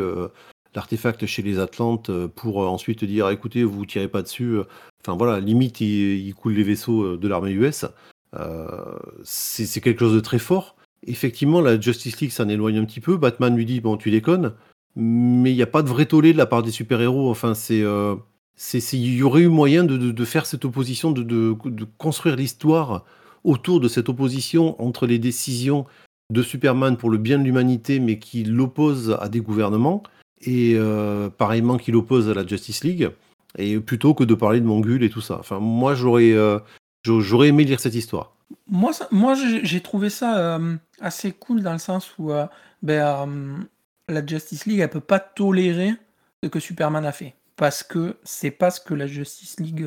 l'artefact 0.75 1.25
chez 1.25 1.41
les 1.41 1.59
Atlantes 1.59 2.11
pour 2.35 2.57
ensuite 2.57 3.03
dire 3.03 3.29
écoutez, 3.29 3.63
vous 3.63 3.85
tirez 3.85 4.07
pas 4.07 4.21
dessus. 4.21 4.59
Enfin 5.03 5.17
voilà, 5.17 5.39
limite, 5.39 5.81
il, 5.81 6.33
coule 6.35 6.53
les 6.53 6.63
vaisseaux 6.63 7.03
euh, 7.03 7.17
de 7.17 7.27
l'armée 7.27 7.51
US. 7.51 7.85
Euh, 8.35 8.67
c'est 9.23 9.81
quelque 9.81 9.99
chose 9.99 10.13
de 10.13 10.19
très 10.19 10.39
fort. 10.39 10.75
Effectivement, 11.07 11.61
la 11.61 11.79
Justice 11.79 12.19
League 12.19 12.31
s'en 12.31 12.49
éloigne 12.49 12.77
un 12.77 12.85
petit 12.85 12.99
peu. 12.99 13.17
Batman 13.17 13.55
lui 13.55 13.65
dit 13.65 13.79
Bon, 13.79 13.97
tu 13.97 14.11
déconnes. 14.11 14.53
Mais 14.95 15.51
il 15.51 15.55
n'y 15.55 15.61
a 15.61 15.67
pas 15.67 15.83
de 15.83 15.87
vrai 15.87 16.05
tollé 16.05 16.33
de 16.33 16.37
la 16.37 16.45
part 16.45 16.63
des 16.63 16.71
super-héros. 16.71 17.29
Enfin, 17.29 17.53
c'est. 17.53 17.81
Euh, 17.81 18.15
il 18.73 19.15
y 19.15 19.23
aurait 19.23 19.43
eu 19.43 19.47
moyen 19.47 19.85
de, 19.85 20.25
faire 20.25 20.45
cette 20.45 20.65
opposition, 20.65 21.11
de, 21.11 21.55
construire 21.97 22.35
l'histoire 22.35 23.05
autour 23.45 23.79
de 23.79 23.87
cette 23.87 24.09
opposition 24.09 24.75
entre 24.83 25.07
les 25.07 25.17
décisions 25.17 25.85
de 26.29 26.43
Superman 26.43 26.97
pour 26.97 27.09
le 27.09 27.17
bien 27.17 27.39
de 27.39 27.45
l'humanité, 27.45 28.01
mais 28.01 28.19
qui 28.19 28.43
l'oppose 28.43 29.17
à 29.21 29.29
des 29.29 29.39
gouvernements, 29.39 30.03
et 30.41 30.77
pareillement 31.37 31.77
qui 31.77 31.91
l'oppose 31.91 32.29
à 32.29 32.33
la 32.33 32.45
Justice 32.45 32.83
League 32.83 33.11
et 33.57 33.79
plutôt 33.79 34.13
que 34.13 34.23
de 34.23 34.33
parler 34.35 34.59
de 34.59 34.65
Mongul 34.65 35.03
et 35.03 35.09
tout 35.09 35.21
ça. 35.21 35.37
Enfin, 35.39 35.59
moi, 35.59 35.95
j'aurais, 35.95 36.31
euh, 36.31 36.59
j'aurais 37.03 37.47
aimé 37.47 37.63
lire 37.63 37.79
cette 37.79 37.95
histoire. 37.95 38.35
Moi, 38.67 38.91
moi 39.11 39.35
j'ai 39.35 39.81
trouvé 39.81 40.09
ça 40.09 40.39
euh, 40.39 40.75
assez 40.99 41.31
cool 41.31 41.61
dans 41.61 41.73
le 41.73 41.79
sens 41.79 42.15
où 42.17 42.31
euh, 42.31 42.47
ben, 42.81 43.67
la 44.07 44.25
Justice 44.25 44.65
League, 44.65 44.79
elle 44.79 44.89
peut 44.89 44.99
pas 44.99 45.19
tolérer 45.19 45.93
ce 46.43 46.49
que 46.49 46.59
Superman 46.59 47.05
a 47.05 47.11
fait. 47.11 47.35
Parce 47.55 47.83
que 47.83 48.15
c'est 48.23 48.51
pas 48.51 48.71
ce 48.71 48.79
que 48.79 48.93
la 48.93 49.07
Justice 49.07 49.59
League 49.59 49.85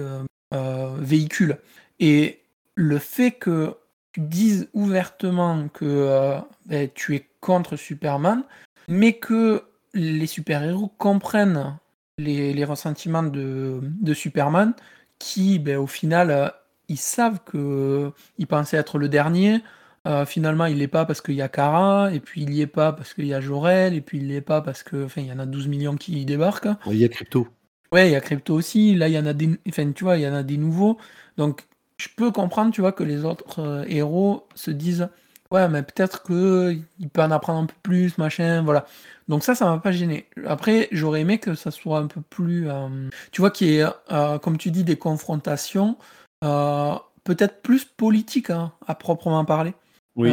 véhicule. 0.98 1.57
Et 2.00 2.40
le 2.74 2.98
fait 2.98 3.30
que 3.30 3.74
tu 4.12 4.20
dises 4.20 4.68
ouvertement 4.74 5.68
que 5.68 6.36
ben, 6.66 6.90
tu 6.94 7.16
es 7.16 7.26
contre 7.40 7.76
Superman, 7.76 8.44
mais 8.88 9.14
que 9.14 9.62
les 9.95 10.26
super-héros 10.26 10.93
comprennent 10.99 11.76
les, 12.18 12.64
ressentiments 12.64 13.22
de, 13.22 13.80
Superman, 14.14 14.74
qui, 15.18 15.59
ben, 15.59 15.78
au 15.78 15.86
final, 15.86 16.30
euh, 16.30 16.49
ils 16.88 16.99
savent 16.99 17.40
que 17.45 18.12
euh, 18.40 18.47
pensait 18.47 18.76
être 18.76 18.99
le 18.99 19.09
dernier. 19.09 19.61
Euh, 20.07 20.26
finalement, 20.26 20.66
il 20.66 20.78
l'est 20.78 20.88
pas 20.88 21.05
parce 21.05 21.20
qu'il 21.20 21.34
y 21.34 21.43
a 21.43 21.49
Kara, 21.49 22.12
et 22.12 22.20
puis 22.20 22.43
il 22.43 22.51
n'y 22.51 22.61
est 22.61 22.66
pas 22.66 22.93
parce 22.93 23.14
qu'il 23.14 23.26
y 23.26 23.34
a 23.34 23.40
Jorel, 23.40 23.95
et 23.95 24.01
puis 24.01 24.18
il 24.18 24.28
l'est 24.28 24.40
pas 24.40 24.61
parce 24.61 24.82
que, 24.82 25.05
enfin, 25.05 25.20
il 25.20 25.28
y 25.28 25.32
en 25.32 25.38
a 25.38 25.47
12 25.47 25.68
millions 25.68 25.97
qui 25.97 26.24
débarquent. 26.24 26.68
Il 26.86 26.97
y 26.97 27.05
a 27.05 27.09
Crypto. 27.09 27.47
Ouais, 27.93 28.09
il 28.09 28.12
y 28.12 28.16
a 28.16 28.20
Crypto 28.20 28.55
aussi. 28.55 28.95
Là, 28.95 29.09
il 29.09 29.14
y 29.14 29.18
en 29.18 29.26
a 29.26 29.32
des, 29.32 29.51
enfin, 29.68 29.90
tu 29.93 30.05
vois, 30.05 30.16
il 30.16 30.22
y 30.22 30.28
en 30.28 30.34
a 30.34 30.43
des 30.43 30.57
nouveaux. 30.57 30.99
Donc, 31.36 31.66
je 31.99 32.09
peux 32.16 32.32
comprendre, 32.32 32.72
tu 32.72 32.80
vois, 32.80 32.93
que 32.93 33.05
les 33.05 33.24
autres 33.24 33.84
héros 33.86 34.49
se 34.55 34.70
disent, 34.70 35.09
ouais, 35.53 35.68
mais 35.68 35.82
peut-être 35.82 36.22
que 36.22 36.76
il 36.98 37.09
peut 37.09 37.22
en 37.22 37.30
apprendre 37.30 37.61
un 37.61 37.66
peu 37.66 37.74
plus, 37.82 38.18
machin, 38.18 38.62
voilà. 38.62 38.86
Donc 39.28 39.44
ça, 39.44 39.55
ça 39.55 39.66
m'a 39.66 39.78
pas 39.78 39.92
gêné. 39.92 40.28
Après, 40.46 40.88
j'aurais 40.92 41.20
aimé 41.20 41.38
que 41.38 41.55
ça 41.55 41.70
soit 41.70 41.98
un 41.98 42.07
peu 42.07 42.20
plus, 42.20 42.68
euh, 42.68 43.09
tu 43.30 43.40
vois, 43.40 43.50
qu'il 43.50 43.68
y 43.68 43.78
ait, 43.78 43.86
euh, 44.11 44.38
comme 44.38 44.59
tu 44.59 44.70
dis, 44.70 44.84
des 44.84 44.96
confrontations, 44.96 45.96
euh, 46.44 46.94
peut-être 47.24 47.62
plus 47.62 47.84
politiques, 47.84 48.50
hein, 48.50 48.72
à 48.86 48.94
proprement 48.94 49.44
parler. 49.44 49.74
Oui. 50.16 50.32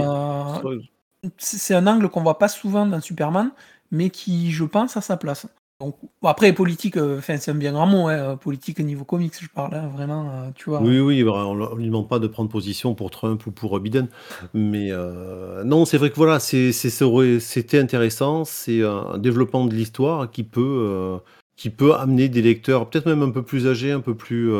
c'est 1.37 1.73
un 1.73 1.87
angle 1.87 2.09
qu'on 2.09 2.21
voit 2.23 2.37
pas 2.37 2.49
souvent 2.49 2.85
dans 2.85 2.99
Superman, 2.99 3.51
mais 3.91 4.09
qui, 4.09 4.51
je 4.51 4.65
pense, 4.65 4.97
a 4.97 5.01
sa 5.01 5.17
place. 5.17 5.47
Donc, 5.81 5.95
après, 6.23 6.51
politique, 6.51 6.97
euh, 6.97 7.21
c'est 7.21 7.47
un 7.47 7.55
bien 7.55 7.71
grand 7.71 7.87
mot, 7.87 8.09
hein, 8.09 8.35
politique 8.35 8.79
niveau 8.79 9.05
comics, 9.05 9.33
je 9.39 9.47
parle, 9.47 9.75
hein, 9.75 9.87
vraiment, 9.87 10.29
euh, 10.29 10.49
tu 10.53 10.69
vois. 10.69 10.81
Oui, 10.81 10.99
oui, 10.99 11.23
on 11.23 11.55
ne 11.55 11.75
lui 11.77 11.85
demande 11.85 12.09
pas 12.09 12.19
de 12.19 12.27
prendre 12.27 12.49
position 12.49 12.95
pour 12.95 13.11
Trump 13.11 13.45
ou 13.47 13.51
pour 13.51 13.79
Biden. 13.79 14.09
Mais 14.53 14.89
euh, 14.91 15.63
non, 15.63 15.85
c'est 15.85 15.97
vrai 15.97 16.09
que 16.09 16.17
voilà, 16.17 16.39
c'était 16.39 17.79
intéressant, 17.79 18.43
c'est 18.43 18.83
un 18.83 19.17
développement 19.17 19.65
de 19.67 19.73
l'histoire 19.73 20.29
qui 20.29 20.43
peut, 20.43 21.17
qui 21.55 21.69
peut 21.69 21.95
amener 21.95 22.27
des 22.27 22.41
lecteurs, 22.41 22.89
peut-être 22.89 23.05
même 23.05 23.21
un 23.21 23.31
peu 23.31 23.43
plus 23.43 23.65
âgés, 23.65 23.93
un 23.93 24.01
peu 24.01 24.15
plus, 24.15 24.53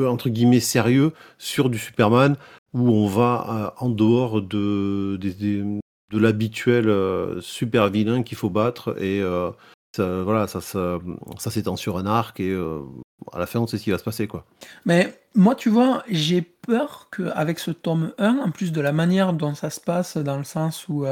entre 0.00 0.28
guillemets, 0.28 0.58
sérieux, 0.58 1.12
sur 1.38 1.70
du 1.70 1.78
Superman, 1.78 2.34
où 2.74 2.90
on 2.90 3.06
va 3.06 3.74
en 3.78 3.90
dehors 3.90 4.42
de, 4.42 5.16
de 6.12 6.18
l'habituel 6.18 6.88
euh, 6.88 7.40
super 7.40 7.88
vilain 7.88 8.22
qu'il 8.22 8.36
faut 8.36 8.50
battre 8.50 8.94
et 9.02 9.20
euh, 9.22 9.50
ça, 9.96 10.22
voilà, 10.22 10.46
ça, 10.46 10.60
ça, 10.60 10.98
ça 11.38 11.50
s'étend 11.50 11.76
sur 11.76 11.98
un 11.98 12.06
arc 12.06 12.38
et 12.38 12.50
euh, 12.50 12.80
à 13.32 13.38
la 13.38 13.46
fin, 13.46 13.60
on 13.60 13.66
sait 13.66 13.78
ce 13.78 13.84
qui 13.84 13.90
va 13.90 13.98
se 13.98 14.04
passer, 14.04 14.26
quoi. 14.26 14.44
Mais 14.84 15.18
moi, 15.34 15.54
tu 15.54 15.70
vois, 15.70 16.02
j'ai 16.08 16.42
peur 16.42 17.08
qu'avec 17.16 17.58
ce 17.58 17.70
tome 17.70 18.12
1, 18.18 18.38
en 18.38 18.50
plus 18.50 18.72
de 18.72 18.80
la 18.80 18.92
manière 18.92 19.32
dont 19.32 19.54
ça 19.54 19.70
se 19.70 19.80
passe, 19.80 20.16
dans 20.16 20.36
le 20.36 20.44
sens 20.44 20.88
où 20.88 21.06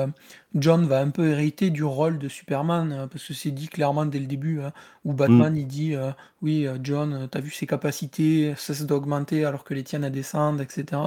John 0.55 0.87
va 0.87 1.01
un 1.01 1.11
peu 1.11 1.29
hériter 1.29 1.71
du 1.71 1.85
rôle 1.85 2.19
de 2.19 2.29
Superman, 2.29 2.93
euh, 2.93 3.07
parce 3.07 3.25
que 3.25 3.35
c'est 3.35 3.51
dit 3.51 3.69
clairement 3.69 4.07
dès 4.07 4.19
le 4.19 4.27
début, 4.27 4.61
hein, 4.61 4.73
où 5.05 5.13
Batman, 5.13 5.53
mm. 5.53 5.57
il 5.57 5.67
dit 5.67 5.95
Oui, 6.43 6.67
John, 6.83 7.29
t'as 7.31 7.41
vu 7.41 7.51
ses 7.51 7.67
capacités, 7.67 8.55
cessent 8.57 8.87
d'augmenter 8.87 9.45
alors 9.45 9.65
que 9.65 9.75
les 9.75 9.85
tiennes 9.85 10.09
descendent, 10.11 10.61
etc. 10.61 11.01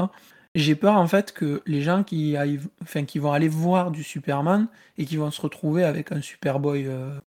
J'ai 0.56 0.76
peur 0.76 0.96
en 0.96 1.08
fait 1.08 1.34
que 1.34 1.62
les 1.66 1.82
gens 1.82 2.04
qui, 2.04 2.36
enfin, 2.82 3.06
qui 3.06 3.20
vont 3.20 3.32
aller 3.32 3.48
voir 3.48 3.90
du 3.92 4.04
Superman 4.04 4.68
et 4.98 5.06
qui 5.06 5.18
vont 5.18 5.32
se 5.32 5.42
retrouver 5.42 5.84
avec 5.84 6.12
un 6.12 6.22
Superboy 6.22 6.88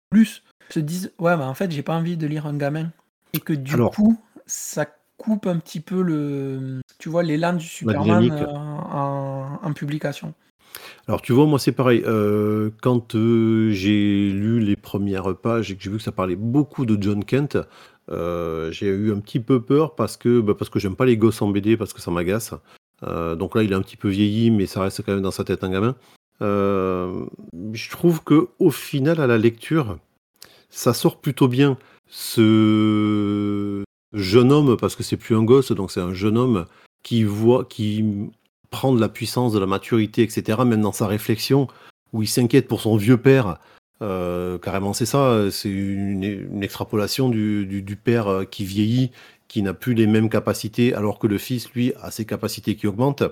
plus 0.09 0.43
se 0.69 0.79
disent 0.79 1.11
Ouais, 1.19 1.35
mais 1.37 1.43
en 1.43 1.53
fait, 1.53 1.71
j'ai 1.71 1.83
pas 1.83 1.95
envie 1.95 2.17
de 2.17 2.27
lire 2.27 2.45
un 2.45 2.57
gamin. 2.57 2.91
Et 3.33 3.39
que 3.39 3.53
du 3.53 3.77
coup, 3.77 4.19
ça 4.45 4.85
coupe 5.17 5.45
un 5.45 5.57
petit 5.57 5.79
peu 5.79 6.01
le, 6.01 6.81
tu 6.97 7.09
vois, 7.09 7.23
l'élan 7.23 7.53
du 7.53 7.65
Superman 7.65 8.31
euh, 8.31 8.45
en, 8.47 9.73
publication. 9.73 10.33
Alors 11.07 11.21
tu 11.21 11.31
vois, 11.31 11.45
moi 11.45 11.59
c'est 11.59 11.71
pareil. 11.71 12.03
Euh, 12.05 12.71
quand 12.81 13.15
euh, 13.15 13.71
j'ai 13.71 14.29
lu 14.31 14.59
les 14.59 14.75
premières 14.75 15.35
pages 15.35 15.71
et 15.71 15.75
que 15.75 15.83
j'ai 15.83 15.89
vu 15.89 15.97
que 15.97 16.03
ça 16.03 16.11
parlait 16.11 16.35
beaucoup 16.35 16.85
de 16.85 17.01
John 17.01 17.23
Kent, 17.23 17.57
j'ai 18.09 18.87
eu 18.87 19.13
un 19.13 19.19
petit 19.19 19.39
peu 19.39 19.61
peur 19.61 19.95
parce 19.95 20.17
que 20.17 20.41
bah, 20.41 20.53
parce 20.57 20.69
que 20.69 20.79
j'aime 20.79 20.95
pas 20.95 21.05
les 21.05 21.17
gosses 21.17 21.41
en 21.41 21.49
BD 21.49 21.77
parce 21.77 21.93
que 21.93 22.01
ça 22.01 22.11
m'agace. 22.11 22.53
Donc 23.03 23.55
là, 23.55 23.63
il 23.63 23.71
est 23.71 23.75
un 23.75 23.81
petit 23.81 23.97
peu 23.97 24.09
vieilli, 24.09 24.51
mais 24.51 24.67
ça 24.67 24.81
reste 24.81 25.03
quand 25.03 25.13
même 25.13 25.23
dans 25.23 25.31
sa 25.31 25.43
tête 25.43 25.63
un 25.63 25.69
gamin. 25.69 25.95
je 26.41 27.89
trouve 27.89 28.23
que 28.23 28.49
au 28.59 28.71
final, 28.71 29.19
à 29.19 29.27
la 29.27 29.37
lecture, 29.37 29.97
ça 30.69 30.93
sort 30.93 31.19
plutôt 31.19 31.47
bien 31.47 31.77
ce 32.07 33.83
jeune 34.13 34.51
homme, 34.51 34.77
parce 34.77 34.95
que 34.95 35.03
c'est 35.03 35.17
plus 35.17 35.35
un 35.35 35.43
gosse, 35.43 35.71
donc 35.71 35.91
c'est 35.91 36.01
un 36.01 36.13
jeune 36.13 36.37
homme 36.37 36.65
qui 37.03 37.23
voit, 37.23 37.65
qui 37.65 38.05
prend 38.69 38.93
de 38.93 38.99
la 38.99 39.09
puissance, 39.09 39.53
de 39.53 39.59
la 39.59 39.65
maturité, 39.65 40.23
etc., 40.23 40.59
même 40.65 40.81
dans 40.81 40.91
sa 40.91 41.07
réflexion, 41.07 41.67
où 42.13 42.23
il 42.23 42.27
s'inquiète 42.27 42.67
pour 42.67 42.81
son 42.81 42.97
vieux 42.97 43.17
père. 43.17 43.57
Euh, 44.01 44.57
carrément, 44.57 44.93
c'est 44.93 45.05
ça, 45.05 45.51
c'est 45.51 45.69
une, 45.69 46.63
extrapolation 46.63 47.29
du, 47.29 47.99
père 48.03 48.27
euh, 48.27 48.43
qui 48.45 48.65
vieillit, 48.65 49.11
qui 49.51 49.61
n'a 49.61 49.73
plus 49.73 49.93
les 49.93 50.07
mêmes 50.07 50.29
capacités, 50.29 50.93
alors 50.93 51.19
que 51.19 51.27
le 51.27 51.37
fils, 51.37 51.69
lui, 51.73 51.91
a 52.01 52.09
ses 52.09 52.23
capacités 52.23 52.75
qui 52.77 52.87
augmentent. 52.87 53.23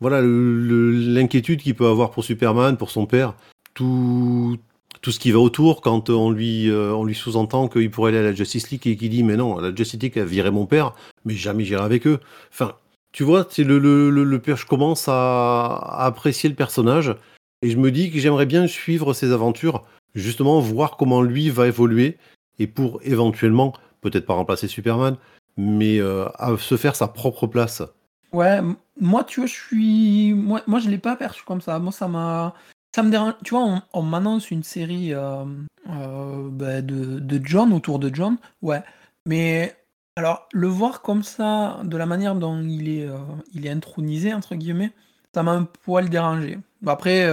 Voilà 0.00 0.22
l'inquiétude 0.22 1.60
qu'il 1.60 1.74
peut 1.74 1.86
avoir 1.86 2.10
pour 2.12 2.24
Superman, 2.24 2.78
pour 2.78 2.90
son 2.90 3.04
père. 3.04 3.34
Tout, 3.74 4.56
tout 5.02 5.12
ce 5.12 5.18
qui 5.18 5.32
va 5.32 5.38
autour 5.38 5.82
quand 5.82 6.08
on 6.08 6.30
lui, 6.30 6.70
euh, 6.70 6.94
on 6.94 7.04
lui 7.04 7.14
sous-entend 7.14 7.68
qu'il 7.68 7.90
pourrait 7.90 8.12
aller 8.12 8.20
à 8.20 8.22
la 8.22 8.32
Justice 8.32 8.70
League 8.70 8.86
et 8.86 8.96
qu'il 8.96 9.10
dit 9.10 9.22
mais 9.22 9.36
non, 9.36 9.58
la 9.58 9.74
Justice 9.74 10.00
League 10.00 10.18
a 10.18 10.24
viré 10.24 10.50
mon 10.50 10.64
père, 10.64 10.94
mais 11.26 11.34
jamais 11.34 11.64
j'irai 11.64 11.84
avec 11.84 12.06
eux. 12.06 12.20
Enfin, 12.50 12.76
tu 13.12 13.22
vois, 13.22 13.46
c'est 13.50 13.62
le, 13.64 13.78
le, 13.78 14.10
le, 14.10 14.38
père, 14.38 14.56
je 14.56 14.64
commence 14.64 15.08
à, 15.08 16.04
apprécier 16.06 16.48
le 16.48 16.54
personnage 16.54 17.14
et 17.60 17.68
je 17.68 17.76
me 17.76 17.90
dis 17.90 18.10
que 18.10 18.18
j'aimerais 18.18 18.46
bien 18.46 18.66
suivre 18.66 19.12
ses 19.12 19.30
aventures, 19.30 19.84
justement 20.14 20.58
voir 20.58 20.96
comment 20.96 21.20
lui 21.20 21.50
va 21.50 21.66
évoluer 21.66 22.16
et 22.58 22.66
pour 22.66 22.98
éventuellement, 23.02 23.74
peut-être 24.00 24.24
pas 24.24 24.32
remplacer 24.32 24.68
Superman, 24.68 25.18
mais 25.56 25.98
euh, 25.98 26.26
à 26.36 26.56
se 26.58 26.76
faire 26.76 26.96
sa 26.96 27.08
propre 27.08 27.46
place. 27.46 27.82
Ouais, 28.32 28.60
moi 29.00 29.24
tu 29.24 29.40
vois, 29.40 29.46
je 29.46 29.54
suis, 29.54 30.34
moi, 30.34 30.62
moi 30.66 30.80
je 30.80 30.88
l'ai 30.88 30.98
pas 30.98 31.16
perçu 31.16 31.42
comme 31.44 31.60
ça. 31.60 31.78
Moi 31.78 31.92
ça 31.92 32.08
m'a, 32.08 32.54
ça 32.94 33.02
me 33.02 33.10
dérange. 33.10 33.34
Tu 33.44 33.54
vois, 33.54 33.82
on, 33.92 34.02
m'annonce 34.02 34.50
une 34.50 34.62
série 34.62 35.14
euh, 35.14 35.44
euh, 35.90 36.48
bah, 36.50 36.82
de, 36.82 37.40
John, 37.42 37.72
autour 37.72 37.98
de 37.98 38.14
John, 38.14 38.36
ouais. 38.62 38.82
Mais 39.26 39.76
alors, 40.16 40.48
le 40.52 40.68
voir 40.68 41.02
comme 41.02 41.22
ça, 41.22 41.80
de 41.84 41.96
la 41.96 42.06
manière 42.06 42.34
dont 42.34 42.62
il 42.62 42.88
est, 42.88 43.08
il 43.54 43.66
est 43.66 43.70
intronisé, 43.70 44.32
entre 44.32 44.54
guillemets, 44.54 44.92
ça 45.34 45.42
m'a 45.42 45.52
un 45.52 45.64
poil 45.64 46.08
dérangé. 46.08 46.58
Après, 46.86 47.28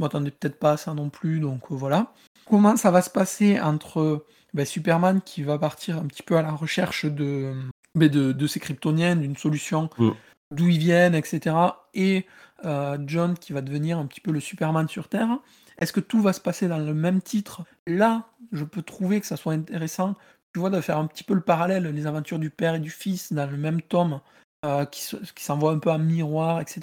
je 0.00 0.04
m'attendais 0.06 0.30
peut-être 0.30 0.58
pas 0.58 0.72
à 0.72 0.76
ça 0.78 0.94
non 0.94 1.10
plus, 1.10 1.40
donc 1.40 1.64
voilà. 1.68 2.14
Comment 2.48 2.78
ça 2.78 2.90
va 2.90 3.02
se 3.02 3.10
passer 3.10 3.60
entre 3.60 4.24
bah, 4.54 4.64
Superman 4.64 5.20
qui 5.20 5.42
va 5.42 5.58
partir 5.58 5.98
un 5.98 6.06
petit 6.06 6.22
peu 6.22 6.38
à 6.38 6.42
la 6.42 6.52
recherche 6.52 7.04
de, 7.04 7.52
bah, 7.94 8.08
de, 8.08 8.46
ces 8.46 8.60
kryptoniens, 8.60 9.16
d'une 9.16 9.36
solution, 9.36 9.90
mm. 9.98 10.10
d'où 10.52 10.68
ils 10.68 10.78
viennent, 10.78 11.14
etc. 11.14 11.54
Et 11.92 12.24
euh, 12.64 12.96
John 13.06 13.36
qui 13.36 13.52
va 13.52 13.60
devenir 13.60 13.98
un 13.98 14.06
petit 14.06 14.22
peu 14.22 14.32
le 14.32 14.40
Superman 14.40 14.88
sur 14.88 15.06
Terre. 15.08 15.38
Est-ce 15.78 15.92
que 15.92 16.00
tout 16.00 16.22
va 16.22 16.32
se 16.32 16.40
passer 16.40 16.66
dans 16.66 16.78
le 16.78 16.94
même 16.94 17.20
titre? 17.20 17.64
Là, 17.86 18.24
je 18.52 18.64
peux 18.64 18.82
trouver 18.82 19.20
que 19.20 19.26
ça 19.26 19.36
soit 19.36 19.52
intéressant, 19.52 20.14
tu 20.54 20.60
vois, 20.60 20.70
de 20.70 20.80
faire 20.80 20.96
un 20.96 21.06
petit 21.08 21.24
peu 21.24 21.34
le 21.34 21.42
parallèle, 21.42 21.84
les 21.84 22.06
aventures 22.06 22.38
du 22.38 22.48
père 22.48 22.76
et 22.76 22.80
du 22.80 22.90
fils 22.90 23.34
dans 23.34 23.50
le 23.50 23.58
même 23.58 23.82
tome, 23.82 24.20
euh, 24.64 24.86
qui, 24.86 25.02
s'envoie 25.36 25.72
un 25.72 25.78
peu 25.78 25.90
en 25.90 25.98
miroir, 25.98 26.62
etc. 26.62 26.80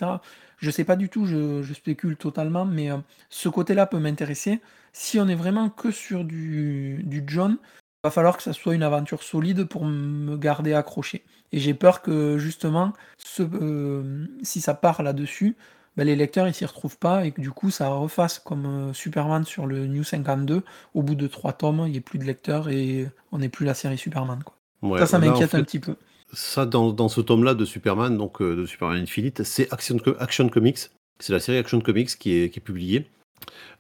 Je 0.57 0.71
sais 0.71 0.83
pas 0.83 0.95
du 0.95 1.09
tout, 1.09 1.25
je, 1.25 1.73
spécule 1.73 2.17
totalement, 2.17 2.65
mais 2.65 2.91
euh, 2.91 2.97
ce 3.29 3.47
côté-là 3.47 3.85
peut 3.85 3.99
m'intéresser. 3.99 4.59
Si 4.91 5.19
on 5.19 5.27
est 5.27 5.35
vraiment 5.35 5.69
que 5.69 5.91
sur 5.91 6.23
du, 6.23 7.03
du 7.03 7.23
John, 7.27 7.57
va 8.03 8.11
falloir 8.11 8.37
que 8.37 8.43
ça 8.43 8.53
soit 8.53 8.75
une 8.75 8.83
aventure 8.83 9.23
solide 9.23 9.65
pour 9.65 9.85
me 9.85 10.37
garder 10.37 10.73
accroché. 10.73 11.23
Et 11.51 11.59
j'ai 11.59 11.73
peur 11.73 12.01
que 12.01 12.37
justement, 12.37 12.93
ce, 13.17 13.43
euh, 13.43 14.25
si 14.43 14.61
ça 14.61 14.73
part 14.73 15.03
là-dessus, 15.03 15.55
ben, 15.95 16.05
les 16.05 16.15
lecteurs 16.15 16.47
ils 16.47 16.53
s'y 16.53 16.65
retrouvent 16.65 16.97
pas 16.97 17.25
et 17.25 17.31
que 17.31 17.41
du 17.41 17.51
coup 17.51 17.71
ça 17.71 17.89
refasse 17.89 18.39
comme 18.39 18.65
euh, 18.65 18.93
Superman 18.93 19.43
sur 19.45 19.65
le 19.65 19.87
New 19.87 20.03
52. 20.03 20.63
Au 20.93 21.03
bout 21.03 21.15
de 21.15 21.27
trois 21.27 21.53
tomes, 21.53 21.83
il 21.85 21.91
n'y 21.91 21.97
a 21.97 22.01
plus 22.01 22.19
de 22.19 22.25
lecteurs 22.25 22.69
et 22.69 23.09
on 23.31 23.39
n'est 23.39 23.49
plus 23.49 23.65
la 23.65 23.73
série 23.73 23.97
Superman. 23.97 24.43
Quoi. 24.43 24.99
ça, 24.99 25.07
ça 25.07 25.19
m'inquiète 25.19 25.55
un 25.55 25.63
petit 25.63 25.79
peu. 25.79 25.95
Ça, 26.33 26.65
dans, 26.65 27.07
ce 27.07 27.21
tome-là 27.21 27.53
de 27.53 27.65
Superman, 27.65 28.17
donc 28.17 28.41
euh, 28.41 28.55
de 28.55 28.65
Superman 28.65 29.01
Infinite, 29.01 29.43
c'est 29.43 29.71
Action, 29.71 29.97
Action 30.19 30.49
Comics. 30.49 30.89
C'est 31.19 31.33
la 31.33 31.39
série 31.39 31.57
Action 31.57 31.79
Comics 31.79 32.17
qui 32.17 32.33
est, 32.33 32.49
qui 32.49 32.59
est 32.59 32.61
publiée. 32.61 33.07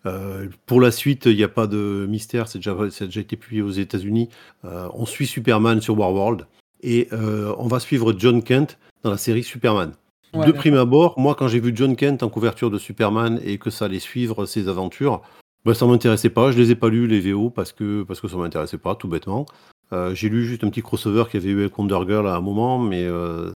Euh, 0.05 0.47
pour 0.65 0.81
la 0.81 0.91
suite, 0.91 1.25
il 1.25 1.35
n'y 1.35 1.43
a 1.43 1.49
pas 1.49 1.67
de 1.67 2.05
mystère, 2.07 2.47
c'est 2.47 2.59
déjà, 2.59 2.75
ça 2.89 3.05
a 3.05 3.07
déjà 3.07 3.21
été 3.21 3.35
publié 3.35 3.61
aux 3.61 3.71
États-Unis. 3.71 4.29
Euh, 4.65 4.87
on 4.93 5.05
suit 5.05 5.27
Superman 5.27 5.81
sur 5.81 5.97
Warworld 5.97 6.45
et 6.81 7.07
euh, 7.13 7.53
on 7.57 7.67
va 7.67 7.79
suivre 7.79 8.13
John 8.17 8.43
Kent 8.43 8.77
dans 9.03 9.11
la 9.11 9.17
série 9.17 9.43
Superman. 9.43 9.93
de 10.33 10.51
prime 10.51 10.75
abord, 10.75 11.19
moi, 11.19 11.35
quand 11.35 11.47
j'ai 11.47 11.59
vu 11.59 11.71
John 11.75 11.95
Kent 11.95 12.23
en 12.23 12.29
couverture 12.29 12.69
de 12.69 12.77
Superman 12.77 13.39
et 13.43 13.57
que 13.57 13.69
ça 13.69 13.85
allait 13.85 13.99
suivre 13.99 14.45
ses 14.45 14.67
aventures, 14.67 15.21
bah, 15.65 15.73
ça 15.73 15.85
m'intéressait 15.85 16.29
pas. 16.29 16.51
Je 16.51 16.57
les 16.57 16.71
ai 16.71 16.75
pas 16.75 16.89
lus 16.89 17.07
les 17.07 17.19
VO 17.19 17.49
parce 17.49 17.71
que 17.71 18.03
parce 18.03 18.21
que 18.21 18.27
ça 18.27 18.37
m'intéressait 18.37 18.77
pas, 18.77 18.95
tout 18.95 19.07
bêtement. 19.07 19.45
J'ai 19.91 20.29
lu 20.29 20.45
juste 20.45 20.63
un 20.63 20.69
petit 20.69 20.81
crossover 20.81 21.25
qui 21.29 21.37
avait 21.37 21.49
eu 21.49 21.61
avec 21.61 21.77
Wonder 21.77 21.99
Girl 22.07 22.27
à 22.27 22.35
un 22.35 22.41
moment, 22.41 22.79
mais 22.79 23.07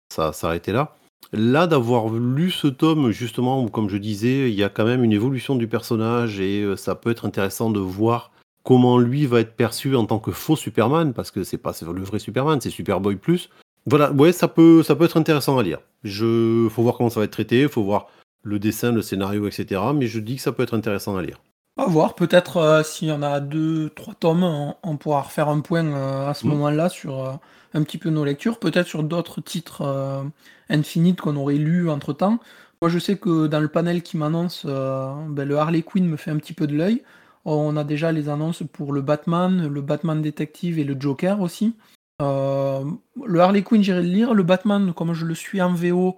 ça 0.08 0.32
s'arrêtait 0.32 0.72
là. 0.72 0.94
Là, 1.32 1.66
d'avoir 1.66 2.08
lu 2.08 2.50
ce 2.50 2.68
tome, 2.68 3.10
justement, 3.10 3.62
où 3.62 3.68
comme 3.68 3.90
je 3.90 3.98
disais, 3.98 4.50
il 4.50 4.54
y 4.54 4.64
a 4.64 4.70
quand 4.70 4.86
même 4.86 5.04
une 5.04 5.12
évolution 5.12 5.56
du 5.56 5.68
personnage 5.68 6.40
et 6.40 6.62
euh, 6.62 6.76
ça 6.76 6.94
peut 6.94 7.10
être 7.10 7.26
intéressant 7.26 7.68
de 7.68 7.80
voir 7.80 8.30
comment 8.62 8.98
lui 8.98 9.26
va 9.26 9.40
être 9.40 9.54
perçu 9.54 9.94
en 9.94 10.06
tant 10.06 10.18
que 10.18 10.30
faux 10.30 10.56
Superman, 10.56 11.12
parce 11.12 11.30
que 11.30 11.44
c'est 11.44 11.58
pas 11.58 11.72
le 11.82 12.02
vrai 12.02 12.18
Superman, 12.18 12.60
c'est 12.60 12.70
Superboy 12.70 13.16
plus. 13.16 13.50
Voilà, 13.84 14.10
ouais, 14.12 14.32
ça 14.32 14.48
peut, 14.48 14.82
ça 14.82 14.96
peut 14.96 15.04
être 15.04 15.18
intéressant 15.18 15.58
à 15.58 15.62
lire. 15.62 15.80
Je, 16.02 16.66
faut 16.70 16.82
voir 16.82 16.96
comment 16.96 17.10
ça 17.10 17.20
va 17.20 17.24
être 17.24 17.32
traité, 17.32 17.68
faut 17.68 17.84
voir 17.84 18.08
le 18.42 18.58
dessin, 18.58 18.92
le 18.92 19.02
scénario, 19.02 19.46
etc. 19.46 19.82
Mais 19.94 20.06
je 20.06 20.20
dis 20.20 20.36
que 20.36 20.42
ça 20.42 20.52
peut 20.52 20.62
être 20.62 20.74
intéressant 20.74 21.16
à 21.16 21.22
lire. 21.22 21.40
À 21.78 21.86
voir, 21.86 22.14
peut-être 22.14 22.58
euh, 22.58 22.82
s'il 22.82 23.08
y 23.08 23.12
en 23.12 23.22
a 23.22 23.40
deux, 23.40 23.88
trois 23.90 24.14
tomes, 24.14 24.74
on, 24.82 24.96
pourra 24.96 25.22
refaire 25.22 25.48
un 25.48 25.60
point 25.60 25.86
euh, 25.86 26.28
à 26.28 26.34
ce 26.34 26.46
mmh. 26.46 26.50
moment-là 26.50 26.88
sur 26.88 27.38
un 27.74 27.82
petit 27.82 27.98
peu 27.98 28.10
nos 28.10 28.24
lectures, 28.24 28.58
peut-être 28.58 28.86
sur 28.86 29.02
d'autres 29.02 29.40
titres 29.40 29.82
euh, 29.82 30.22
Infinite 30.70 31.20
qu'on 31.20 31.36
aurait 31.36 31.56
lus 31.56 31.90
entre 31.90 32.12
temps. 32.12 32.38
Moi, 32.82 32.90
je 32.90 32.98
sais 32.98 33.16
que 33.16 33.46
dans 33.46 33.60
le 33.60 33.68
panel 33.68 34.02
qui 34.02 34.16
m'annonce, 34.16 34.64
euh, 34.66 35.12
ben, 35.28 35.46
le 35.46 35.56
Harley 35.56 35.82
Quinn 35.82 36.06
me 36.06 36.16
fait 36.16 36.30
un 36.30 36.36
petit 36.36 36.52
peu 36.52 36.66
de 36.66 36.76
l'œil. 36.76 37.02
On 37.44 37.76
a 37.76 37.84
déjà 37.84 38.12
les 38.12 38.28
annonces 38.28 38.62
pour 38.72 38.92
le 38.92 39.00
Batman, 39.00 39.66
le 39.66 39.80
Batman 39.80 40.20
Détective 40.20 40.78
et 40.78 40.84
le 40.84 40.96
Joker 40.98 41.40
aussi. 41.40 41.74
Euh, 42.20 42.84
le 43.24 43.40
Harley 43.40 43.62
Quinn, 43.62 43.82
j'irai 43.82 44.02
le 44.02 44.08
lire. 44.08 44.34
Le 44.34 44.42
Batman, 44.42 44.92
comme 44.92 45.14
je 45.14 45.24
le 45.24 45.34
suis 45.34 45.62
en 45.62 45.72
VO, 45.72 46.16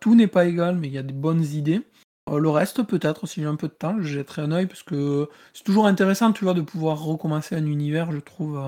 tout 0.00 0.14
n'est 0.14 0.26
pas 0.26 0.44
égal, 0.44 0.76
mais 0.76 0.88
il 0.88 0.92
y 0.92 0.98
a 0.98 1.02
des 1.02 1.14
bonnes 1.14 1.44
idées. 1.44 1.80
Le 2.30 2.50
reste, 2.50 2.82
peut-être, 2.84 3.26
si 3.26 3.40
j'ai 3.40 3.46
un 3.46 3.56
peu 3.56 3.68
de 3.68 3.72
temps, 3.72 3.96
je 4.00 4.08
jetterai 4.08 4.42
un 4.42 4.52
œil 4.52 4.66
parce 4.66 4.82
que 4.82 5.28
c'est 5.52 5.64
toujours 5.64 5.86
intéressant, 5.86 6.32
tu 6.32 6.44
vois, 6.44 6.54
de 6.54 6.60
pouvoir 6.60 7.02
recommencer 7.02 7.56
un 7.56 7.66
univers, 7.66 8.12
je 8.12 8.18
trouve. 8.18 8.58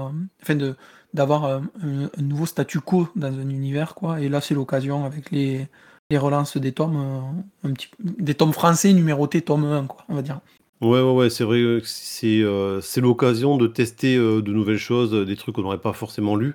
enfin, 0.43 0.55
de, 0.55 0.77
d'avoir 1.15 1.45
un, 1.45 1.63
nouveau 2.19 2.45
statu 2.45 2.81
quo 2.81 3.09
dans 3.17 3.29
un 3.29 3.49
univers, 3.49 3.95
quoi. 3.95 4.21
Et 4.21 4.29
là, 4.29 4.41
c'est 4.41 4.55
l'occasion 4.55 5.05
avec 5.05 5.31
les, 5.31 5.69
les 6.11 6.19
relances 6.19 6.57
des 6.57 6.73
tomes, 6.73 6.97
euh, 6.97 7.69
un 7.69 7.73
petit, 7.73 7.89
des 8.01 8.35
tomes 8.35 8.53
français 8.53 8.93
numérotés 8.93 9.41
tome 9.41 9.65
1, 9.65 9.87
quoi, 9.87 10.05
on 10.09 10.17
va 10.17 10.23
dire. 10.23 10.41
Ouais, 10.81 11.01
ouais, 11.01 11.13
ouais, 11.13 11.31
c'est 11.31 11.45
vrai 11.45 11.59
que 11.59 11.81
c'est 11.85 12.43
euh, 12.43 12.81
c'est 12.81 13.01
l'occasion 13.01 13.57
de 13.57 13.69
tester 13.69 14.17
euh, 14.17 14.43
de 14.43 14.53
nouvelles 14.53 14.77
choses, 14.77 15.13
des 15.13 15.37
trucs 15.37 15.55
qu'on 15.55 15.63
n'aurait 15.63 15.79
pas 15.79 15.93
forcément 15.95 16.37
lus. 16.37 16.55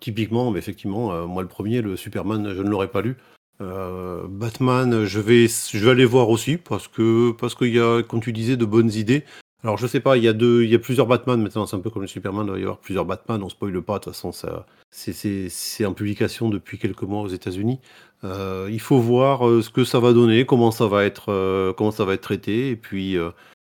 typiquement, 0.00 0.50
mais 0.50 0.58
effectivement, 0.58 1.26
moi 1.26 1.42
le 1.42 1.48
premier, 1.48 1.82
le 1.82 1.96
Superman, 1.96 2.54
je 2.54 2.62
ne 2.62 2.68
l'aurais 2.68 2.88
pas 2.88 3.02
lu. 3.02 3.16
Batman, 3.60 5.04
je 5.04 5.20
vais, 5.20 5.46
je 5.48 5.78
vais 5.78 5.90
aller 5.90 6.04
voir 6.04 6.28
aussi 6.28 6.56
parce 6.56 6.88
que 6.88 7.32
parce 7.32 7.54
qu'il 7.54 7.74
y 7.74 7.80
a, 7.80 8.02
comme 8.02 8.20
tu 8.20 8.32
disais, 8.32 8.56
de 8.56 8.64
bonnes 8.64 8.92
idées. 8.92 9.24
Alors 9.64 9.78
je 9.78 9.86
sais 9.86 10.00
pas, 10.00 10.18
il 10.18 10.22
y 10.22 10.28
a 10.28 10.34
deux, 10.34 10.62
il 10.62 10.70
y 10.70 10.74
a 10.74 10.78
plusieurs 10.78 11.06
Batman 11.06 11.40
maintenant, 11.40 11.64
c'est 11.64 11.74
un 11.74 11.80
peu 11.80 11.88
comme 11.88 12.02
le 12.02 12.08
Superman, 12.08 12.44
il 12.44 12.48
doit 12.48 12.58
y 12.58 12.62
avoir 12.62 12.76
plusieurs 12.76 13.06
Batman, 13.06 13.42
on 13.42 13.48
spoile 13.48 13.80
pas, 13.80 13.94
de 13.94 14.04
toute 14.04 14.12
façon 14.12 14.30
ça, 14.30 14.66
c'est 14.90 15.86
en 15.86 15.94
publication 15.94 16.50
depuis 16.50 16.78
quelques 16.78 17.04
mois 17.04 17.22
aux 17.22 17.28
États-Unis. 17.28 17.80
Euh, 18.24 18.68
il 18.70 18.80
faut 18.80 18.98
voir 18.98 19.48
euh, 19.48 19.62
ce 19.62 19.70
que 19.70 19.84
ça 19.84 20.00
va 20.00 20.12
donner, 20.12 20.44
comment 20.44 20.70
ça 20.70 20.86
va 20.86 21.04
être, 21.04 21.32
euh, 21.32 21.72
comment 21.72 21.92
ça 21.92 22.04
va 22.04 22.12
être 22.12 22.20
traité, 22.20 22.68
et 22.68 22.76
puis 22.76 23.16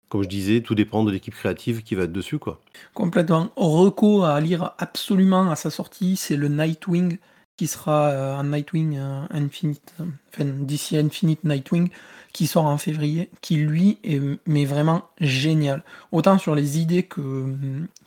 comme 0.08 0.22
je 0.22 0.28
disais, 0.28 0.62
tout 0.62 0.74
dépend 0.74 1.04
de 1.04 1.10
l'équipe 1.10 1.34
créative 1.34 1.82
qui 1.82 1.94
va 1.96 2.04
être 2.04 2.12
dessus 2.12 2.38
quoi. 2.38 2.62
Complètement. 2.94 3.50
Reco 3.56 4.22
à 4.24 4.40
lire 4.40 4.72
absolument 4.78 5.50
à 5.50 5.54
sa 5.56 5.68
sortie, 5.68 6.16
c'est 6.16 6.36
le 6.36 6.48
Nightwing 6.48 7.18
sera 7.66 8.38
un 8.38 8.44
Nightwing 8.44 8.98
Infinite, 9.30 9.94
enfin 10.32 10.44
d'ici 10.44 10.96
Infinite 10.96 11.44
Nightwing 11.44 11.90
qui 12.32 12.46
sort 12.46 12.66
en 12.66 12.78
février, 12.78 13.30
qui 13.40 13.56
lui 13.56 13.98
est 14.04 14.20
mais 14.46 14.64
vraiment 14.64 15.02
génial. 15.20 15.82
Autant 16.12 16.38
sur 16.38 16.54
les 16.54 16.78
idées 16.78 17.02
que, 17.02 17.56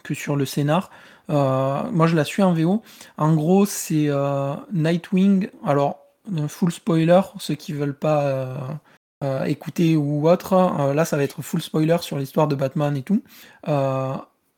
que 0.03 0.13
sur 0.13 0.35
le 0.35 0.45
scénar. 0.45 0.89
Euh, 1.29 1.83
moi 1.91 2.07
je 2.07 2.15
la 2.15 2.23
suis 2.23 2.43
en 2.43 2.53
VO. 2.53 2.81
En 3.17 3.33
gros 3.33 3.65
c'est 3.65 4.07
euh, 4.07 4.53
Nightwing. 4.71 5.49
Alors 5.65 5.99
full 6.47 6.71
spoiler, 6.71 7.21
ceux 7.39 7.55
qui 7.55 7.73
veulent 7.73 7.97
pas 7.97 8.79
euh, 9.23 9.43
écouter 9.45 9.97
ou 9.97 10.29
autre, 10.29 10.93
là 10.93 11.05
ça 11.05 11.17
va 11.17 11.23
être 11.23 11.41
full 11.41 11.61
spoiler 11.61 11.97
sur 12.01 12.17
l'histoire 12.17 12.47
de 12.47 12.55
Batman 12.55 12.95
et 12.95 13.03
tout. 13.03 13.23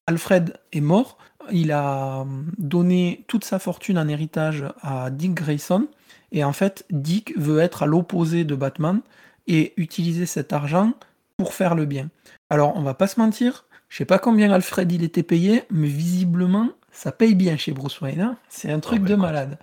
Alfred 0.08 0.60
est 0.72 0.82
mort. 0.82 1.18
Il 1.52 1.72
a 1.72 2.26
donné 2.58 3.24
toute 3.28 3.46
sa 3.46 3.60
fortune 3.60 3.98
en 3.98 4.08
héritage 4.08 4.66
à 4.82 5.10
Dick 5.10 5.34
Grayson. 5.34 5.88
Et 6.32 6.44
en 6.44 6.54
fait, 6.54 6.86
Dick 6.90 7.38
veut 7.38 7.60
être 7.60 7.84
à 7.84 7.86
l'opposé 7.86 8.44
de 8.44 8.56
Batman 8.56 9.02
et 9.48 9.74
utiliser 9.78 10.26
cet 10.26 10.54
argent 10.54 10.94
pour 11.38 11.54
faire 11.54 11.76
le 11.76 11.86
bien. 11.86 12.10
Alors, 12.50 12.76
on 12.76 12.82
va 12.82 12.94
pas 12.94 13.08
se 13.08 13.20
mentir, 13.20 13.66
je 13.90 13.98
sais 13.98 14.06
pas 14.06 14.20
combien 14.20 14.52
Alfred 14.52 14.92
il 14.92 15.04
était 15.04 15.24
payé, 15.24 15.64
mais 15.70 15.88
visiblement, 15.88 16.70
ça 16.92 17.12
paye 17.12 17.36
bien 17.36 17.58
chez 17.58 17.72
Bruce 17.72 18.02
Wayne. 18.02 18.22
Hein. 18.22 18.38
c'est 18.50 18.72
un 18.72 18.80
truc 18.80 19.02
ah, 19.06 19.10
de 19.10 19.16
malade. 19.16 19.58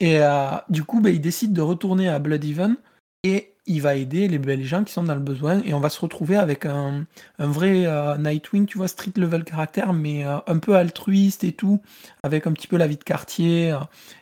Et 0.00 0.20
euh, 0.20 0.50
du 0.68 0.84
coup, 0.84 1.00
bah, 1.00 1.10
il 1.10 1.20
décide 1.20 1.52
de 1.52 1.62
retourner 1.62 2.08
à 2.08 2.18
Bloodhaven 2.18 2.76
et 3.22 3.54
il 3.66 3.82
va 3.82 3.96
aider 3.96 4.28
les, 4.28 4.64
gens 4.64 4.84
qui 4.84 4.92
sont 4.92 5.02
dans 5.02 5.14
le 5.14 5.20
besoin. 5.20 5.62
Et 5.64 5.74
on 5.74 5.80
va 5.80 5.88
se 5.88 6.00
retrouver 6.00 6.36
avec 6.36 6.66
un, 6.66 7.06
vrai 7.38 7.86
euh, 7.86 8.16
Nightwing, 8.16 8.66
tu 8.66 8.78
vois, 8.78 8.88
street 8.88 9.12
level 9.16 9.44
caractère, 9.44 9.92
mais 9.92 10.24
euh, 10.24 10.38
un 10.46 10.58
peu 10.58 10.76
altruiste 10.76 11.44
et 11.44 11.52
tout, 11.52 11.80
avec 12.22 12.46
un 12.46 12.52
petit 12.52 12.68
peu 12.68 12.76
la 12.76 12.86
vie 12.86 12.96
de 12.96 13.04
quartier. 13.04 13.76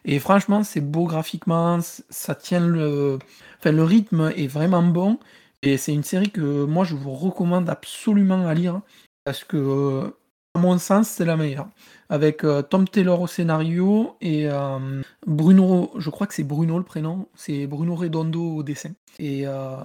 et 0.04 0.18
franchement, 0.18 0.64
c'est 0.64 0.80
beau 0.80 1.04
graphiquement, 1.06 1.78
ça 1.82 2.34
tient 2.34 2.66
le, 2.66 3.18
le 3.64 3.84
rythme 3.84 4.32
est 4.36 4.46
vraiment 4.46 4.82
bon. 4.82 5.18
Et 5.62 5.78
c'est 5.78 5.92
une 5.94 6.02
série 6.04 6.30
que 6.30 6.64
moi, 6.64 6.84
je 6.84 6.94
vous 6.94 7.12
recommande 7.14 7.70
absolument 7.70 8.46
à 8.46 8.54
lire. 8.54 8.80
Parce 9.24 9.44
que, 9.44 10.14
à 10.54 10.60
mon 10.60 10.78
sens, 10.78 11.08
c'est 11.08 11.24
la 11.24 11.36
meilleure. 11.36 11.68
Avec 12.08 12.44
euh, 12.44 12.62
Tom 12.62 12.86
Taylor 12.86 13.20
au 13.20 13.26
scénario 13.26 14.16
et 14.20 14.48
euh, 14.48 15.02
Bruno, 15.26 15.90
je 15.96 16.10
crois 16.10 16.26
que 16.26 16.34
c'est 16.34 16.44
Bruno 16.44 16.78
le 16.78 16.84
prénom, 16.84 17.26
c'est 17.34 17.66
Bruno 17.66 17.96
Redondo 17.96 18.56
au 18.56 18.62
dessin. 18.62 18.90
Et 19.18 19.46
euh, 19.46 19.76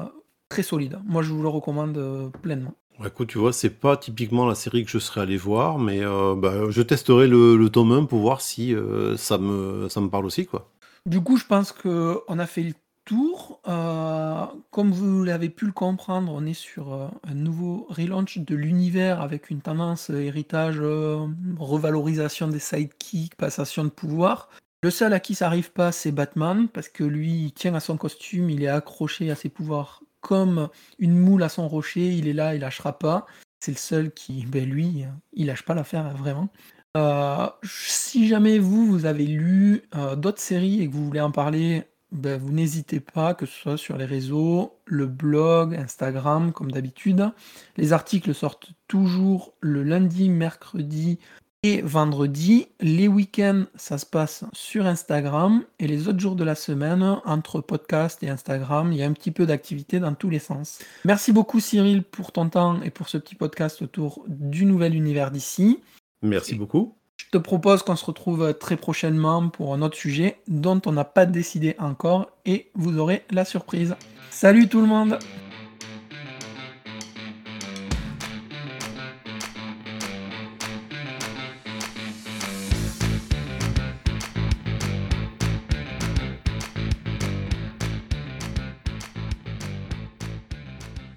très 0.48 0.62
solide. 0.64 1.00
Moi, 1.06 1.24
je 1.24 1.32
vous 1.32 1.42
le 1.42 1.50
recommande 1.50 2.32
pleinement. 2.44 2.74
écoute, 3.04 3.30
tu 3.30 3.40
vois, 3.40 3.52
c'est 3.52 3.72
pas 3.72 3.98
typiquement 3.98 4.46
la 4.46 4.56
série 4.56 4.86
que 4.86 4.92
je 4.92 5.00
serais 5.00 5.22
allé 5.22 5.38
voir, 5.38 5.80
mais 5.80 6.02
bah, 6.38 6.70
je 6.70 6.82
testerai 6.82 7.28
le, 7.28 7.58
le, 7.58 7.70
tome 7.70 7.92
1 7.92 8.06
pour 8.06 8.20
voir 8.20 8.42
si 8.42 8.76
ça, 9.18 9.38
me, 9.38 9.88
ça 9.90 10.02
me 10.02 10.10
parle 10.10 10.26
aussi. 10.26 10.46
quoi. 10.46 10.70
Du 11.06 11.22
coup, 11.22 11.38
je 11.38 11.46
pense 11.46 11.72
qu'on 11.72 12.40
a 12.40 12.46
fait 12.46 12.64
le 12.64 12.74
Euh, 13.68 14.46
comme 14.72 14.92
vous 14.92 15.24
l'avez 15.24 15.50
pu 15.50 15.66
le 15.66 15.72
comprendre, 15.72 16.32
on 16.34 16.46
est 16.46 16.54
sur 16.54 16.94
euh, 16.94 17.08
un 17.28 17.34
nouveau 17.34 17.88
relaunch 17.90 18.38
de 18.40 18.56
l'univers 18.56 19.22
avec 19.22 19.50
une 19.50 19.62
tendance 19.62 20.10
euh, 20.10 20.22
héritage, 20.22 20.80
revalorisation 21.58 22.48
des 22.48 22.60
sidekicks, 22.60 23.36
passation 23.36 23.84
de 23.84 23.90
pouvoir. 23.90 24.50
Le 24.82 24.92
seul 24.92 25.14
à 25.14 25.20
qui 25.20 25.36
ça 25.36 25.48
arrive 25.48 25.72
pas, 25.72 25.92
c'est 25.92 26.12
Batman, 26.12 26.68
parce 26.70 26.88
que 26.88 27.04
lui, 27.04 27.46
il 27.46 27.52
tient 27.52 27.76
à 27.76 27.80
son 27.80 27.98
costume, 27.98 28.50
il 28.50 28.64
est 28.64 28.68
accroché 28.68 29.30
à 29.30 29.36
ses 29.36 29.50
pouvoirs 29.50 30.04
comme 30.22 30.70
une 31.00 31.18
moule 31.18 31.44
à 31.44 31.50
son 31.50 31.68
rocher, 31.68 32.10
il 32.10 32.28
est 32.28 32.34
là, 32.34 32.56
il 32.56 32.62
lâchera 32.62 32.98
pas. 32.98 33.26
C'est 33.60 33.72
le 33.72 33.78
seul 33.78 34.12
qui, 34.12 34.46
ben 34.46 34.70
lui, 34.70 35.06
il 35.34 35.48
lâche 35.48 35.64
pas 35.64 35.74
l'affaire 35.74 36.16
vraiment. 36.16 36.50
si 37.64 38.28
jamais 38.28 38.58
vous, 38.58 38.86
vous 38.86 39.06
avez 39.06 39.26
lu 39.26 39.84
d'autres 40.18 40.42
séries 40.42 40.82
et 40.82 40.88
que 40.88 40.94
vous 40.94 41.06
voulez 41.06 41.22
en 41.22 41.32
parler, 41.32 41.86
ben, 42.12 42.40
vous 42.40 42.52
n'hésitez 42.52 43.00
pas, 43.00 43.34
que 43.34 43.46
ce 43.46 43.54
soit 43.54 43.78
sur 43.78 43.98
les 43.98 44.06
réseaux, 44.06 44.74
le 44.86 45.06
blog, 45.06 45.76
Instagram, 45.76 46.52
comme 46.52 46.72
d'habitude. 46.72 47.30
Les 47.78 47.94
articles 47.94 48.34
sortent 48.34 48.72
toujours 48.88 49.54
le 49.62 49.84
lundi, 49.84 50.30
mercredi 50.30 51.20
et 51.62 51.82
vendredi. 51.82 52.68
Les 52.80 53.08
week-ends, 53.08 53.66
ça 53.76 53.98
se 53.98 54.06
passe 54.06 54.46
sur 54.54 54.88
Instagram. 54.88 55.64
Et 55.78 55.88
les 55.88 56.08
autres 56.08 56.20
jours 56.20 56.36
de 56.36 56.44
la 56.44 56.56
semaine, 56.56 57.18
entre 57.26 57.62
podcast 57.62 58.24
et 58.24 58.30
Instagram, 58.30 58.92
il 58.92 58.98
y 58.98 59.04
a 59.04 59.06
un 59.06 59.14
petit 59.14 59.32
peu 59.32 59.46
d'activité 59.46 60.00
dans 60.00 60.14
tous 60.14 60.30
les 60.30 60.40
sens. 60.40 60.80
Merci 61.06 61.32
beaucoup 61.32 61.60
Cyril 61.60 62.04
pour 62.04 62.32
ton 62.32 62.50
temps 62.50 62.82
et 62.82 62.90
pour 62.90 63.10
ce 63.10 63.18
petit 63.18 63.36
podcast 63.36 63.82
autour 63.82 64.26
du 64.28 64.66
nouvel 64.66 64.96
univers 64.96 65.32
d'ici. 65.32 65.80
Merci 66.22 66.56
beaucoup. 66.56 66.99
Je 67.32 67.38
te 67.38 67.44
propose 67.44 67.84
qu'on 67.84 67.96
se 67.96 68.06
retrouve 68.06 68.56
très 68.56 68.76
prochainement 68.76 69.50
pour 69.50 69.76
un 69.76 69.84
autre 69.84 69.96
sujet 69.96 70.40
dont 70.48 70.82
on 70.88 70.94
n'a 70.94 71.04
pas 71.04 71.28
décidé 71.28 71.76
encore 71.78 72.32
et 72.48 72.72
vous 72.74 72.98
aurez 72.98 73.24
la 73.30 73.46
surprise. 73.46 73.96
Salut 74.32 74.68
tout 74.68 74.82
le 74.82 74.88
monde 74.88 75.20